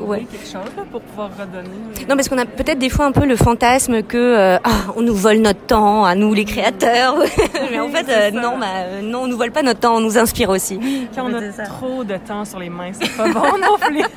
ouais. 0.00 0.26
quelque 0.30 0.44
chose 0.46 0.70
là, 0.76 0.82
pour 0.90 1.00
pouvoir 1.00 1.30
redonner. 1.38 1.68
euh. 1.68 2.04
Non, 2.08 2.16
parce 2.16 2.28
qu'on 2.28 2.38
a 2.38 2.44
peut-être 2.46 2.78
des 2.78 2.90
fois 2.90 3.06
un 3.06 3.12
peu 3.12 3.24
le 3.26 3.36
fantasme 3.36 4.02
que 4.02 4.16
euh, 4.18 4.58
ah, 4.64 4.70
on 4.96 5.02
nous 5.02 5.14
vole 5.14 5.38
notre 5.38 5.60
temps, 5.60 6.04
à 6.04 6.14
nous 6.14 6.34
les 6.34 6.44
créateurs. 6.44 7.16
Mais 7.70 7.80
en 7.80 7.88
fait, 7.88 8.06
euh, 8.08 8.30
non, 8.30 8.58
bah, 8.58 8.66
euh, 8.78 9.00
non, 9.02 9.22
on 9.22 9.26
nous 9.26 9.36
vole 9.38 9.52
pas 9.52 9.62
notre 9.62 9.80
temps, 9.80 9.96
on 9.96 10.00
nous 10.00 10.18
inspire 10.18 10.50
aussi. 10.50 10.78
Quand 11.14 11.24
on 11.30 11.34
a 11.34 11.64
trop 11.64 12.04
de 12.04 12.16
temps 12.16 12.44
sur 12.44 12.58
les 12.58 12.68
mains, 12.70 12.90
c'est 12.92 13.16
pas 13.16 13.28
bon 13.28 13.40
non 13.58 13.76
plus. 13.80 14.02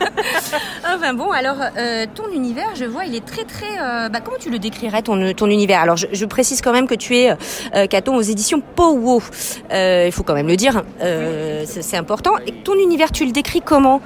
Enfin 0.95 1.13
bon, 1.13 1.31
alors 1.31 1.55
euh, 1.77 2.05
ton 2.13 2.29
univers, 2.33 2.62
je 2.75 2.85
vois, 2.85 3.05
il 3.05 3.15
est 3.15 3.25
très 3.25 3.43
très. 3.43 3.79
euh, 3.79 4.09
bah, 4.09 4.19
comment 4.23 4.37
tu 4.39 4.49
le 4.49 4.59
décrirais 4.59 5.01
ton 5.01 5.33
ton 5.33 5.47
univers? 5.47 5.81
Alors 5.81 5.97
je, 5.97 6.07
je 6.11 6.25
précise 6.25 6.61
quand 6.61 6.71
même 6.71 6.87
que 6.87 6.95
tu 6.95 7.15
es 7.17 7.31
euh, 7.31 7.87
Caton 7.87 8.15
aux 8.15 8.21
éditions 8.21 8.61
Powo. 8.75 9.21
Euh, 9.71 10.03
il 10.05 10.11
faut 10.11 10.23
quand 10.23 10.33
même 10.33 10.47
le 10.47 10.55
dire, 10.55 10.83
euh, 11.01 11.63
c'est 11.65 11.81
c'est 11.81 11.97
important. 11.97 12.31
Et 12.47 12.51
ton 12.63 12.75
univers, 12.75 13.11
tu 13.11 13.25
le 13.25 13.31
décris 13.31 13.61
comment? 13.61 14.01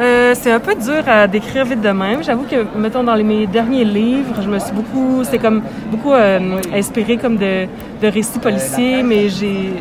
Euh, 0.00 0.34
c'est 0.34 0.50
un 0.50 0.60
peu 0.60 0.74
dur 0.74 1.06
à 1.06 1.26
décrire 1.26 1.66
vite 1.66 1.82
de 1.82 1.90
même. 1.90 2.24
J'avoue 2.24 2.44
que, 2.44 2.64
mettons, 2.78 3.04
dans 3.04 3.14
les, 3.14 3.22
mes 3.24 3.46
derniers 3.46 3.84
livres, 3.84 4.40
je 4.42 4.48
me 4.48 4.58
suis 4.58 4.72
beaucoup, 4.72 5.22
c'est 5.22 5.38
comme 5.38 5.62
beaucoup 5.90 6.12
euh, 6.12 6.58
inspiré 6.72 7.18
comme 7.18 7.36
de, 7.36 7.66
de 8.00 8.06
récits 8.08 8.38
policiers, 8.38 9.02
mais 9.02 9.28
j'ai, 9.28 9.74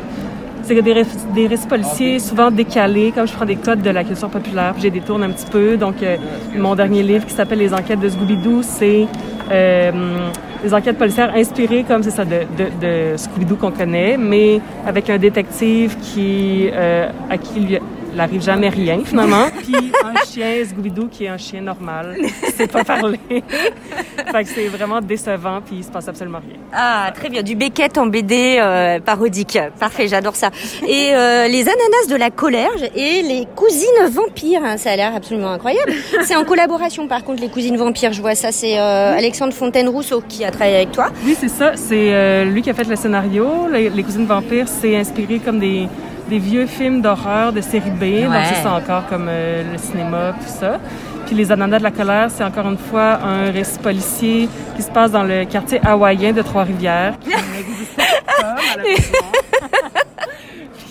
c'est 0.63 0.81
des, 0.81 1.05
des 1.33 1.47
récits 1.47 1.67
policiers 1.67 2.19
souvent 2.19 2.51
décalés, 2.51 3.11
comme 3.13 3.27
je 3.27 3.33
prends 3.33 3.45
des 3.45 3.55
codes 3.55 3.81
de 3.81 3.89
la 3.89 4.03
culture 4.03 4.29
populaire, 4.29 4.73
puis 4.73 4.83
j'ai 4.83 4.89
détourne 4.89 5.23
un 5.23 5.29
petit 5.29 5.45
peu. 5.45 5.77
Donc, 5.77 6.01
euh, 6.01 6.17
mon 6.55 6.75
dernier 6.75 7.03
livre 7.03 7.25
qui 7.25 7.33
s'appelle 7.33 7.59
Les 7.59 7.73
enquêtes 7.73 7.99
de 7.99 8.09
Scooby-Doo, 8.09 8.61
c'est 8.63 9.07
euh, 9.51 9.91
des 10.63 10.73
enquêtes 10.73 10.97
policières 10.97 11.33
inspirées, 11.35 11.83
comme 11.87 12.03
c'est 12.03 12.11
ça, 12.11 12.25
de, 12.25 12.41
de, 12.57 12.65
de 12.81 13.17
Scooby-Doo 13.17 13.55
qu'on 13.55 13.71
connaît, 13.71 14.17
mais 14.17 14.61
avec 14.85 15.09
un 15.09 15.17
détective 15.17 15.97
qui, 16.01 16.69
euh, 16.71 17.09
à 17.29 17.37
qui 17.37 17.59
lui 17.59 17.77
il 18.13 18.19
arrive 18.19 18.41
jamais 18.41 18.69
rien 18.69 18.99
finalement. 19.03 19.47
Puis 19.63 19.91
un 20.03 20.25
chien 20.25 20.63
Scooby-Doo 20.63 21.07
qui 21.09 21.25
est 21.25 21.29
un 21.29 21.37
chien 21.37 21.61
normal, 21.61 22.17
qui 22.19 22.51
sait 22.51 22.67
pas 22.67 22.83
parler. 22.83 23.19
fait 23.29 24.43
que 24.43 24.49
c'est 24.49 24.67
vraiment 24.67 25.01
décevant 25.01 25.61
puis 25.65 25.77
il 25.77 25.83
se 25.83 25.89
passe 25.89 26.07
absolument 26.07 26.39
rien. 26.39 26.57
Ah, 26.73 27.11
très 27.13 27.29
bien, 27.29 27.43
du 27.43 27.55
Beckett 27.55 27.97
en 27.97 28.05
BD 28.05 28.57
euh, 28.59 28.99
parodique. 28.99 29.57
Parfait, 29.79 30.07
j'adore 30.07 30.35
ça. 30.35 30.49
Et 30.87 31.13
euh, 31.13 31.47
les 31.47 31.63
ananas 31.63 32.07
de 32.09 32.15
la 32.15 32.29
collerge 32.29 32.83
et 32.95 33.21
les 33.21 33.47
cousines 33.55 33.87
vampires, 34.09 34.61
hein, 34.63 34.77
ça 34.77 34.91
a 34.91 34.95
l'air 34.95 35.15
absolument 35.15 35.51
incroyable. 35.51 35.93
C'est 36.23 36.35
en 36.35 36.43
collaboration 36.43 37.07
par 37.07 37.23
contre 37.23 37.41
les 37.41 37.49
cousines 37.49 37.77
vampires, 37.77 38.13
je 38.13 38.21
vois 38.21 38.35
ça, 38.35 38.51
c'est 38.51 38.79
euh, 38.79 39.17
Alexandre 39.17 39.53
Fontaine-Rousseau 39.53 40.23
qui 40.27 40.43
a 40.45 40.51
travaillé 40.51 40.77
avec 40.77 40.91
toi. 40.91 41.09
Oui, 41.25 41.35
c'est 41.39 41.49
ça. 41.49 41.73
C'est 41.75 42.13
euh, 42.13 42.45
lui 42.45 42.61
qui 42.61 42.69
a 42.69 42.73
fait 42.73 42.87
le 42.87 42.95
scénario. 42.95 43.67
Les, 43.71 43.89
les 43.89 44.03
cousines 44.03 44.25
vampires, 44.25 44.67
c'est 44.67 44.95
inspiré 44.95 45.39
comme 45.39 45.59
des, 45.59 45.87
des 46.31 46.39
vieux 46.39 46.65
films 46.65 47.01
d'horreur 47.01 47.51
de 47.51 47.59
série 47.61 47.91
B. 47.91 48.23
Donc 48.23 48.31
Ouais. 48.31 48.45
c'est 48.49 48.63
ça 48.63 48.71
encore 48.73 49.05
comme 49.07 49.27
euh, 49.29 49.63
le 49.73 49.77
cinéma, 49.77 50.33
tout 50.39 50.47
ça. 50.61 50.79
Puis 51.25 51.35
les 51.35 51.51
ananas 51.51 51.79
de 51.79 51.83
la 51.83 51.91
colère, 51.91 52.27
c'est 52.29 52.43
encore 52.43 52.67
une 52.69 52.77
fois 52.77 53.19
un 53.23 53.51
récit 53.51 53.79
policier 53.79 54.47
qui 54.75 54.81
se 54.81 54.89
passe 54.89 55.11
dans 55.11 55.23
le 55.23 55.43
quartier 55.45 55.79
hawaïen 55.85 56.31
de 56.31 56.41
Trois-Rivières. 56.41 57.15
qui. 57.25 57.31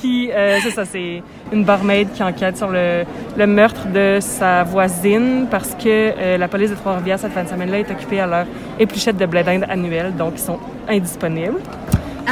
Puis, 0.00 0.30
euh, 0.32 0.58
c'est 0.62 0.70
ça, 0.70 0.84
c'est 0.86 1.22
une 1.52 1.64
barmaid 1.64 2.08
qui 2.14 2.22
enquête 2.22 2.56
sur 2.56 2.68
le, 2.68 3.04
le 3.36 3.46
meurtre 3.46 3.86
de 3.92 4.18
sa 4.20 4.62
voisine 4.62 5.46
parce 5.50 5.70
que 5.74 5.88
euh, 5.88 6.38
la 6.38 6.48
police 6.48 6.70
de 6.70 6.74
Trois-Rivières 6.74 7.18
cette 7.18 7.32
fin 7.32 7.44
de 7.44 7.48
semaine-là 7.48 7.80
est 7.80 7.90
occupée 7.90 8.20
à 8.20 8.26
leur 8.26 8.46
épluchette 8.78 9.18
de 9.18 9.26
blé 9.26 9.42
d'Inde 9.42 9.66
annuelle, 9.68 10.14
donc 10.16 10.32
ils 10.36 10.40
sont 10.40 10.58
indisponibles. 10.88 11.58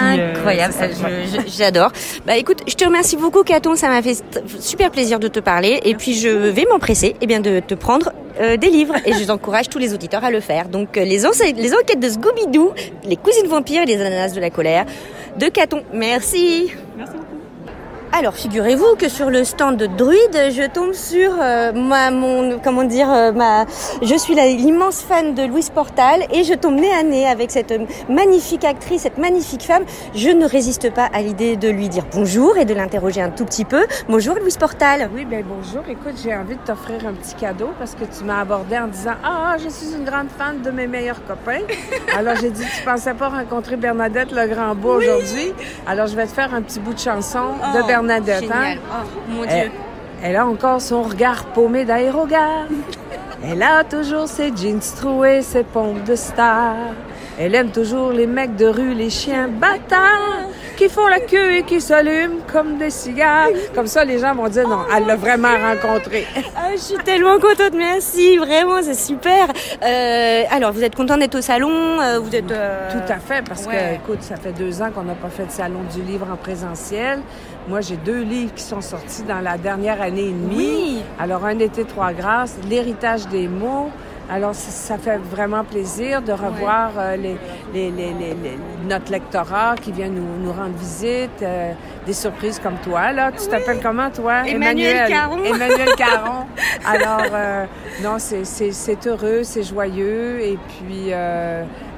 Euh, 0.03 0.35
Incroyable, 0.35 0.75
j'adore. 1.47 1.93
Bah 2.27 2.37
écoute, 2.37 2.63
je 2.67 2.75
te 2.75 2.85
remercie 2.85 3.17
beaucoup 3.17 3.43
Caton, 3.43 3.75
ça 3.77 3.89
m'a 3.89 4.03
fait 4.03 4.23
super 4.61 4.91
plaisir 4.91 5.19
de 5.19 5.29
te 5.29 5.41
parler 5.41 5.81
et 5.85 5.95
puis 5.95 6.15
je 6.15 6.29
vais 6.29 6.67
m'empresser 6.71 7.17
eh 7.21 7.27
bien 7.27 7.41
de 7.41 7.61
te 7.61 7.75
prendre 7.75 8.13
euh, 8.41 8.57
des 8.57 8.71
livres 8.71 8.95
et 9.05 9.13
je 9.13 9.25
t'encourage 9.25 9.69
tous 9.69 9.79
les 9.79 9.95
auditeurs 9.95 10.25
à 10.25 10.31
le 10.31 10.41
faire. 10.41 10.69
Donc 10.69 10.97
euh, 10.97 11.05
les, 11.05 11.23
les 11.57 11.75
enquêtes 11.75 12.01
de 12.01 12.09
Scooby-Doo, 12.09 12.73
les 13.05 13.17
cousines 13.17 13.49
vampires 13.49 13.83
et 13.83 13.87
les 13.87 14.01
ananas 14.01 14.33
de 14.35 14.41
la 14.41 14.51
colère 14.51 14.87
de 15.37 15.47
Caton. 15.49 15.83
Merci. 15.93 16.73
Alors, 18.11 18.35
figurez-vous 18.35 18.97
que 18.97 19.09
sur 19.11 19.29
le 19.29 19.45
stand 19.45 19.77
de 19.77 19.87
Druide, 19.87 20.51
je 20.51 20.67
tombe 20.67 20.95
sur 20.95 21.31
euh, 21.41 21.73
ma, 21.73 22.11
mon, 22.11 22.59
comment 22.59 22.85
dire, 22.85 23.13
euh, 23.13 23.33
ma, 23.33 23.67
je 24.01 24.15
suis 24.17 24.35
l'immense 24.35 25.03
fan 25.03 25.35
de 25.35 25.43
Louise 25.43 25.69
Portal 25.69 26.25
et 26.33 26.43
je 26.43 26.55
tombe 26.55 26.77
nez 26.77 26.91
à 26.91 27.03
nez 27.03 27.29
avec 27.29 27.51
cette 27.51 27.73
magnifique 28.09 28.65
actrice, 28.65 29.03
cette 29.03 29.19
magnifique 29.19 29.63
femme. 29.63 29.85
Je 30.15 30.31
ne 30.31 30.47
résiste 30.47 30.93
pas 30.93 31.05
à 31.13 31.21
l'idée 31.21 31.57
de 31.57 31.69
lui 31.69 31.91
dire 31.91 32.05
bonjour 32.11 32.57
et 32.57 32.65
de 32.65 32.73
l'interroger 32.73 33.21
un 33.21 33.29
tout 33.29 33.45
petit 33.45 33.67
peu. 33.67 33.87
Bonjour 34.09 34.37
Louise 34.37 34.57
Portal. 34.57 35.11
Oui, 35.15 35.27
ben 35.27 35.45
bonjour. 35.47 35.83
Écoute, 35.89 36.15
j'ai 36.21 36.35
envie 36.35 36.57
de 36.57 36.63
t'offrir 36.65 37.07
un 37.07 37.13
petit 37.13 37.35
cadeau 37.35 37.71
parce 37.79 37.95
que 37.95 38.05
tu 38.05 38.25
m'as 38.25 38.41
abordé 38.41 38.79
en 38.79 38.89
disant 38.89 39.15
Ah, 39.23 39.57
je 39.63 39.69
suis 39.69 39.95
une 39.95 40.05
grande 40.05 40.29
fan 40.37 40.63
de 40.63 40.71
mes 40.71 40.87
meilleurs 40.87 41.23
copains. 41.27 41.61
Alors, 42.17 42.37
j'ai 42.37 42.51
dit 42.51 42.65
Tu 42.75 42.83
pensais 42.85 43.15
pas 43.15 43.29
rencontrer 43.29 43.77
Bernadette 43.77 44.33
le 44.33 44.47
Grand 44.47 44.75
Beau 44.75 44.95
aujourd'hui 44.95 45.53
Alors, 45.87 46.07
je 46.07 46.17
vais 46.17 46.27
te 46.27 46.33
faire 46.33 46.55
un 46.55 46.63
petit 46.63 46.81
bout 46.81 46.95
de 46.95 46.99
chanson 46.99 47.53
de 47.75 47.87
Bernadette. 47.87 47.98
Hein. 47.99 48.77
Oh, 48.91 49.31
mon 49.31 49.45
Elle, 49.45 49.71
elle 50.23 50.37
a 50.37 50.47
encore 50.47 50.81
son 50.81 51.03
regard 51.03 51.47
paumé 51.47 51.85
d'aérogare. 51.85 52.67
Elle 53.45 53.63
a 53.63 53.85
toujours 53.85 54.27
ses 54.27 54.51
jeans 54.57 54.81
troués, 54.97 55.43
ses 55.43 55.63
pompes 55.63 56.03
de 56.03 56.17
star. 56.17 56.75
Elle 57.39 57.55
aime 57.55 57.71
toujours 57.71 58.11
les 58.11 58.27
mecs 58.27 58.57
de 58.57 58.67
rue, 58.67 58.95
les 58.95 59.11
chiens 59.11 59.47
bâtards 59.47 60.49
qui 60.79 60.89
font 60.89 61.09
la 61.09 61.19
queue 61.19 61.57
et 61.57 61.63
qui 61.65 61.81
s'allument 61.81 62.41
comme 62.53 62.79
des 62.79 62.91
cigares. 62.91 63.49
Comme 63.75 63.89
ça, 63.89 64.05
les 64.05 64.19
gens 64.19 64.35
vont 64.35 64.49
dire 64.49 64.67
non, 64.69 64.81
elle 64.95 65.07
l'a 65.07 65.17
vraiment 65.17 65.49
rencontré. 65.49 66.25
Ah, 66.57 66.71
je 66.73 66.79
suis 66.81 66.99
tellement 66.99 67.39
contente, 67.39 67.75
merci, 67.77 68.37
vraiment, 68.37 68.81
c'est 68.83 68.95
super. 68.95 69.49
Euh, 69.85 70.43
alors, 70.51 70.73
vous 70.73 70.85
êtes 70.85 70.95
content 70.95 71.17
d'être 71.17 71.37
au 71.37 71.41
salon 71.41 71.71
euh, 72.01 72.19
Vous 72.21 72.35
êtes 72.35 72.51
euh, 72.51 72.91
Tout 72.93 73.13
à 73.13 73.19
fait, 73.19 73.45
parce 73.45 73.67
ouais. 73.67 73.99
que, 74.01 74.13
écoute, 74.13 74.23
ça 74.23 74.37
fait 74.37 74.53
deux 74.53 74.81
ans 74.81 74.91
qu'on 74.95 75.03
n'a 75.03 75.15
pas 75.15 75.31
fait 75.31 75.47
de 75.47 75.51
salon 75.51 75.81
du 75.95 76.03
livre 76.03 76.27
en 76.33 76.37
présentiel. 76.37 77.21
Moi, 77.69 77.83
j'ai 77.83 77.97
deux 77.97 78.23
livres 78.23 78.55
qui 78.55 78.63
sont 78.63 78.81
sortis 78.81 79.23
dans 79.25 79.41
la 79.41 79.59
dernière 79.59 80.01
année 80.01 80.29
et 80.29 80.33
demie. 80.33 80.57
Oui. 80.57 81.03
Alors, 81.21 81.45
un 81.45 81.59
été, 81.59 81.85
trois 81.85 82.13
grâces, 82.15 82.57
l'héritage 82.69 83.29
des 83.29 83.47
mots. 83.47 83.91
Alors, 84.31 84.55
ça, 84.55 84.97
fait 84.99 85.19
vraiment 85.19 85.65
plaisir 85.65 86.21
de 86.23 86.33
revoir 86.33 86.93
euh, 86.99 87.17
les, 87.17 87.37
notre 88.87 89.11
lectorat 89.11 89.75
qui 89.81 89.91
vient 89.93 90.09
nous, 90.09 90.27
nous 90.43 90.53
rendre 90.53 90.77
visite, 90.79 91.43
euh, 91.43 91.73
des 92.07 92.13
surprises 92.13 92.59
comme 92.59 92.77
toi. 92.85 93.13
Là, 93.13 93.33
tu 93.33 93.47
t'appelles 93.49 93.81
comment, 93.83 94.11
toi? 94.11 94.47
Emmanuel 94.47 95.09
Caron. 95.09 95.45
Emmanuel 95.45 95.89
Caron. 95.97 96.45
Alors, 96.87 97.31
euh, 97.33 97.65
non, 98.03 98.19
c'est- 98.19 99.07
heureux, 99.07 99.41
c'est 99.45 99.63
joyeux, 99.63 100.41
et 100.41 100.59
puis 100.69 101.13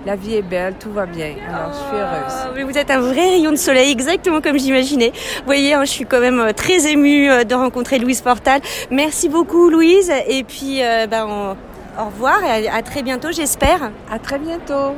la 0.07 0.17
vie 0.17 0.35
est 0.37 0.43
belle, 0.43 0.75
tout 0.81 0.91
va 0.93 1.07
bien. 1.07 1.35
Alors, 1.49 1.73
je 1.73 1.79
suis 1.79 1.97
heureuse. 1.97 2.55
Mais 2.57 2.63
vous 2.63 2.79
êtes 2.79 2.91
un 2.91 3.01
vrai 3.01 3.29
rayon 3.31 3.51
de 3.51 3.57
soleil, 3.57 3.91
exactement 3.93 4.41
comme 4.41 4.59
j'imaginais. 4.59 5.13
Vous 5.39 5.45
voyez, 5.47 5.75
hein, 5.75 5.85
je 5.85 5.91
suis 5.91 6.05
quand 6.07 6.21
même 6.21 6.41
euh, 6.41 6.53
très 6.53 6.91
émue 6.91 7.31
euh, 7.31 7.45
de 7.45 7.55
rencontrer 7.55 7.99
Louise 7.99 8.21
Portal. 8.23 8.61
Merci 8.91 9.29
beaucoup, 9.29 9.69
Louise. 9.71 10.11
Et 10.29 10.43
puis, 10.45 10.83
euh, 10.83 11.07
ben, 11.07 11.27
on- 11.29 11.57
au 12.01 12.07
revoir 12.07 12.43
et 12.45 12.69
à, 12.69 12.77
à 12.77 12.83
très 12.83 13.03
bientôt, 13.03 13.29
j'espère. 13.33 13.91
À 14.11 14.19
très 14.19 14.39
bientôt. 14.39 14.95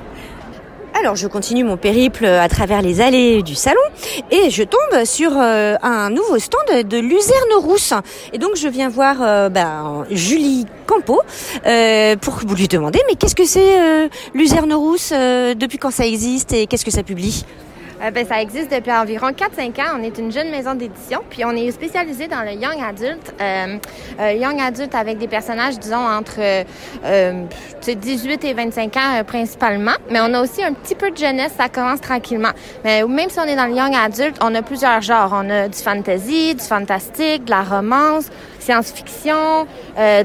Alors, 0.99 1.17
je 1.17 1.27
continue 1.27 1.65
mon 1.65 1.77
périple 1.77 2.27
à 2.27 2.49
travers 2.49 2.83
les 2.83 3.01
allées 3.01 3.43
du 3.43 3.55
salon 3.55 3.81
et 4.31 4.51
je 4.51 4.63
tombe 4.63 5.05
sur 5.05 5.33
euh, 5.37 5.77
un 5.83 6.11
nouveau 6.11 6.39
stand 6.39 6.87
de 6.87 6.99
Luzerne 6.99 7.55
Rousse. 7.59 7.95
Et 8.33 8.39
donc, 8.39 8.57
je 8.57 8.69
viens 8.69 8.89
voir 8.89 9.17
euh, 9.21 9.49
ben, 9.49 10.05
Julie 10.11 10.67
Campo 10.87 11.21
euh, 11.67 12.17
pour 12.17 12.41
lui 12.55 12.69
demander 12.69 13.01
mais 13.09 13.17
qu'est-ce 13.17 13.35
que 13.35 13.47
c'est 13.47 13.81
euh, 13.81 14.09
Luzerne 14.35 14.73
Rousse 14.75 15.11
Depuis 15.11 15.79
quand 15.79 15.91
ça 15.91 16.07
existe 16.07 16.53
et 16.53 16.67
qu'est-ce 16.67 16.85
que 16.85 16.91
ça 16.91 17.03
publie? 17.03 17.45
Euh, 18.03 18.11
ben, 18.11 18.27
ça 18.27 18.43
existe 18.43 18.73
depuis 18.73 18.93
environ 18.93 19.29
4-5 19.29 19.81
ans. 19.81 19.97
On 19.99 20.03
est 20.03 20.19
une 20.19 20.33
jeune 20.33 20.51
maison 20.51 20.75
d'édition, 20.75 21.21
puis 21.31 21.45
on 21.45 21.53
est 21.53 21.71
spécialisé 21.71 22.27
dans 22.27 22.43
le 22.43 22.53
young 22.53 22.83
adult. 22.83 23.33
Euh, 23.41 23.79
euh, 24.21 24.33
young 24.33 24.61
adult 24.61 24.95
avec 24.95 25.19
des 25.19 25.29
personnages, 25.29 25.79
disons, 25.79 26.05
entre 26.05 26.41
euh, 26.41 26.65
euh, 27.05 27.45
tu 27.81 27.93
sais, 27.93 27.95
18 27.95 28.45
et 28.45 28.55
25 28.55 28.97
ans 28.97 29.25
principalement. 29.25 29.93
Mais 30.11 30.21
on 30.21 30.35
a 30.35 30.43
aussi 30.43 30.65
un 30.65 30.73
petit 30.73 30.97
peu 30.97 31.11
de 31.11 31.17
jeunesse, 31.17 31.53
ça 31.57 31.69
commence 31.69 32.01
tranquillement. 32.01 32.53
Mais 32.85 33.05
même 33.05 33.31
si 33.31 33.39
on 33.39 33.45
est 33.45 33.57
dans 33.57 33.67
le 33.67 33.77
young 33.77 33.95
adulte, 33.95 34.37
on 34.43 34.53
a 34.55 34.63
plusieurs 34.63 35.01
genres. 35.01 35.31
On 35.33 35.49
a 35.49 35.69
du 35.69 35.79
fantasy, 35.79 36.55
du 36.57 36.65
fantastique, 36.65 37.45
de 37.45 37.51
la 37.51 37.63
romance, 37.63 38.31
science-fiction, 38.59 39.67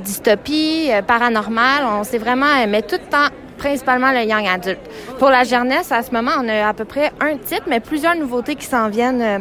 dystopie, 0.01 0.89
paranormal. 1.05 1.85
On 1.99 2.03
s'est 2.03 2.17
vraiment 2.17 2.65
met 2.67 2.81
tout 2.81 2.95
le 2.95 3.09
temps 3.09 3.33
principalement 3.57 4.11
le 4.11 4.23
young 4.23 4.47
adulte. 4.47 4.79
Pour 5.19 5.29
la 5.29 5.43
jeunesse, 5.43 5.91
à 5.91 6.03
ce 6.03 6.11
moment, 6.11 6.31
on 6.39 6.47
a 6.47 6.67
à 6.67 6.73
peu 6.73 6.85
près 6.85 7.11
un 7.19 7.37
titre, 7.37 7.63
mais 7.67 7.79
plusieurs 7.79 8.15
nouveautés 8.15 8.55
qui 8.55 8.65
s'en 8.65 8.89
viennent 8.89 9.21
euh, 9.21 9.39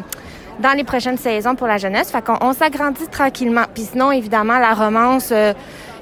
dans 0.59 0.73
les 0.77 0.85
prochaines 0.85 1.19
saisons 1.19 1.55
pour 1.55 1.67
la 1.67 1.79
jeunesse. 1.79 2.11
Fait 2.11 2.25
qu'on 2.25 2.39
on 2.41 2.53
s'agrandit 2.53 3.09
tranquillement. 3.09 3.65
Puis 3.75 3.85
sinon, 3.93 4.11
évidemment, 4.11 4.59
la 4.59 4.75
romance 4.75 5.29
euh, 5.33 5.53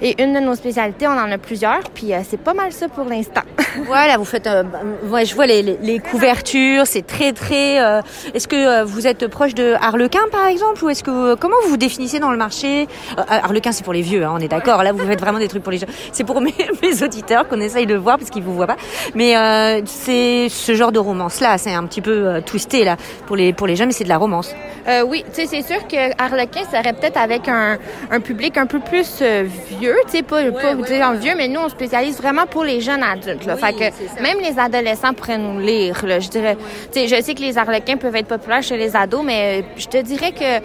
Et 0.06 0.22
une 0.22 0.34
de 0.34 0.40
nos 0.40 0.54
spécialités, 0.54 1.08
on 1.08 1.12
en 1.12 1.32
a 1.32 1.38
plusieurs, 1.38 1.80
puis 1.94 2.12
euh, 2.12 2.18
c'est 2.28 2.36
pas 2.40 2.52
mal 2.52 2.70
ça 2.72 2.88
pour 2.88 3.04
l'instant. 3.06 3.40
Voilà, 3.86 4.18
vous 4.18 4.24
faites. 4.24 4.46
euh, 4.46 4.62
ouais, 5.08 5.24
je 5.24 5.34
vois 5.34 5.46
les, 5.46 5.60
les- 5.60 5.78
les 5.82 5.98
couvertures, 5.98 6.86
c'est 6.86 7.04
très 7.04 7.32
très. 7.32 7.80
euh, 7.82 8.02
est-ce 8.32 8.46
que 8.46 8.54
euh, 8.54 8.84
vous 8.84 9.08
êtes 9.08 9.26
proche 9.26 9.52
de 9.54 9.74
Harlequin 9.80 10.20
par 10.30 10.46
exemple, 10.46 10.84
ou 10.84 10.90
est-ce 10.90 11.02
que 11.02 11.34
comment 11.34 11.56
vous 11.64 11.70
vous 11.70 11.76
définissez 11.76 12.20
dans 12.20 12.30
le 12.30 12.36
marché? 12.36 12.86
Euh, 13.18 13.22
Harlequin, 13.28 13.72
c'est 13.72 13.82
pour 13.82 13.92
les 13.92 14.02
vieux, 14.02 14.24
hein, 14.24 14.30
on 14.32 14.38
est 14.38 14.46
d'accord. 14.46 14.84
Là, 14.84 14.92
vous 14.92 15.04
faites 15.04 15.20
vraiment 15.20 15.40
des 15.40 15.48
trucs 15.48 15.64
pour 15.64 15.72
les 15.72 15.78
jeunes. 15.78 15.88
C'est 16.12 16.22
pour 16.22 16.40
mes, 16.40 16.54
mes 16.82 17.02
auditeurs 17.02 17.48
qu'on 17.48 17.60
essaye 17.60 17.86
de 17.86 17.96
voir 17.96 18.16
parce 18.18 18.30
qu'ils 18.30 18.44
vous 18.44 18.54
voient 18.54 18.68
pas. 18.68 18.76
Mais 19.16 19.36
euh, 19.36 19.80
c'est 19.86 20.48
ce 20.50 20.74
genre 20.74 20.92
de 20.92 21.00
romance 21.00 21.40
là, 21.40 21.58
c'est 21.58 21.72
un 21.74 21.84
petit 21.86 22.00
peu 22.02 22.12
euh, 22.28 22.40
twisté 22.42 22.84
là 22.84 22.96
pour 23.26 23.34
les 23.34 23.52
pour 23.52 23.66
les 23.66 23.74
jeunes, 23.74 23.88
mais 23.88 23.92
c'est 23.94 24.04
de 24.04 24.08
la 24.08 24.18
romance. 24.18 24.54
Euh, 24.86 25.02
oui, 25.02 25.24
tu 25.34 25.40
sais, 25.40 25.46
c'est 25.46 25.62
sûr 25.62 25.84
que 25.88 26.22
Harlequin 26.22 26.60
serait 26.70 26.92
peut-être 26.92 27.16
avec 27.16 27.48
un, 27.48 27.78
un 28.10 28.20
public 28.20 28.56
un 28.58 28.66
peu 28.66 28.78
plus 28.80 29.18
euh, 29.22 29.44
vieux, 29.94 30.02
tu 30.06 30.16
sais, 30.18 30.22
pas, 30.22 30.42
pas 30.52 30.74
dire 30.74 31.12
vieux, 31.14 31.34
mais 31.36 31.48
nous, 31.48 31.60
on 31.60 31.68
spécialise 31.68 32.16
vraiment 32.16 32.46
pour 32.46 32.64
les 32.64 32.80
jeunes 32.80 33.02
adultes. 33.02 33.46
Là. 33.46 33.56
fait 33.56 33.72
que 33.72 34.22
même 34.22 34.38
les 34.40 34.58
adolescents 34.58 35.14
pourraient 35.14 35.38
nous 35.38 35.58
lire, 35.58 36.04
là, 36.06 36.20
je 36.20 36.28
dirais. 36.28 36.56
Tu 36.92 37.00
sais, 37.00 37.08
je 37.08 37.22
sais 37.22 37.34
que 37.34 37.40
les 37.40 37.56
Harlequins 37.58 37.96
peuvent 37.96 38.16
être 38.16 38.28
populaires 38.28 38.62
chez 38.62 38.76
les 38.76 38.94
ados, 38.96 39.22
mais 39.24 39.64
je 39.76 39.86
te 39.86 39.98
dirais 39.98 40.32
que 40.32 40.60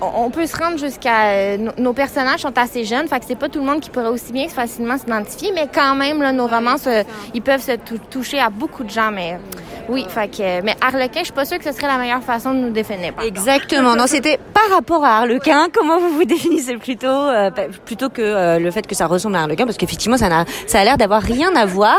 on 0.00 0.30
peut 0.30 0.46
se 0.46 0.56
rendre 0.56 0.78
jusqu'à... 0.78 1.30
euh, 1.32 1.68
nos- 1.76 1.92
personnages 1.92 2.40
sont 2.40 2.56
assez 2.56 2.84
jeunes, 2.84 3.08
fait 3.08 3.18
que 3.20 3.26
c'est 3.28 3.34
pas 3.38 3.48
tout 3.48 3.58
le 3.58 3.64
monde 3.66 3.80
qui 3.80 3.90
pourrait 3.90 4.08
aussi 4.08 4.32
bien 4.32 4.48
facilement 4.48 4.96
s'identifier, 4.98 5.52
mais 5.54 5.66
quand 5.72 5.94
même, 5.94 6.22
là, 6.22 6.32
nos 6.32 6.46
romances, 6.46 6.86
euh, 6.86 7.02
ils 7.34 7.42
peuvent 7.42 7.60
se 7.62 7.72
tou- 7.72 7.98
toucher 8.10 8.38
à 8.40 8.48
beaucoup 8.50 8.84
de 8.84 8.90
gens, 8.90 9.10
mais... 9.12 9.34
euh, 9.34 9.36
Oui, 9.88 10.06
fait 10.08 10.28
que... 10.28 10.62
Mais 10.62 10.76
Harlequin, 10.80 11.20
je 11.20 11.24
suis 11.24 11.32
pas 11.34 11.44
sûre 11.44 11.58
que 11.58 11.64
ce 11.64 11.72
serait 11.72 11.88
la 11.88 11.98
meilleure 11.98 12.22
façon 12.22 12.52
de 12.54 12.58
nous 12.58 12.70
définir. 12.70 13.12
Exactement. 13.22 13.96
Non, 13.96 14.06
c'était 14.06 14.38
par 14.54 14.68
rapport 14.76 15.04
à 15.04 15.18
Harlequin. 15.18 15.66
Comment 15.72 15.98
vous 15.98 16.10
vous 16.10 16.24
définissez 16.24 16.76
plutôt 16.76 17.06
euh, 17.08 17.50
pa- 17.50 17.68
plutôt 17.84 18.08
que 18.08 18.22
euh, 18.22 18.58
le 18.58 18.70
fait 18.70 18.86
que 18.86 18.94
ça 18.94 19.06
ressemble 19.06 19.36
à 19.36 19.40
Harlequin, 19.42 19.64
parce 19.64 19.76
qu'effectivement, 19.76 20.16
ça 20.16 20.28
n'a 20.28 20.44
ça 20.66 20.80
a 20.80 20.84
l'air 20.84 20.96
d'avoir 20.96 21.20
rien 21.22 21.54
à 21.56 21.66
voir. 21.66 21.98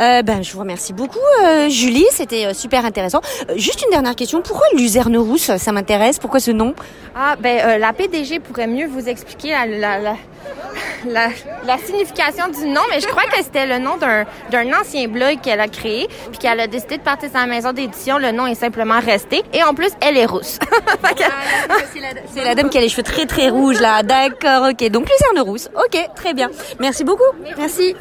Euh, 0.00 0.22
ben, 0.22 0.42
je 0.42 0.52
vous 0.52 0.60
remercie 0.60 0.92
beaucoup, 0.92 1.18
euh, 1.44 1.68
Julie. 1.70 2.04
C'était 2.10 2.46
euh, 2.46 2.52
super 2.54 2.84
intéressant. 2.84 3.20
Euh, 3.48 3.54
juste 3.56 3.82
une 3.84 3.90
dernière 3.90 4.14
question. 4.16 4.42
Pourquoi 4.42 4.66
luzerne 4.76 5.16
rousse 5.16 5.50
Ça 5.56 5.72
m'intéresse. 5.72 6.18
Pourquoi 6.18 6.40
ce 6.40 6.50
nom? 6.50 6.74
Ah, 7.16 7.23
ben, 7.38 7.60
euh, 7.64 7.78
la 7.78 7.92
PDG 7.92 8.40
pourrait 8.40 8.66
mieux 8.66 8.86
vous 8.86 9.08
expliquer 9.08 9.50
la, 9.50 9.66
la, 9.66 9.98
la, 9.98 10.16
la, 11.06 11.28
la 11.66 11.78
signification 11.78 12.48
du 12.48 12.66
nom, 12.66 12.80
mais 12.90 13.00
je 13.00 13.06
crois 13.06 13.24
que 13.24 13.36
c'était 13.42 13.66
le 13.66 13.78
nom 13.78 13.96
d'un, 13.96 14.24
d'un 14.50 14.72
ancien 14.78 15.08
blog 15.08 15.40
qu'elle 15.42 15.60
a 15.60 15.68
créé, 15.68 16.08
puis 16.30 16.38
qu'elle 16.38 16.60
a 16.60 16.66
décidé 16.66 16.98
de 16.98 17.02
partir 17.02 17.30
sa 17.32 17.46
maison 17.46 17.72
d'édition. 17.72 18.18
Le 18.18 18.32
nom 18.32 18.46
est 18.46 18.54
simplement 18.54 19.00
resté. 19.00 19.42
Et 19.52 19.62
en 19.62 19.74
plus, 19.74 19.90
elle 20.00 20.16
est 20.16 20.26
rousse. 20.26 20.58
C'est 22.34 22.44
la 22.44 22.54
dame 22.54 22.68
qui 22.70 22.78
a 22.78 22.80
les 22.80 22.88
cheveux 22.88 23.02
très 23.02 23.26
très 23.26 23.48
rouges 23.48 23.80
là. 23.80 24.02
D'accord. 24.02 24.68
Ok. 24.70 24.88
Donc 24.90 25.08
luzerne 25.08 25.48
rousse. 25.48 25.68
Ok. 25.76 25.98
Très 26.16 26.34
bien. 26.34 26.50
Merci 26.80 27.04
beaucoup. 27.04 27.22
Merci. 27.56 27.94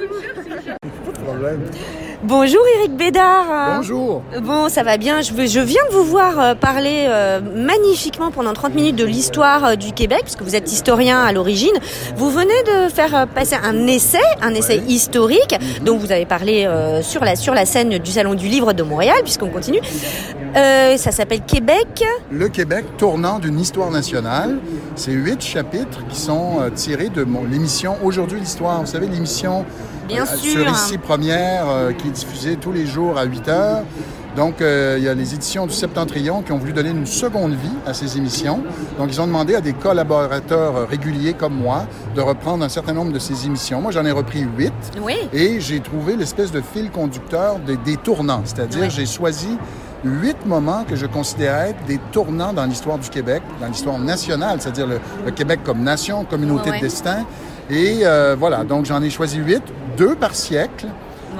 Bonjour 2.25 2.61
Eric 2.77 2.95
Bédard. 2.95 3.75
Bonjour. 3.75 4.21
Bon, 4.43 4.69
ça 4.69 4.81
va 4.83 4.95
bien. 4.95 5.19
Je, 5.19 5.33
viens 5.33 5.81
de 5.89 5.93
vous 5.93 6.05
voir 6.05 6.39
euh, 6.39 6.55
parler 6.55 7.03
euh, 7.05 7.41
magnifiquement 7.41 8.31
pendant 8.31 8.53
30 8.53 8.75
minutes 8.75 8.95
de 8.95 9.03
l'histoire 9.03 9.65
euh, 9.65 9.75
du 9.75 9.91
Québec, 9.91 10.21
puisque 10.23 10.41
vous 10.41 10.55
êtes 10.55 10.71
historien 10.71 11.21
à 11.21 11.33
l'origine. 11.33 11.73
Vous 12.15 12.29
venez 12.31 12.63
de 12.63 12.87
faire 12.93 13.13
euh, 13.13 13.25
passer 13.25 13.57
un 13.61 13.87
essai, 13.87 14.21
un 14.41 14.51
essai 14.51 14.77
historique, 14.87 15.53
dont 15.83 15.97
vous 15.97 16.13
avez 16.13 16.25
parlé 16.25 16.65
sur, 17.01 17.25
la, 17.25 17.35
sur 17.35 17.53
la 17.53 17.65
scène 17.65 17.97
du 17.97 18.11
Salon 18.11 18.35
du 18.35 18.47
Livre 18.47 18.71
de 18.71 18.83
Montréal, 18.83 19.17
puisqu'on 19.23 19.49
continue. 19.49 19.81
Ça 20.55 21.11
s'appelle 21.11 21.41
Québec. 21.41 22.05
Le 22.31 22.47
Québec 22.47 22.85
tournant 22.97 23.39
d'une 23.39 23.59
histoire 23.59 23.91
nationale. 23.91 24.59
C'est 24.95 25.11
huit 25.11 25.41
chapitres 25.41 26.05
qui 26.07 26.19
sont 26.19 26.59
tirés 26.73 27.09
de 27.09 27.25
l'émission 27.51 27.97
Aujourd'hui 28.03 28.39
l'Histoire. 28.39 28.79
Vous 28.81 28.87
savez, 28.87 29.07
l'émission 29.07 29.65
Bien 30.13 30.23
euh, 30.23 30.37
sûr. 30.37 30.51
sur 30.61 30.69
ici 30.71 30.97
première 30.97 31.67
euh, 31.69 31.91
qui 31.91 32.07
est 32.07 32.11
diffusée 32.11 32.55
tous 32.57 32.71
les 32.71 32.85
jours 32.85 33.17
à 33.17 33.23
8 33.25 33.47
heures. 33.49 33.83
Donc, 34.35 34.61
euh, 34.61 34.95
il 34.97 35.03
y 35.03 35.07
a 35.07 35.13
les 35.13 35.35
éditions 35.35 35.67
du 35.67 35.73
Septentrion 35.73 36.41
qui 36.41 36.51
ont 36.51 36.57
voulu 36.57 36.73
donner 36.73 36.89
une 36.89 37.05
seconde 37.05 37.51
vie 37.51 37.69
à 37.85 37.93
ces 37.93 38.17
émissions. 38.17 38.61
Donc, 38.97 39.09
ils 39.11 39.21
ont 39.21 39.27
demandé 39.27 39.53
à 39.53 39.61
des 39.61 39.73
collaborateurs 39.73 40.75
euh, 40.75 40.85
réguliers 40.85 41.33
comme 41.33 41.53
moi 41.53 41.85
de 42.15 42.21
reprendre 42.21 42.63
un 42.65 42.69
certain 42.69 42.93
nombre 42.93 43.11
de 43.11 43.19
ces 43.19 43.45
émissions. 43.45 43.79
Moi, 43.79 43.91
j'en 43.91 44.03
ai 44.05 44.11
repris 44.11 44.41
huit. 44.57 44.73
Oui. 45.03 45.17
Et 45.33 45.59
j'ai 45.59 45.79
trouvé 45.81 46.15
l'espèce 46.15 46.51
de 46.51 46.61
fil 46.61 46.89
conducteur 46.89 47.59
des, 47.59 47.77
des 47.77 47.97
tournants. 47.97 48.41
C'est-à-dire, 48.43 48.83
Oui. 48.83 48.89
j'ai 48.89 49.05
choisi 49.05 49.55
huit 50.03 50.45
moments 50.47 50.83
que 50.83 50.95
je 50.95 51.05
considérais 51.05 51.69
être 51.69 51.85
des 51.85 51.99
tournants 52.11 52.53
dans 52.53 52.65
l'histoire 52.65 52.97
du 52.97 53.09
Québec, 53.09 53.43
dans 53.61 53.67
l'histoire 53.67 53.99
nationale, 53.99 54.59
c'est-à-dire 54.59 54.87
le, 54.87 54.99
le 55.25 55.31
Québec 55.31 55.59
comme 55.63 55.81
nation, 55.83 56.25
communauté 56.25 56.71
de 56.71 56.79
destin. 56.79 57.23
Et 57.69 57.99
euh, 58.03 58.35
voilà, 58.37 58.63
donc 58.65 58.85
j'en 58.85 59.01
ai 59.01 59.09
choisi 59.09 59.37
huit, 59.37 59.63
deux 59.97 60.15
par 60.15 60.35
siècle. 60.35 60.87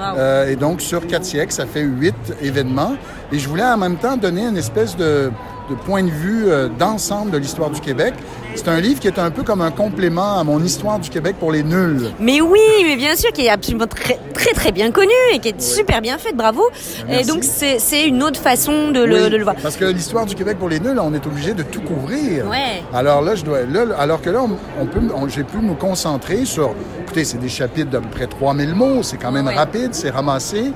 Euh, 0.00 0.50
et 0.50 0.56
donc, 0.56 0.80
sur 0.80 1.06
quatre 1.06 1.24
siècles, 1.24 1.52
ça 1.52 1.66
fait 1.66 1.82
huit 1.82 2.14
événements. 2.42 2.96
Et 3.32 3.38
je 3.38 3.48
voulais 3.48 3.64
en 3.64 3.76
même 3.76 3.96
temps 3.96 4.16
donner 4.16 4.42
une 4.42 4.56
espèce 4.56 4.96
de, 4.96 5.30
de 5.70 5.74
point 5.74 6.02
de 6.02 6.10
vue 6.10 6.44
euh, 6.48 6.68
d'ensemble 6.68 7.30
de 7.30 7.38
l'histoire 7.38 7.70
du 7.70 7.80
Québec. 7.80 8.14
C'est 8.54 8.68
un 8.68 8.78
livre 8.80 9.00
qui 9.00 9.08
est 9.08 9.18
un 9.18 9.30
peu 9.30 9.42
comme 9.42 9.60
un 9.62 9.70
complément 9.72 10.38
à 10.38 10.44
mon 10.44 10.62
histoire 10.62 10.98
du 11.00 11.10
Québec 11.10 11.36
pour 11.40 11.50
les 11.50 11.62
nuls. 11.64 12.10
Mais 12.20 12.40
oui, 12.40 12.60
mais 12.84 12.96
bien 12.96 13.16
sûr, 13.16 13.32
qui 13.32 13.46
est 13.46 13.48
absolument 13.48 13.86
très 13.88 14.18
très 14.32 14.52
très 14.52 14.70
bien 14.72 14.90
connu 14.92 15.10
et 15.32 15.38
qui 15.40 15.48
est 15.48 15.60
super 15.60 16.00
bien 16.00 16.18
faite, 16.18 16.36
bravo. 16.36 16.62
Et 17.10 17.24
donc 17.24 17.38
c'est 17.42 17.78
c'est 17.80 18.06
une 18.06 18.22
autre 18.22 18.38
façon 18.40 18.90
de 18.92 19.00
le, 19.02 19.24
Oui, 19.24 19.30
de 19.30 19.36
le 19.36 19.42
voir. 19.42 19.56
Parce 19.62 19.76
que 19.76 19.84
l'histoire 19.86 20.24
du 20.26 20.34
Québec 20.34 20.58
pour 20.58 20.68
les 20.68 20.78
nuls, 20.78 20.98
on 21.00 21.12
est 21.14 21.26
obligé 21.26 21.52
de 21.54 21.62
tout 21.64 21.80
couvrir. 21.80 22.46
Ouais. 22.48 22.82
Alors 22.92 23.22
là, 23.22 23.34
je 23.34 23.44
dois, 23.44 23.62
là, 23.62 23.86
alors 23.98 24.20
que 24.20 24.30
là, 24.30 24.40
on, 24.42 24.50
on 24.80 24.86
peut, 24.86 25.00
j'ai 25.28 25.44
pu 25.44 25.56
me 25.58 25.74
concentrer 25.74 26.44
sur. 26.44 26.74
Écoutez, 27.02 27.24
c'est 27.24 27.38
des 27.38 27.48
chapitres 27.48 27.90
d'à 27.90 28.00
peu 28.00 28.08
près 28.08 28.26
3000 28.26 28.74
mots, 28.74 29.02
c'est 29.02 29.16
quand 29.16 29.32
même 29.32 29.46
Ouais. 29.46 29.54
rapide, 29.54 29.90
c'est 29.94 30.10
ramassé. 30.10 30.72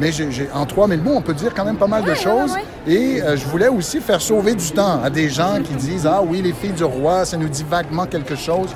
Mais 0.00 0.10
j'ai, 0.12 0.30
j'ai- 0.32 0.48
en 0.52 0.64
3000 0.66 1.02
mots, 1.02 1.12
on 1.16 1.20
peut 1.22 1.34
dire 1.34 1.52
quand 1.54 1.64
même 1.64 1.76
pas 1.76 1.86
mal 1.86 2.02
de 2.04 2.14
choses. 2.14 2.54
Et 2.86 3.22
euh, 3.22 3.36
je 3.36 3.44
voulais 3.46 3.68
aussi 3.68 4.00
faire 4.00 4.20
sauver 4.20 4.54
du 4.54 4.70
temps 4.70 5.02
à 5.02 5.10
des 5.10 5.28
gens 5.28 5.58
qui 5.62 5.74
disent 5.74 6.06
Ah 6.06 6.20
oui, 6.22 6.40
les 6.42 6.52
filles 6.52 6.72
du 6.72 6.84
roi, 6.84 7.24
ça 7.24 7.36
nous 7.36 7.48
dit 7.48 7.64
vaguement 7.68 8.06
quelque 8.06 8.34
chose. 8.34 8.70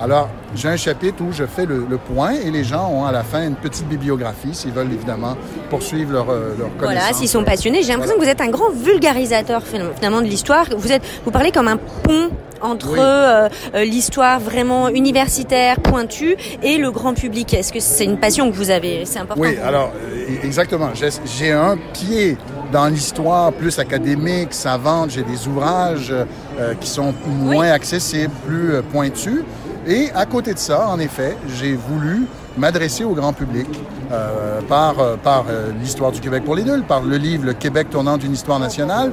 Alors, 0.00 0.28
j'ai 0.54 0.68
un 0.68 0.76
chapitre 0.76 1.22
où 1.22 1.32
je 1.32 1.44
fais 1.44 1.66
le, 1.66 1.84
le 1.88 1.98
point 1.98 2.30
et 2.32 2.50
les 2.52 2.62
gens 2.62 2.88
ont 2.88 3.04
à 3.04 3.10
la 3.10 3.24
fin 3.24 3.44
une 3.44 3.56
petite 3.56 3.88
bibliographie 3.88 4.54
s'ils 4.54 4.70
veulent 4.70 4.92
évidemment 4.92 5.36
poursuivre 5.70 6.12
leur, 6.12 6.30
euh, 6.30 6.54
leur 6.56 6.68
connaissance. 6.76 7.02
Voilà, 7.02 7.12
s'ils 7.12 7.28
sont 7.28 7.42
passionnés, 7.42 7.82
j'ai 7.82 7.92
l'impression 7.92 8.14
que 8.16 8.22
vous 8.22 8.28
êtes 8.28 8.40
un 8.40 8.48
grand 8.50 8.70
vulgarisateur 8.70 9.62
finalement 9.64 10.20
de 10.20 10.26
l'histoire. 10.26 10.66
Vous 10.76 10.92
êtes, 10.92 11.02
vous 11.24 11.32
parlez 11.32 11.50
comme 11.50 11.66
un 11.66 11.76
pont 11.78 12.30
entre 12.60 12.90
Oui. 12.92 12.98
euh, 13.00 13.48
euh, 13.74 13.84
l'histoire 13.84 14.38
vraiment 14.40 14.88
universitaire, 14.88 15.80
pointue, 15.80 16.36
et 16.62 16.76
le 16.78 16.90
grand 16.90 17.14
public. 17.14 17.54
Est-ce 17.54 17.72
que 17.72 17.78
c'est 17.80 18.04
une 18.04 18.18
passion 18.18 18.50
que 18.50 18.56
vous 18.56 18.70
avez? 18.70 19.04
C'est 19.04 19.18
important. 19.20 19.40
Oui, 19.42 19.56
alors, 19.64 19.90
euh, 19.96 20.26
exactement. 20.44 20.90
J'ai- 20.94 21.52
un 21.52 21.76
pied 21.92 22.36
dans 22.72 22.86
l'histoire 22.86 23.52
plus 23.52 23.78
académique, 23.78 24.52
savante. 24.54 25.10
J'ai 25.10 25.22
des 25.22 25.46
ouvrages 25.48 26.12
euh, 26.12 26.74
qui 26.80 26.88
sont 26.88 27.14
moins 27.26 27.70
accessibles, 27.70 28.32
plus 28.46 28.82
pointus. 28.92 29.42
Et 29.86 30.10
à 30.14 30.26
côté 30.26 30.54
de 30.54 30.58
ça, 30.58 30.88
en 30.88 30.98
effet, 30.98 31.36
j'ai 31.48 31.74
voulu 31.74 32.26
m'adresser 32.56 33.04
au 33.04 33.14
grand 33.14 33.32
public 33.32 33.68
euh, 34.12 34.60
par, 34.68 34.98
euh, 34.98 35.16
par 35.16 35.44
euh, 35.48 35.70
l'histoire 35.80 36.12
du 36.12 36.20
Québec 36.20 36.44
pour 36.44 36.56
les 36.56 36.64
nuls, 36.64 36.82
par 36.82 37.02
le 37.02 37.16
livre 37.16 37.44
Le 37.46 37.52
Québec 37.54 37.88
tournant 37.90 38.16
d'une 38.16 38.32
histoire 38.32 38.58
nationale, 38.58 39.12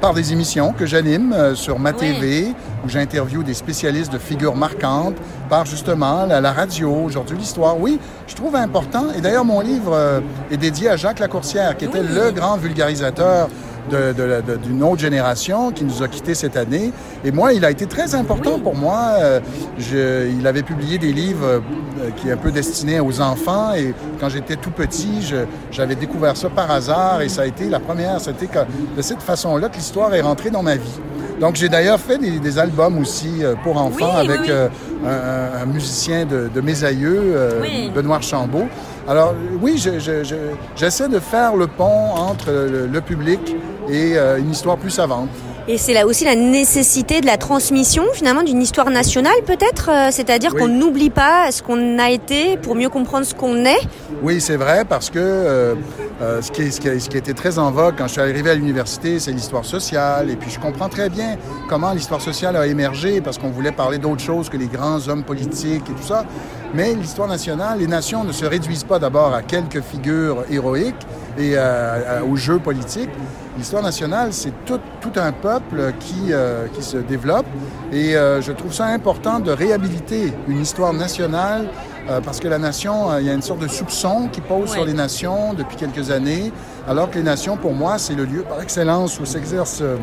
par 0.00 0.14
des 0.14 0.32
émissions 0.32 0.72
que 0.72 0.86
j'anime 0.86 1.34
sur 1.56 1.80
ma 1.80 1.92
TV, 1.92 2.54
où 2.84 2.88
j'interviewe 2.88 3.42
des 3.42 3.54
spécialistes 3.54 4.12
de 4.12 4.18
figures 4.18 4.54
marquantes, 4.54 5.16
par 5.48 5.64
justement 5.66 6.24
la, 6.24 6.40
la 6.40 6.52
radio, 6.52 6.94
aujourd'hui 7.04 7.36
l'histoire. 7.36 7.80
Oui, 7.80 7.98
je 8.28 8.36
trouve 8.36 8.54
important. 8.54 9.06
Et 9.16 9.20
d'ailleurs, 9.20 9.46
mon 9.46 9.60
livre 9.60 10.22
est 10.52 10.56
dédié 10.56 10.88
à 10.90 10.96
Jacques 10.96 11.18
Lacourcière, 11.18 11.76
qui 11.76 11.86
était 11.86 12.02
le 12.02 12.30
grand 12.30 12.58
vulgarisateur 12.58 13.48
de- 13.90 14.12
de 14.12 14.56
d'une 14.56 14.82
autre 14.82 15.00
génération 15.00 15.70
qui 15.72 15.84
nous 15.84 16.02
a 16.02 16.08
quittés 16.08 16.34
cette 16.34 16.56
année. 16.56 16.92
Et 17.24 17.32
moi, 17.32 17.52
il 17.52 17.64
a 17.64 17.70
été 17.70 17.86
très 17.86 18.14
important 18.14 18.58
pour 18.58 18.74
moi. 18.76 19.14
Euh, 19.20 19.40
je- 19.78 20.28
il 20.30 20.46
avait 20.46 20.62
publié 20.62 20.98
des 20.98 21.12
livres 21.12 21.44
euh, 21.46 21.60
qui 22.16 22.28
est 22.28 22.32
un 22.32 22.36
peu 22.36 22.50
destinés 22.50 23.00
aux 23.00 23.20
enfants. 23.20 23.74
Et 23.74 23.94
quand 24.20 24.28
j'étais 24.28 24.56
tout 24.56 24.70
petit, 24.70 25.32
j'avais 25.70 25.94
découvert 25.94 26.36
ça 26.36 26.48
par 26.48 26.70
hasard. 26.70 27.22
Et 27.22 27.28
ça 27.28 27.42
a 27.42 27.46
été 27.46 27.68
la 27.68 27.80
première. 27.80 28.20
C'était 28.20 28.46
que- 28.46 28.58
de 28.96 29.02
cette 29.02 29.22
façon-là 29.22 29.68
que 29.68 29.76
l'histoire 29.76 30.14
est 30.14 30.20
rentrée 30.22 30.50
dans 30.50 30.62
ma 30.62 30.76
vie. 30.76 31.00
Donc, 31.40 31.56
j'ai 31.56 31.68
d'ailleurs 31.68 31.98
fait 31.98 32.18
des, 32.18 32.38
des 32.38 32.58
albums 32.58 32.98
aussi 32.98 33.42
euh, 33.42 33.54
pour 33.64 33.76
enfants 33.76 34.12
Oui, 34.14 34.28
avec 34.30 34.40
oui. 34.42 34.46
euh, 34.50 34.68
un, 35.62 35.66
musicien 35.66 36.24
de, 36.24 36.48
de 36.54 36.60
mes 36.60 36.84
aïeux, 36.84 37.20
euh. 37.34 37.60
Benoît 37.94 38.16
Archambault. 38.16 38.68
Alors, 39.08 39.34
oui, 39.60 39.78
je- 39.78 39.98
je- 39.98 40.22
je- 40.24 40.34
j'essaie 40.76 41.08
de 41.08 41.18
faire 41.18 41.56
le 41.56 41.66
pont 41.66 42.14
entre 42.16 42.50
le, 42.50 42.86
le 42.86 43.00
public 43.00 43.40
et 43.88 44.16
euh, 44.16 44.38
une 44.38 44.50
histoire 44.52 44.76
plus 44.76 44.90
savante. 44.90 45.28
Et 45.68 45.78
c'est 45.78 45.92
là 45.92 46.06
aussi 46.06 46.24
la 46.24 46.34
nécessité 46.34 47.20
de 47.20 47.26
la 47.26 47.36
transmission 47.36 48.02
finalement 48.12 48.42
d'une 48.42 48.60
histoire 48.60 48.90
nationale 48.90 49.32
peut-être, 49.46 49.90
euh, 49.90 50.08
c'est-à-dire 50.10 50.50
Oui. 50.54 50.60
qu'on 50.60 50.68
n'oublie 50.68 51.10
pas 51.10 51.50
ce 51.52 51.62
qu'on 51.62 51.98
a 52.00 52.10
été 52.10 52.56
pour 52.56 52.74
mieux 52.74 52.88
comprendre 52.88 53.24
ce 53.26 53.34
qu'on 53.34 53.64
est. 53.64 53.80
Oui, 54.22 54.40
c'est 54.40 54.56
vrai, 54.56 54.84
parce 54.88 55.08
que 55.10 55.18
euh, 55.20 55.74
Euh, 56.22 56.40
ce, 56.40 56.52
qui 56.52 56.70
ce, 56.70 56.80
qui 56.80 57.16
était 57.16 57.32
très 57.32 57.58
en 57.58 57.72
vogue 57.72 57.94
quand 57.98 58.06
je 58.06 58.12
suis 58.12 58.20
arrivé 58.20 58.50
à 58.50 58.54
l'université, 58.54 59.18
c'est 59.18 59.32
l'histoire 59.32 59.64
sociale. 59.64 60.30
Et 60.30 60.36
puis 60.36 60.50
je 60.50 60.60
comprends 60.60 60.88
très 60.88 61.08
bien 61.08 61.36
comment 61.68 61.92
l'histoire 61.92 62.20
sociale 62.20 62.54
a 62.56 62.66
émergé 62.66 63.20
parce 63.20 63.38
qu'on 63.38 63.50
voulait 63.50 63.72
parler 63.72 63.98
d'autre 63.98 64.20
chose 64.20 64.48
que 64.48 64.56
les 64.56 64.68
grands 64.68 65.08
hommes 65.08 65.24
politiques 65.24 65.82
et 65.90 65.92
tout 65.92 66.06
ça. 66.06 66.24
Mais 66.74 66.94
l'histoire 66.94 67.28
nationale, 67.28 67.80
les 67.80 67.88
nations 67.88 68.22
ne 68.22 68.32
se 68.32 68.44
réduisent 68.44 68.84
pas 68.84 69.00
d'abord 69.00 69.34
à 69.34 69.42
quelques 69.42 69.80
figures 69.80 70.44
héroïques 70.48 71.06
et 71.36 71.54
euh, 71.56 72.22
aux 72.22 72.36
jeux 72.36 72.58
politiques. 72.58 73.10
L'histoire 73.58 73.82
nationale, 73.82 74.32
c'est 74.32 74.52
tout, 74.64 74.80
un 75.16 75.32
peuple 75.32 75.92
qui, 76.00 76.32
euh, 76.32 76.66
qui 76.72 76.82
se 76.82 76.96
développe 76.96 77.46
et 77.92 78.16
euh, 78.16 78.40
je 78.40 78.52
trouve 78.52 78.72
ça 78.72 78.86
important 78.86 79.40
de 79.40 79.50
réhabiliter 79.50 80.32
une 80.48 80.62
histoire 80.62 80.94
nationale 80.94 81.68
euh, 82.10 82.20
parce 82.20 82.40
que 82.40 82.48
la 82.48 82.58
nation, 82.58 83.10
euh, 83.10 83.20
il 83.20 83.26
y 83.26 83.30
a 83.30 83.32
une 83.34 83.42
sorte 83.42 83.60
de 83.60 83.68
soupçon 83.68 84.28
qui 84.32 84.40
pose 84.40 84.70
Ouais. 84.70 84.76
sur 84.76 84.84
les 84.84 84.92
nations 84.94 85.54
depuis 85.54 85.76
quelques 85.76 86.10
années, 86.10 86.52
alors 86.88 87.10
que 87.10 87.16
les 87.16 87.24
nations, 87.24 87.56
pour 87.56 87.72
moi, 87.74 87.98
c'est 87.98 88.14
le 88.14 88.24
lieu 88.24 88.42
par 88.42 88.60
excellence 88.60 89.18
où 89.20 89.24
s'exerce 89.24 89.78
euh, 89.82 89.96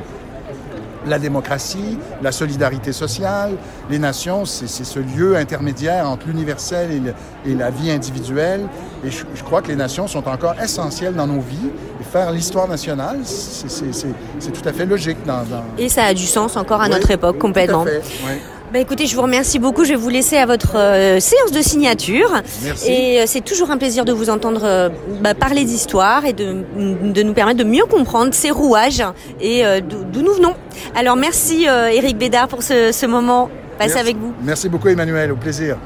la 1.07 1.17
démocratie, 1.17 1.97
la 2.21 2.31
solidarité 2.33 2.91
sociale. 2.91 3.51
Les 3.89 3.99
nations, 3.99 4.43
c'est 4.45 4.67
ce 4.67 4.99
lieu 4.99 5.37
intermédiaire 5.37 6.07
entre 6.09 6.27
l'universel 6.27 6.91
et, 6.91 6.99
le- 6.99 7.13
et 7.45 7.55
la 7.55 7.69
vie 7.69 7.89
individuelle. 7.89 8.67
Et 9.05 9.09
je, 9.09 9.23
je 9.33 9.43
crois 9.43 9.61
que 9.61 9.69
les 9.69 9.77
nations 9.77 10.07
sont 10.07 10.27
encore 10.27 10.55
essentielles 10.61 11.15
dans 11.15 11.25
nos 11.27 11.39
vies. 11.39 11.69
Et 12.01 12.03
faire 12.03 12.31
l'histoire 12.31 12.67
nationale, 12.67 13.19
c'est 13.23 14.51
tout 14.51 14.67
à 14.67 14.73
fait 14.73 14.85
logique 14.85 15.17
dans... 15.25 15.43
dans... 15.43 15.63
Et 15.77 15.87
ça 15.87 16.03
a 16.03 16.13
du 16.13 16.25
sens 16.25 16.57
encore 16.57 16.81
à 16.81 16.85
Oui, 16.85 16.91
notre 16.91 17.09
époque, 17.11 17.37
complètement. 17.37 17.83
Tout 17.83 17.89
à 17.89 18.01
fait, 18.01 18.23
oui. 18.25 18.39
Bah 18.71 18.77
écoutez, 18.77 19.07
je 19.07 19.15
vous 19.15 19.23
remercie 19.23 19.57
beaucoup. 19.57 19.83
Je 19.83 19.89
vais 19.89 19.95
vous 19.95 20.09
laisser 20.09 20.37
à 20.37 20.45
votre 20.45 20.75
euh, 20.77 21.19
séance 21.19 21.51
de 21.51 21.59
signature. 21.61 22.29
Merci. 22.63 22.91
Et 22.91 23.19
euh, 23.19 23.23
c'est 23.25 23.41
toujours 23.43 23.71
un 23.71 23.77
plaisir 23.77 24.05
de 24.05 24.11
vous 24.13 24.29
entendre 24.29 24.61
euh, 24.63 24.89
bah, 25.21 25.33
parler 25.33 25.65
d'histoire 25.65 26.23
et 26.25 26.33
de, 26.33 26.57
de 26.77 27.23
nous 27.23 27.33
permettre 27.33 27.57
de 27.57 27.63
mieux 27.63 27.85
comprendre 27.85 28.31
ces 28.33 28.51
rouages 28.51 29.03
et 29.41 29.63
d'où 29.81 30.21
nous 30.21 30.33
venons. 30.33 30.53
Alors 30.95 31.15
merci 31.15 31.65
Éric 31.65 32.17
Bédard 32.17 32.47
pour 32.47 32.61
ce, 32.61 32.91
ce 32.91 33.05
moment 33.05 33.49
passé 33.79 33.95
Merci. 33.95 33.99
avec 33.99 34.17
vous. 34.17 34.33
Merci 34.43 34.69
beaucoup, 34.69 34.87
Emmanuel. 34.89 35.31
Au 35.31 35.35
plaisir. 35.35 35.77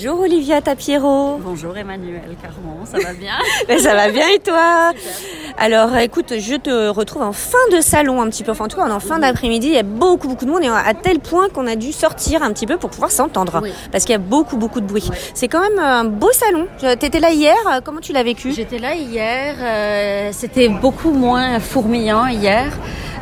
Bonjour 0.00 0.20
Olivia 0.20 0.60
Tapiero. 0.60 1.40
Bonjour 1.42 1.76
Emmanuel 1.76 2.22
Caron, 2.40 2.84
ça 2.84 2.98
va 3.04 3.12
bien 3.14 3.32
Ben, 3.68 3.80
ça 3.80 3.96
va 3.96 4.08
bien 4.10 4.28
et 4.32 4.38
toi 4.38 4.92
Alors 5.58 5.96
écoute, 5.96 6.34
je 6.38 6.54
te 6.54 6.88
retrouve 6.88 7.22
en 7.22 7.32
fin 7.32 7.58
de 7.72 7.80
salon 7.80 8.22
un 8.22 8.28
petit 8.28 8.44
peu, 8.44 8.52
enfin 8.52 8.66
en 8.66 8.68
tout 8.68 8.76
cas 8.76 8.88
en 8.88 9.00
fin 9.00 9.18
d'après-midi, 9.18 9.66
il 9.66 9.74
y 9.74 9.78
a 9.78 9.82
beaucoup 9.82 10.28
beaucoup 10.28 10.44
de 10.44 10.50
monde 10.52 10.62
et 10.62 10.68
à 10.68 10.94
tel 10.94 11.18
point 11.18 11.48
qu'on 11.48 11.66
a 11.66 11.74
dû 11.74 11.90
sortir 11.92 12.44
un 12.44 12.52
petit 12.52 12.64
peu 12.66 12.76
pour 12.76 12.90
pouvoir 12.90 13.10
s'entendre 13.10 13.60
parce 13.90 14.04
qu'il 14.04 14.12
y 14.12 14.14
a 14.14 14.18
beaucoup 14.18 14.56
beaucoup 14.56 14.80
de 14.80 14.86
bruit. 14.86 15.10
C'est 15.34 15.48
quand 15.48 15.60
même 15.68 15.80
un 15.80 16.04
beau 16.04 16.30
salon. 16.30 16.68
Je- 16.80 16.94
T'étais 16.94 17.18
là 17.18 17.32
hier, 17.32 17.56
euh, 17.66 17.80
comment 17.84 18.00
tu 18.00 18.12
l'as 18.12 18.22
vécu? 18.22 18.52
J'étais 18.52 18.78
là 18.78 18.94
hier, 18.94 19.56
euh, 19.60 20.28
c'était 20.32 20.68
beaucoup 20.68 21.10
moins 21.10 21.58
fourmillant 21.58 22.26
hier, 22.28 22.70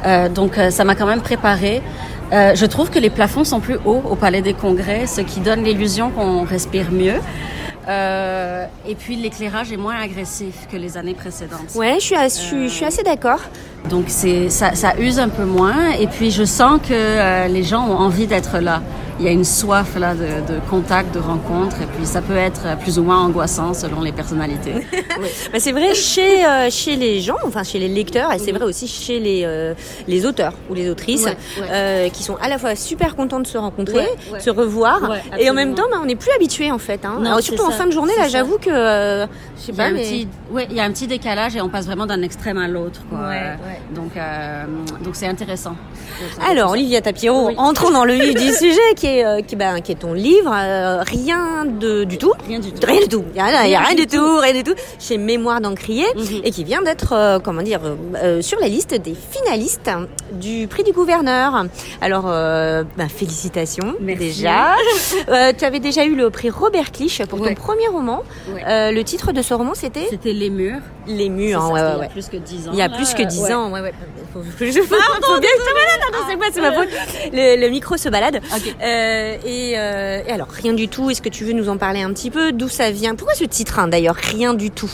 euh, 0.04 0.28
donc 0.28 0.58
euh, 0.58 0.68
ça 0.70 0.84
m'a 0.84 0.94
quand 0.94 1.06
même 1.06 1.22
préparé. 1.22 1.80
Euh, 2.32 2.54
je 2.54 2.66
trouve 2.66 2.90
que 2.90 2.98
les 2.98 3.10
plafonds 3.10 3.44
sont 3.44 3.60
plus 3.60 3.76
hauts 3.84 4.02
au 4.10 4.16
Palais 4.16 4.42
des 4.42 4.54
Congrès, 4.54 5.06
ce 5.06 5.20
qui 5.20 5.40
donne 5.40 5.62
l'illusion 5.62 6.10
qu'on 6.10 6.44
respire 6.44 6.90
mieux. 6.90 7.20
Euh, 7.88 8.66
et 8.88 8.96
puis 8.96 9.14
l'éclairage 9.14 9.70
est 9.70 9.76
moins 9.76 9.94
agressif 9.94 10.66
que 10.70 10.76
les 10.76 10.96
années 10.96 11.14
précédentes. 11.14 11.74
Ouais, 11.76 11.98
je 12.00 12.28
suis, 12.28 12.68
je 12.68 12.74
suis 12.74 12.84
assez 12.84 13.04
d'accord. 13.04 13.40
Donc 13.88 14.06
c'est 14.08 14.50
ça, 14.50 14.74
ça 14.74 14.94
use 14.98 15.20
un 15.20 15.28
peu 15.28 15.44
moins 15.44 15.90
et 15.92 16.08
puis 16.08 16.32
je 16.32 16.42
sens 16.42 16.80
que 16.80 16.92
euh, 16.92 17.46
les 17.46 17.62
gens 17.62 17.86
ont 17.88 17.96
envie 17.96 18.26
d'être 18.26 18.58
là. 18.58 18.82
Il 19.18 19.24
y 19.24 19.28
a 19.28 19.30
une 19.32 19.44
soif 19.44 19.96
là 19.98 20.14
de, 20.14 20.52
de 20.52 20.60
contact, 20.68 21.14
de 21.14 21.18
rencontre 21.20 21.76
et 21.80 21.86
puis 21.86 22.04
ça 22.04 22.20
peut 22.20 22.36
être 22.36 22.76
plus 22.80 22.98
ou 22.98 23.02
moins 23.02 23.18
angoissant 23.24 23.72
selon 23.72 24.02
les 24.02 24.12
personnalités. 24.12 24.74
Ben, 25.52 25.58
c'est 25.60 25.72
vrai 25.72 25.94
chez 25.94 26.44
euh, 26.44 26.68
chez 26.70 26.96
les 26.96 27.20
gens, 27.20 27.36
enfin 27.46 27.62
chez 27.62 27.78
les 27.78 27.88
lecteurs 27.88 28.32
et 28.32 28.38
c'est 28.38 28.52
vrai 28.52 28.64
aussi 28.64 28.86
chez 28.86 29.18
les 29.18 29.42
euh, 29.44 29.72
les 30.06 30.26
auteurs 30.26 30.52
ou 30.68 30.74
les 30.74 30.90
autrices 30.90 31.24
Ouais, 31.24 31.36
ouais. 31.60 31.68
euh, 31.70 32.08
qui 32.10 32.22
sont 32.22 32.36
à 32.42 32.48
la 32.48 32.58
fois 32.58 32.74
super 32.76 33.16
contents 33.16 33.40
de 33.40 33.46
se 33.46 33.56
rencontrer, 33.56 33.94
Ouais, 33.96 34.16
ouais. 34.32 34.38
de 34.38 34.42
se 34.42 34.50
revoir 34.50 35.08
Ouais, 35.08 35.22
et 35.38 35.48
en 35.48 35.54
même 35.54 35.74
temps 35.74 35.86
ben, 35.90 35.98
on 36.02 36.04
n'est 36.06 36.16
plus 36.16 36.30
habitué 36.36 36.70
en 36.70 36.78
fait. 36.78 37.04
Hein. 37.06 37.16
Non, 37.20 37.26
Alors, 37.26 37.40
surtout 37.40 37.62
en 37.64 37.70
fin 37.70 37.86
de 37.86 37.92
journée 37.92 38.12
là, 38.18 38.28
j'avoue 38.28 38.58
que 38.58 38.68
euh, 38.70 39.26
je 39.56 39.62
sais 39.62 39.72
Il 39.72 39.76
y 39.76 39.80
a 39.80 39.82
pas 39.84 39.88
un 39.88 39.92
mais 39.92 40.02
petit, 40.02 40.28
ouais, 40.50 40.66
il 40.70 40.76
y 40.76 40.80
a 40.80 40.84
un 40.84 40.90
petit 40.90 41.06
décalage 41.06 41.56
et 41.56 41.60
on 41.62 41.68
passe 41.70 41.86
vraiment 41.86 42.06
d'un 42.06 42.20
extrême 42.22 42.58
à 42.58 42.68
l'autre. 42.68 43.00
quoi. 43.08 43.20
Ouais, 43.20 43.34
ouais. 43.34 43.80
Donc, 43.94 44.10
euh, 44.16 44.64
donc 45.02 45.16
c'est 45.16 45.26
intéressant. 45.28 45.76
Alors, 46.46 46.72
Olivia 46.72 47.00
Tapiero, 47.00 47.50
entrons 47.56 47.90
dans 47.90 48.04
le 48.04 48.14
vif 48.14 48.34
du 48.34 48.52
sujet, 48.64 48.80
qui 48.96 49.05
est, 49.06 49.24
euh, 49.24 49.40
qui, 49.42 49.56
ben, 49.56 49.80
qui 49.80 49.92
est 49.92 49.96
ton 49.96 50.12
livre. 50.12 50.52
euh, 50.54 51.02
rien 51.02 51.64
de, 51.64 52.04
du 52.04 52.18
tout. 52.18 52.32
Rien 52.46 52.58
du 52.58 52.72
tout. 52.72 52.86
Rien 52.86 53.00
du 53.00 53.08
tout. 53.08 53.24
Il 53.34 53.36
y 53.38 53.40
a, 53.40 53.64
il 53.66 53.70
y 53.70 53.74
a 53.74 53.78
Rien 53.80 53.88
rien 53.88 53.94
du 53.94 54.06
tout, 54.06 54.38
rien 54.40 54.52
du 54.52 54.62
tout. 54.62 54.74
Chez 54.98 55.18
Mémoire 55.18 55.60
d'Encrier, 55.60 56.06
Mhm. 56.14 56.40
et 56.44 56.50
qui 56.50 56.64
vient 56.64 56.82
d'être, 56.82 57.12
euh, 57.12 57.38
comment 57.38 57.62
dire, 57.62 57.80
euh, 58.16 58.42
sur 58.42 58.58
la 58.60 58.68
liste 58.68 58.94
des 58.94 59.14
finalistes 59.14 59.90
du 60.32 60.66
prix 60.68 60.82
du 60.84 60.92
gouverneur. 60.92 61.64
Alors, 62.00 62.24
ben, 62.24 63.08
félicitations 63.08 63.94
déjà. 64.00 64.74
Euh, 65.28 65.52
tu 65.56 65.64
avais 65.64 65.80
déjà 65.80 66.04
eu 66.04 66.14
le 66.14 66.30
prix 66.30 66.50
Robert 66.50 66.92
Clich 66.92 67.22
pour 67.28 67.40
Ouais. 67.40 67.54
ton 67.54 67.60
premier 67.60 67.88
roman. 67.88 68.22
Ouais. 68.52 68.92
Le 68.92 69.02
titre 69.02 69.32
de 69.32 69.42
ce 69.42 69.54
roman, 69.54 69.72
c'était 69.74 70.06
C'était 70.10 70.32
Les 70.32 70.50
Murs. 70.50 70.80
Les 71.06 71.28
Murs. 71.28 71.62
C'est 71.72 71.78
ça, 71.80 71.98
ouais, 71.98 71.98
il 71.98 72.02
y 72.02 72.06
a 72.06 72.08
plus 72.08 72.28
que 72.28 72.36
10 72.36 72.68
ans. 72.68 72.70
Il 72.72 72.78
y 72.78 72.82
a 72.82 72.88
là, 72.88 72.96
plus 72.96 73.14
que 73.14 73.22
10 73.22 73.40
ouais. 73.42 73.54
ans, 73.54 73.70
ouais, 73.72 73.80
ouais. 73.80 73.92
Faut, 74.32 74.40
je- 74.60 74.66
faut- 74.80 74.94
faut 74.94 75.40
bien 75.40 75.50
non, 75.58 76.18
non, 76.18 76.24
c'est 76.28 76.36
pas, 76.36 76.44
c'est 76.52 76.60
ma 76.60 76.72
faute. 76.72 76.88
Le, 77.32 77.60
le 77.60 77.68
micro 77.70 77.96
se 77.96 78.08
balade. 78.08 78.40
Euh, 78.96 79.36
et, 79.44 79.74
euh, 79.76 80.22
et 80.26 80.32
alors, 80.32 80.48
rien 80.48 80.72
du 80.72 80.88
tout, 80.88 81.10
est-ce 81.10 81.22
que 81.22 81.28
tu 81.28 81.44
veux 81.44 81.52
nous 81.52 81.68
en 81.68 81.76
parler 81.76 82.02
un 82.02 82.12
petit 82.12 82.30
peu? 82.30 82.52
D'où 82.52 82.68
ça 82.68 82.90
vient? 82.90 83.14
Pourquoi 83.14 83.34
ce 83.34 83.44
titre, 83.44 83.78
hein, 83.78 83.88
d'ailleurs? 83.88 84.16
Rien 84.16 84.54
du 84.54 84.70
tout. 84.70 84.92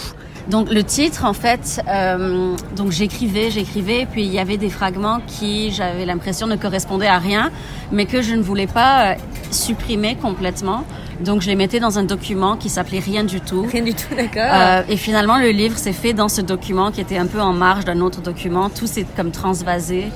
Donc 0.48 0.72
le 0.72 0.82
titre, 0.82 1.24
en 1.24 1.34
fait, 1.34 1.80
euh, 1.88 2.54
donc 2.74 2.90
j'écrivais, 2.90 3.50
j'écrivais, 3.50 4.06
puis 4.10 4.24
il 4.24 4.32
y 4.32 4.40
avait 4.40 4.56
des 4.56 4.70
fragments 4.70 5.20
qui, 5.26 5.70
j'avais 5.70 6.04
l'impression, 6.04 6.48
ne 6.48 6.56
correspondaient 6.56 7.06
à 7.06 7.18
rien, 7.18 7.52
mais 7.92 8.06
que 8.06 8.22
je 8.22 8.34
ne 8.34 8.42
voulais 8.42 8.66
pas 8.66 9.12
euh, 9.12 9.14
supprimer 9.52 10.16
complètement. 10.16 10.84
Donc 11.20 11.42
je 11.42 11.46
les 11.46 11.54
mettais 11.54 11.78
dans 11.78 11.98
un 11.98 12.02
document 12.02 12.56
qui 12.56 12.68
s'appelait 12.68 12.98
Rien 12.98 13.22
du 13.22 13.40
tout. 13.40 13.64
Rien 13.70 13.82
du 13.84 13.94
tout, 13.94 14.14
d'accord. 14.16 14.50
Euh, 14.52 14.82
et 14.88 14.96
finalement, 14.96 15.38
le 15.38 15.50
livre 15.50 15.78
s'est 15.78 15.92
fait 15.92 16.12
dans 16.12 16.28
ce 16.28 16.40
document 16.40 16.90
qui 16.90 17.00
était 17.00 17.18
un 17.18 17.26
peu 17.26 17.40
en 17.40 17.52
marge 17.52 17.84
d'un 17.84 18.00
autre 18.00 18.20
document. 18.20 18.68
Tout 18.68 18.88
s'est 18.88 19.06
comme 19.16 19.30
transvasé. 19.30 20.06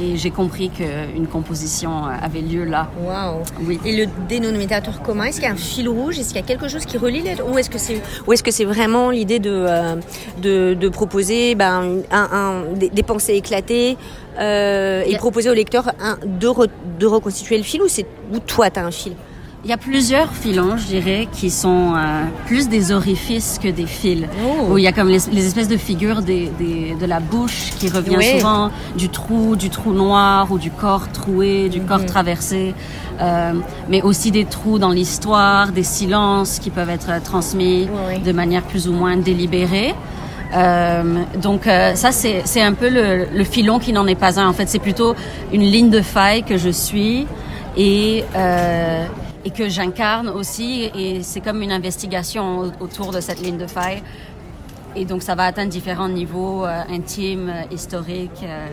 Et 0.00 0.16
j'ai 0.16 0.30
compris 0.30 0.70
qu'une 0.70 1.26
composition 1.28 2.04
avait 2.04 2.40
lieu 2.40 2.64
là. 2.64 2.88
Waouh. 3.00 3.42
Oui. 3.62 3.78
Et 3.84 3.94
le 3.96 4.06
dénominateur 4.28 5.02
commun, 5.02 5.24
est-ce 5.26 5.36
qu'il 5.36 5.44
y 5.44 5.50
a 5.50 5.52
un 5.52 5.56
fil 5.56 5.88
rouge? 5.88 6.18
Est-ce 6.18 6.28
qu'il 6.28 6.40
y 6.40 6.44
a 6.44 6.46
quelque 6.46 6.66
chose 6.68 6.84
qui 6.84 6.98
relie 6.98 7.22
les 7.22 7.36
deux? 7.36 7.44
Ou 7.44 7.58
est-ce 7.58 7.70
que 7.70 7.78
c'est, 7.78 8.00
ou 8.26 8.32
est-ce 8.32 8.42
que 8.42 8.50
c'est 8.50 8.64
vraiment 8.64 9.10
l'idée 9.10 9.38
de, 9.38 9.50
euh, 9.52 9.94
de, 10.42 10.74
de 10.74 10.88
proposer 10.88 11.54
ben, 11.54 12.02
un, 12.10 12.28
un- 12.32 12.74
des, 12.74 12.88
des 12.90 13.02
pensées 13.04 13.34
éclatées 13.34 13.96
euh, 14.40 15.02
et 15.06 15.16
proposer 15.16 15.48
au 15.48 15.54
lecteur 15.54 15.92
un, 16.00 16.18
de, 16.24 16.48
re- 16.48 16.68
de 16.98 17.06
reconstituer 17.06 17.56
le 17.56 17.62
fil 17.62 17.80
ou 17.80 17.88
c'est 17.88 18.06
ou 18.32 18.40
toi 18.40 18.70
t'as 18.70 18.82
un 18.82 18.90
fil? 18.90 19.12
Il 19.64 19.70
y 19.70 19.72
a 19.72 19.78
plusieurs 19.78 20.30
filons, 20.34 20.76
je 20.76 20.84
dirais, 20.84 21.26
qui 21.32 21.48
sont 21.48 21.94
euh, 21.96 22.24
plus 22.46 22.68
des 22.68 22.92
orifices 22.92 23.58
que 23.62 23.68
des 23.68 23.86
fils. 23.86 24.26
Oh. 24.44 24.72
Où 24.72 24.78
il 24.78 24.84
y 24.84 24.86
a 24.86 24.92
comme 24.92 25.08
les, 25.08 25.20
les 25.32 25.46
espèces 25.46 25.68
de 25.68 25.78
figures 25.78 26.20
des, 26.20 26.50
des- 26.58 26.94
de 27.00 27.06
la 27.06 27.18
bouche 27.18 27.70
qui 27.78 27.88
revient 27.88 28.22
souvent, 28.38 28.70
du 28.98 29.08
trou, 29.08 29.56
du 29.56 29.70
trou 29.70 29.94
noir 29.94 30.52
ou 30.52 30.58
du 30.58 30.70
corps 30.70 31.10
troué, 31.12 31.70
du 31.70 31.80
corps 31.80 32.04
traversé. 32.04 32.74
Euh, 33.22 33.54
mais 33.88 34.02
aussi 34.02 34.30
des 34.30 34.44
trous 34.44 34.78
dans 34.78 34.90
l'histoire, 34.90 35.72
des 35.72 35.82
silences 35.82 36.58
qui 36.58 36.68
peuvent 36.68 36.90
être 36.90 37.22
transmis 37.22 37.88
de 38.22 38.32
manière 38.32 38.64
plus 38.64 38.86
ou 38.86 38.92
moins 38.92 39.16
délibérée. 39.16 39.94
Euh, 40.54 41.22
donc 41.42 41.66
euh, 41.66 41.94
ça 41.94 42.12
c'est 42.12 42.42
c'est 42.44 42.60
un 42.62 42.74
peu 42.74 42.88
le, 42.88 43.26
le 43.34 43.44
filon 43.44 43.78
qui 43.78 43.92
n'en 43.94 44.06
est 44.06 44.14
pas 44.14 44.38
un. 44.38 44.46
En 44.46 44.52
fait 44.52 44.68
c'est 44.68 44.78
plutôt 44.78 45.14
une 45.54 45.62
ligne 45.62 45.90
de 45.90 46.00
faille 46.02 46.42
que 46.42 46.58
je 46.58 46.68
suis 46.70 47.26
et 47.76 48.24
euh, 48.36 49.04
et 49.44 49.50
que 49.50 49.68
j'incarne 49.68 50.28
aussi 50.28 50.90
et 50.96 51.22
c'est 51.22 51.40
comme 51.40 51.60
une 51.62 51.72
investigation 51.72 52.60
au- 52.60 52.84
autour 52.84 53.10
de 53.12 53.20
cette 53.20 53.40
ligne 53.40 53.58
de 53.58 53.66
faille. 53.66 54.02
Et 54.96 55.04
donc 55.04 55.22
ça 55.22 55.34
va 55.34 55.44
atteindre 55.44 55.70
différents 55.70 56.08
niveaux 56.08 56.64
euh, 56.64 56.80
intimes, 56.88 57.52
historiques, 57.70 58.42
euh, 58.44 58.68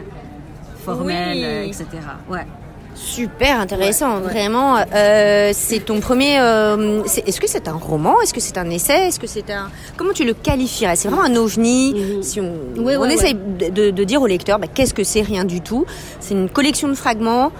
formels, 0.86 1.38
Oui. 1.38 1.44
euh, 1.46 1.64
etc. 1.66 1.86
Ouais. 2.30 2.46
Super 2.94 3.60
intéressant, 3.62 4.20
vraiment. 4.20 4.76
Euh, 4.94 5.52
c'est 5.54 5.80
ton 5.80 6.02
premier. 6.02 6.36
Est-ce 6.36 7.40
que 7.40 7.48
c'est 7.48 7.70
un 7.70 7.74
roman? 7.74 8.20
Est-ce 8.22 8.34
que 8.34 8.42
c'est 8.42 8.58
un 8.58 8.70
essai? 8.70 9.08
Est-ce 9.08 9.20
que 9.20 9.28
c'est 9.28 9.50
un 9.50 9.70
Comment 9.96 10.12
tu 10.12 10.26
le 10.26 10.34
qualifierais? 10.34 10.98
C'est 10.98 11.08
vraiment 11.08 11.24
un 11.24 11.36
ovni? 11.38 11.96
Si 12.22 12.42
on, 12.42 12.52
Oui, 12.78 12.96
on 12.98 13.06
essaye 13.06 13.34
de, 13.34 13.92
de 13.92 14.04
dire 14.04 14.22
au 14.22 14.28
lecteur, 14.28 14.60
bah, 14.60 14.68
qu'est-ce 14.68 14.94
que 14.94 15.06
c'est 15.06 15.22
Rien 15.22 15.46
du 15.46 15.62
tout? 15.62 15.86
C'est 16.20 16.34
une 16.34 16.50
collection 16.50 16.90
de 16.90 16.94
fragments. 16.94 17.54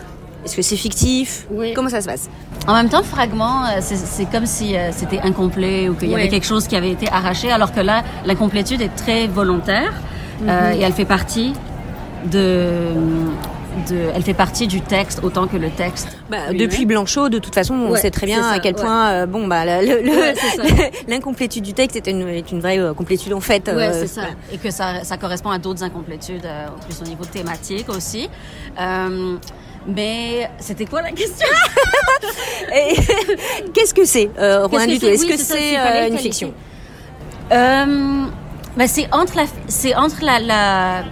Est-ce 0.46 0.56
que 0.56 0.62
c'est 0.62 0.76
fictif 0.76 1.48
Comment 1.76 1.90
ça 1.90 2.02
se 2.02 2.08
passe 2.08 2.30
En 2.68 2.74
même 2.74 2.90
temps, 2.90 3.04
fragment, 3.04 3.64
euh, 3.66 3.80
c'est- 3.82 4.26
comme 4.32 4.46
si 4.46 4.76
euh, 4.76 4.92
c'était 4.92 5.20
incomplet 5.20 5.88
ou 5.90 5.94
qu'il 5.96 6.10
y 6.10 6.14
avait 6.16 6.30
quelque 6.30 6.48
chose 6.48 6.68
qui 6.68 6.76
avait 6.76 6.92
été 6.92 7.08
arraché, 7.12 7.52
alors 7.52 7.72
que 7.72 7.80
là, 7.80 8.04
l'incomplétude 8.26 8.82
est 8.82 8.96
très 8.96 9.28
volontaire 9.28 9.94
euh, 10.48 10.74
Mhm. 10.74 10.80
et 10.80 10.84
elle 10.84 10.94
fait 10.94 11.06
partie 11.06 11.54
de, 12.32 12.90
de, 13.90 13.96
elle 14.16 14.24
fait 14.24 14.34
partie 14.34 14.68
du 14.68 14.82
texte 14.82 15.22
autant 15.24 15.48
que 15.48 15.58
le 15.58 15.70
texte. 15.70 16.08
Bah, 16.30 16.38
depuis 16.58 16.86
Blanchot, 16.86 17.30
de 17.30 17.40
toute 17.40 17.54
façon, 17.54 17.74
on 17.76 17.92
Ouais, 17.92 18.00
sait 18.00 18.12
très 18.12 18.26
bien 18.26 18.42
ça, 18.42 18.52
à 18.52 18.60
quel 18.60 18.76
ouais. 18.76 18.82
point, 18.82 19.10
euh, 19.12 19.26
bon, 19.28 19.48
bah, 19.48 19.64
Ouais, 19.66 20.34
l'incomplétude 21.08 21.64
du 21.64 21.74
texte 21.74 21.96
est 21.96 22.08
une, 22.10 22.28
est 22.28 22.52
une 22.52 22.60
vraie 22.60 22.80
euh, 22.80 22.94
complétude 22.94 23.34
en 23.34 23.40
fait. 23.40 23.68
Ouais, 23.68 23.88
euh, 23.88 23.94
c'est 23.94 24.08
ça. 24.08 24.22
Et 24.52 24.58
que 24.58 24.72
ça, 24.72 25.04
ça 25.04 25.18
correspond 25.18 25.50
à 25.52 25.58
d'autres 25.60 25.84
incomplétudes, 25.84 26.46
euh, 26.46 26.68
en 26.68 26.80
plus 26.86 27.00
au 27.02 27.06
niveau 27.08 27.26
thématique 27.26 27.90
aussi. 27.90 28.30
Euh, 28.80 29.36
mais 29.88 30.50
c'était 30.60 30.86
quoi 30.86 31.02
la 31.02 31.12
question? 31.22 31.48
Qu'est-ce 33.74 33.94
que 33.94 34.06
c'est, 34.06 34.30
euh, 34.38 34.68
que 34.68 34.78
c'est? 34.80 35.08
Est-ce 35.08 35.26
Oui, 35.26 35.32
que 35.32 35.38
c'est 35.38 35.78
euh, 35.78 36.08
une 36.08 36.18
fiction? 36.18 36.54
Euh, 37.52 38.26
ben 38.78 38.88
c'est 38.88 39.08
entre 39.14 39.36
la, 39.36 39.44
c'est 39.68 39.94
entre 39.96 40.24
la, 40.24 40.40
la, 40.40 41.04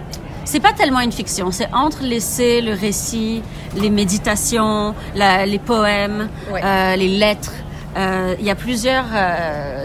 c'est 0.44 0.60
pas 0.60 0.72
tellement 0.72 1.00
une 1.00 1.12
fiction, 1.12 1.50
c'est 1.50 1.68
entre 1.74 2.02
l'essai, 2.02 2.60
le 2.62 2.72
récit, 2.72 3.42
les 3.76 3.90
méditations, 3.90 4.94
la, 5.14 5.44
les 5.44 5.58
poèmes, 5.58 6.28
euh, 6.52 6.96
les 6.96 7.08
lettres. 7.08 7.52
Euh, 7.96 8.36
Il 8.38 8.46
y 8.46 8.50
a 8.50 8.54
plusieurs 8.54 9.06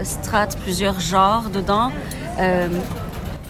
strates, 0.04 0.56
plusieurs 0.62 1.00
genres 1.00 1.50
dedans. 1.52 1.90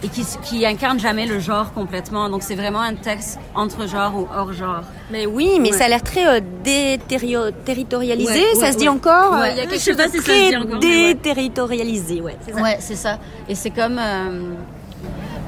Euh, 0.07 0.09
et 0.09 0.09
qui, 0.09 0.25
qui 0.43 0.67
incarne 0.67 0.99
jamais 1.01 1.27
le 1.27 1.39
genre 1.41 1.73
complètement. 1.73 2.29
Donc 2.29 2.43
c'est 2.43 2.55
vraiment 2.55 2.81
un 2.81 2.95
texte 2.95 3.39
entre 3.55 3.87
genre 3.89 4.13
ou 4.17 4.29
hors 4.37 4.53
genre. 4.53 4.83
Mais 5.11 5.27
oui, 5.27 5.59
mais 5.61 5.73
Ouais. 5.73 5.79
ça 5.79 5.85
a 5.87 5.89
l'air 5.89 6.03
très 6.03 6.27
euh, 6.27 6.41
déterrio- 6.65 7.51
territorialisé. 7.65 8.33
Ouais, 8.33 8.55
ça 8.55 8.61
ouais, 8.67 8.73
se 8.73 8.79
dit 8.79 8.89
encore. 8.89 9.35
euh. 9.35 9.49
Il 9.51 9.57
y 9.57 9.61
a 9.61 9.67
quelque 9.67 9.81
chose 9.83 9.97
de 9.97 10.21
très 10.21 10.51
déterritorialisé. 10.79 12.21
Ouais, 12.21 12.37
c'est 12.45 12.53
ça. 12.55 12.63
Ouais, 12.63 12.77
c'est 12.81 12.97
ça. 12.97 13.19
Et 13.49 13.55
c'est 13.55 13.71
comme, 13.71 13.99
euh, 13.99 14.53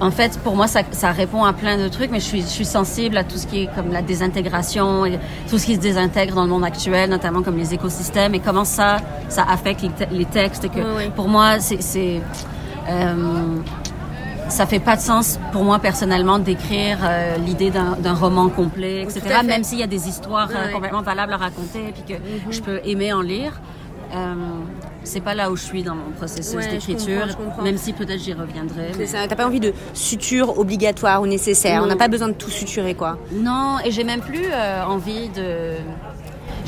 en 0.00 0.10
fait, 0.10 0.38
pour 0.44 0.54
moi, 0.56 0.66
ça, 0.68 0.80
ça 0.92 1.10
répond 1.10 1.44
à 1.44 1.52
plein 1.52 1.76
de 1.76 1.88
trucs, 1.88 2.10
mais 2.10 2.20
je 2.20 2.24
suis, 2.24 2.42
je 2.42 2.46
suis 2.46 2.64
sensible 2.64 3.16
à 3.16 3.24
tout 3.24 3.36
ce 3.36 3.46
qui 3.46 3.62
est 3.64 3.68
comme 3.74 3.92
la 3.92 4.02
désintégration 4.02 5.04
et 5.06 5.18
tout 5.50 5.58
ce 5.58 5.66
qui 5.66 5.74
se 5.74 5.80
désintègre 5.80 6.34
dans 6.36 6.44
le 6.44 6.50
monde 6.50 6.64
actuel, 6.64 7.10
notamment 7.10 7.42
comme 7.42 7.56
les 7.58 7.74
écosystèmes 7.74 8.34
et 8.34 8.40
comment 8.40 8.64
ça, 8.64 8.98
ça 9.28 9.44
affecte 9.48 9.82
les, 9.82 9.90
te- 9.90 10.12
les 10.14 10.24
textes. 10.24 10.68
Que 10.70 11.08
pour 11.10 11.28
moi, 11.28 11.58
c'est, 11.60 11.82
c'est, 11.82 12.20
euh, 12.88 13.56
ça 14.48 14.66
fait 14.66 14.80
pas 14.80 14.96
de 14.96 15.00
sens 15.00 15.38
pour 15.52 15.64
moi 15.64 15.78
personnellement 15.78 16.38
d'écrire 16.38 16.98
euh, 17.02 17.36
l'idée 17.36 17.70
d'un, 17.70 18.14
roman 18.14 18.48
complet, 18.48 19.02
etc. 19.02 19.40
Même 19.44 19.64
s'il 19.64 19.78
y 19.78 19.82
a 19.82 19.86
des 19.86 20.08
histoires 20.08 20.50
euh, 20.50 20.72
complètement 20.72 21.02
valables 21.02 21.32
à 21.32 21.36
raconter 21.36 21.88
et 21.88 21.92
puis 21.92 22.02
que 22.16 22.20
je 22.50 22.60
peux 22.60 22.80
aimer 22.84 23.12
en 23.12 23.20
lire. 23.20 23.60
Euh, 24.14 24.34
c'est 25.04 25.20
pas 25.20 25.34
là 25.34 25.50
où 25.50 25.56
je 25.56 25.62
suis 25.62 25.82
dans 25.82 25.94
mon 25.94 26.10
processus 26.10 26.54
Ouais, 26.54 26.68
d'écriture, 26.68 27.26
même 27.62 27.76
si 27.76 27.92
peut-être 27.92 28.20
j'y 28.20 28.32
reviendrai. 28.32 28.92
Mais-. 28.98 29.06
T'as 29.06 29.36
pas 29.36 29.46
envie 29.46 29.60
de 29.60 29.72
suture 29.94 30.58
obligatoire 30.58 31.22
ou 31.22 31.26
nécessaire. 31.26 31.82
On 31.82 31.86
n'a 31.86 31.96
pas 31.96 32.08
besoin 32.08 32.28
de 32.28 32.34
tout 32.34 32.50
suturer, 32.50 32.94
quoi. 32.94 33.18
Non, 33.32 33.76
et 33.84 33.90
j'ai 33.90 34.04
même 34.04 34.20
plus 34.20 34.46
euh, 34.50 34.84
envie 34.84 35.28
de. 35.28 35.74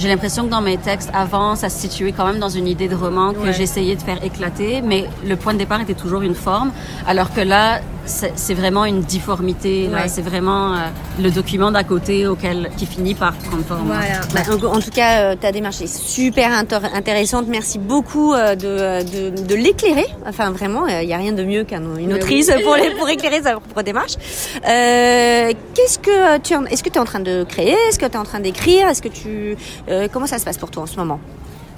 J'ai 0.01 0.09
l'impression 0.09 0.47
que 0.47 0.49
dans 0.51 0.63
mes 0.63 0.79
textes 0.79 1.11
avant, 1.13 1.57
ça 1.57 1.69
se 1.69 1.79
situait 1.79 2.13
quand 2.13 2.25
même 2.25 2.39
dans 2.39 2.49
une 2.49 2.67
idée 2.67 2.89
de 2.89 2.95
roman 2.97 3.35
que 3.35 3.41
Ouais. 3.41 3.53
j'essayais 3.53 3.97
de 3.97 4.01
faire 4.01 4.25
éclater, 4.25 4.81
mais 4.81 5.05
le 5.27 5.37
point 5.37 5.53
de 5.53 5.59
départ 5.59 5.79
était 5.83 5.93
toujours 5.93 6.23
une 6.23 6.35
forme, 6.35 6.73
alors 7.07 7.35
que 7.35 7.43
là, 7.43 7.81
c'est 8.11 8.55
vraiment 8.55 8.85
une 8.85 9.01
difformité. 9.01 9.89
Ouais. 9.93 10.09
C'est 10.09 10.23
vraiment 10.23 10.75
euh, 10.75 10.79
le 11.21 11.31
document 11.31 11.71
d'à 11.71 11.85
côté 11.85 12.27
auquel 12.27 12.71
qui 12.77 12.87
finit 12.87 13.15
par 13.15 13.33
prendre 13.35 13.65
forme. 13.65 13.89
Bah, 14.35 14.41
en, 14.51 14.77
en 14.77 14.81
tout 14.81 14.91
cas, 14.91 15.21
euh, 15.33 15.37
ta 15.37 15.53
démarche 15.53 15.81
est 15.81 15.87
super 15.93 16.53
intéressante. 16.53 17.47
Merci 17.49 17.79
beaucoup 17.79 18.35
euh, 18.35 18.55
de, 18.55 19.31
de, 19.33 19.43
de 19.43 19.55
l'éclairer. 19.55 20.07
Enfin, 20.27 20.51
vraiment, 20.51 20.87
il 20.87 21.07
n'y 21.07 21.15
a 21.15 21.19
rien 21.19 21.33
de 21.33 21.45
mieux 21.45 21.65
qu'une 21.65 22.13
autrice 22.13 22.51
oui. 22.55 22.63
pour, 22.65 22.77
les- 22.77 22.91
pour 22.91 23.09
éclairer 23.09 23.43
sa 23.43 23.53
propre 23.53 23.83
démarche. 23.83 24.15
Qu'est-ce 24.63 25.99
que 25.99 26.39
tu 26.39 26.55
est-ce 26.71 26.83
que 26.83 26.89
tu 26.91 26.97
es 26.97 27.01
en 27.01 27.05
train 27.05 27.21
de 27.21 27.45
créer? 27.45 27.77
Est-ce 27.89 27.99
que 27.99 28.07
tu 28.07 28.13
es 28.13 28.17
en 28.17 28.25
train 28.25 28.41
d'écrire? 28.41 28.89
Est-ce 28.89 29.03
que 29.03 29.09
tu 29.09 29.57
comment 30.13 30.27
ça 30.27 30.39
se 30.39 30.45
passe 30.45 30.59
pour 30.59 30.71
toi 30.71 30.83
en 30.83 30.87
ce 30.87 30.97
moment? 30.97 31.21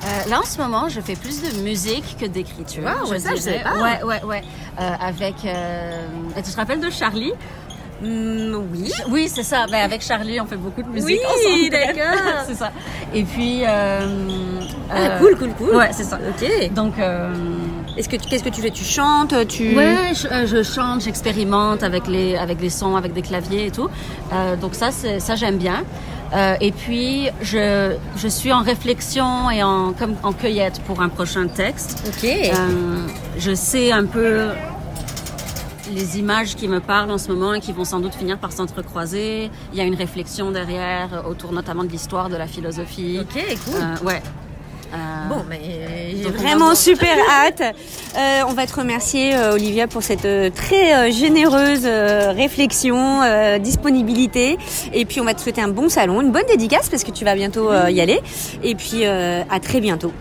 Euh, 0.04 0.30
là, 0.30 0.40
en 0.40 0.44
ce 0.44 0.58
moment, 0.60 0.88
je 0.88 1.00
fais 1.00 1.14
plus 1.14 1.42
de 1.42 1.60
musique 1.62 2.16
que 2.20 2.26
d'écriture. 2.26 2.82
Ouais, 3.08 3.18
ça, 3.20 3.30
je 3.36 3.40
savais 3.40 3.62
pas. 3.62 3.74
Ouais, 3.74 4.02
ouais, 4.04 4.22
ouais. 4.24 4.42
Euh, 4.80 4.90
avec. 5.00 5.34
euh, 5.44 6.02
Tu 6.36 6.50
te 6.50 6.56
rappelles 6.56 6.80
de 6.80 6.90
Charlie? 6.90 7.32
Oui. 8.02 8.90
Oui, 9.10 9.30
c'est 9.32 9.44
ça. 9.44 9.66
Ben, 9.70 9.84
avec 9.84 10.02
Charlie, 10.02 10.40
on 10.40 10.46
fait 10.46 10.56
beaucoup 10.56 10.82
de 10.82 10.88
musique 10.88 11.20
Oui, 11.46 11.70
d'accord. 11.70 12.18
c'est 12.48 12.56
ça. 12.56 12.72
Et 13.14 13.22
puis. 13.22 13.62
euh, 13.64 14.00
Ah, 14.90 15.18
cool, 15.20 15.36
cool, 15.38 15.52
cool. 15.54 15.76
Ouais, 15.76 15.90
c'est 15.92 16.02
ça. 16.04 16.18
Ok. 16.28 16.72
Donc. 16.74 16.94
Est-ce 17.96 18.08
que 18.08 18.16
qu'est-ce 18.16 18.42
que 18.42 18.48
tu 18.48 18.62
fais? 18.62 18.70
Tu 18.70 18.84
chantes 18.84 19.34
Tu 19.48 19.76
Ouais, 19.76 20.12
je, 20.14 20.46
je 20.46 20.62
chante, 20.62 21.02
j'expérimente 21.02 21.82
avec 21.82 22.06
les, 22.08 22.36
avec 22.36 22.58
les 22.60 22.70
sons, 22.70 22.96
avec 22.96 23.12
des 23.12 23.20
claviers 23.22 23.66
et 23.66 23.70
tout. 23.70 23.88
Donc 24.60 24.74
ça, 24.74 24.88
ça 24.90 25.36
j'aime 25.36 25.58
bien. 25.58 25.84
Euh, 26.34 26.56
et 26.60 26.72
puis, 26.72 27.28
je, 27.42 27.94
je 28.16 28.28
suis 28.28 28.52
en 28.52 28.62
réflexion 28.62 29.50
et 29.50 29.62
en, 29.62 29.92
comme, 29.92 30.14
en 30.22 30.32
cueillette 30.32 30.80
pour 30.86 31.02
un 31.02 31.08
prochain 31.08 31.46
texte. 31.46 32.02
Ok. 32.08 32.24
Euh, 32.24 33.06
je 33.38 33.54
sais 33.54 33.92
un 33.92 34.06
peu 34.06 34.48
les 35.92 36.18
images 36.18 36.54
qui 36.54 36.68
me 36.68 36.80
parlent 36.80 37.10
en 37.10 37.18
ce 37.18 37.30
moment 37.30 37.52
et 37.54 37.60
qui 37.60 37.72
vont 37.72 37.84
sans 37.84 38.00
doute 38.00 38.14
finir 38.14 38.38
par 38.38 38.52
s'entrecroiser. 38.52 39.50
Il 39.72 39.78
y 39.78 39.82
a 39.82 39.84
une 39.84 39.94
réflexion 39.94 40.50
derrière 40.50 41.24
autour 41.28 41.52
notamment 41.52 41.84
de 41.84 41.90
l'histoire, 41.90 42.30
de 42.30 42.36
la 42.36 42.46
philosophie. 42.46 43.18
Ok, 43.20 43.42
cool. 43.66 43.74
Euh, 43.74 44.06
ouais. 44.06 44.22
Euh, 44.92 45.28
Bon, 45.28 45.44
mais 45.48 45.60
j'ai 46.16 46.26
on 46.26 46.30
va 46.30 46.38
vraiment 46.38 46.74
super 46.74 47.16
hâte. 47.30 47.62
Euh, 47.62 48.42
on 48.48 48.52
va 48.52 48.66
te 48.66 48.74
remercier, 48.74 49.34
euh, 49.34 49.54
Olivia, 49.54 49.86
pour 49.86 50.02
cette 50.02 50.24
euh, 50.24 50.50
très 50.50 50.94
euh, 50.94 51.10
généreuse 51.10 51.82
euh, 51.84 52.32
réflexion, 52.32 53.22
euh, 53.22 53.58
disponibilité. 53.58 54.58
Et 54.92 55.04
puis, 55.04 55.20
on 55.20 55.24
va 55.24 55.34
te 55.34 55.40
souhaiter 55.40 55.62
un 55.62 55.68
bon 55.68 55.88
salon, 55.88 56.20
une 56.20 56.30
bonne 56.32 56.46
dédicace 56.46 56.88
parce 56.90 57.04
que 57.04 57.10
tu 57.10 57.24
vas 57.24 57.34
bientôt 57.34 57.70
euh, 57.70 57.90
y 57.90 58.00
aller. 58.00 58.20
Et 58.62 58.74
puis, 58.74 59.04
euh, 59.04 59.42
à 59.50 59.60
très 59.60 59.80
bientôt. 59.80 60.12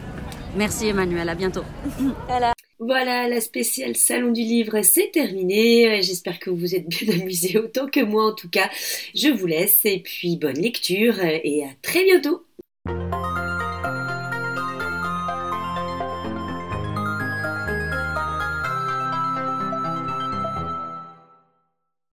Merci 0.55 0.87
Emmanuel, 0.87 1.27
à 1.29 1.35
bientôt. 1.35 1.63
Voilà. 2.27 2.53
Voilà, 2.83 3.27
la 3.27 3.41
spéciale 3.41 3.95
Salon 3.95 4.31
du 4.31 4.41
Livre, 4.41 4.81
c'est 4.81 5.11
terminé. 5.11 5.87
Euh, 5.87 6.01
J'espère 6.01 6.39
que 6.39 6.49
vous 6.49 6.55
vous 6.57 6.75
êtes 6.75 6.87
bien 6.87 7.13
amusés 7.21 7.59
autant 7.59 7.85
que 7.85 7.99
moi 7.99 8.25
en 8.25 8.33
tout 8.33 8.49
cas. 8.49 8.69
Je 9.13 9.27
vous 9.29 9.45
laisse 9.45 9.81
et 9.85 9.99
puis 9.99 10.35
bonne 10.37 10.57
lecture 10.57 11.13
euh, 11.19 11.37
et 11.43 11.63
à 11.63 11.69
très 11.83 12.03
bientôt. 12.03 12.43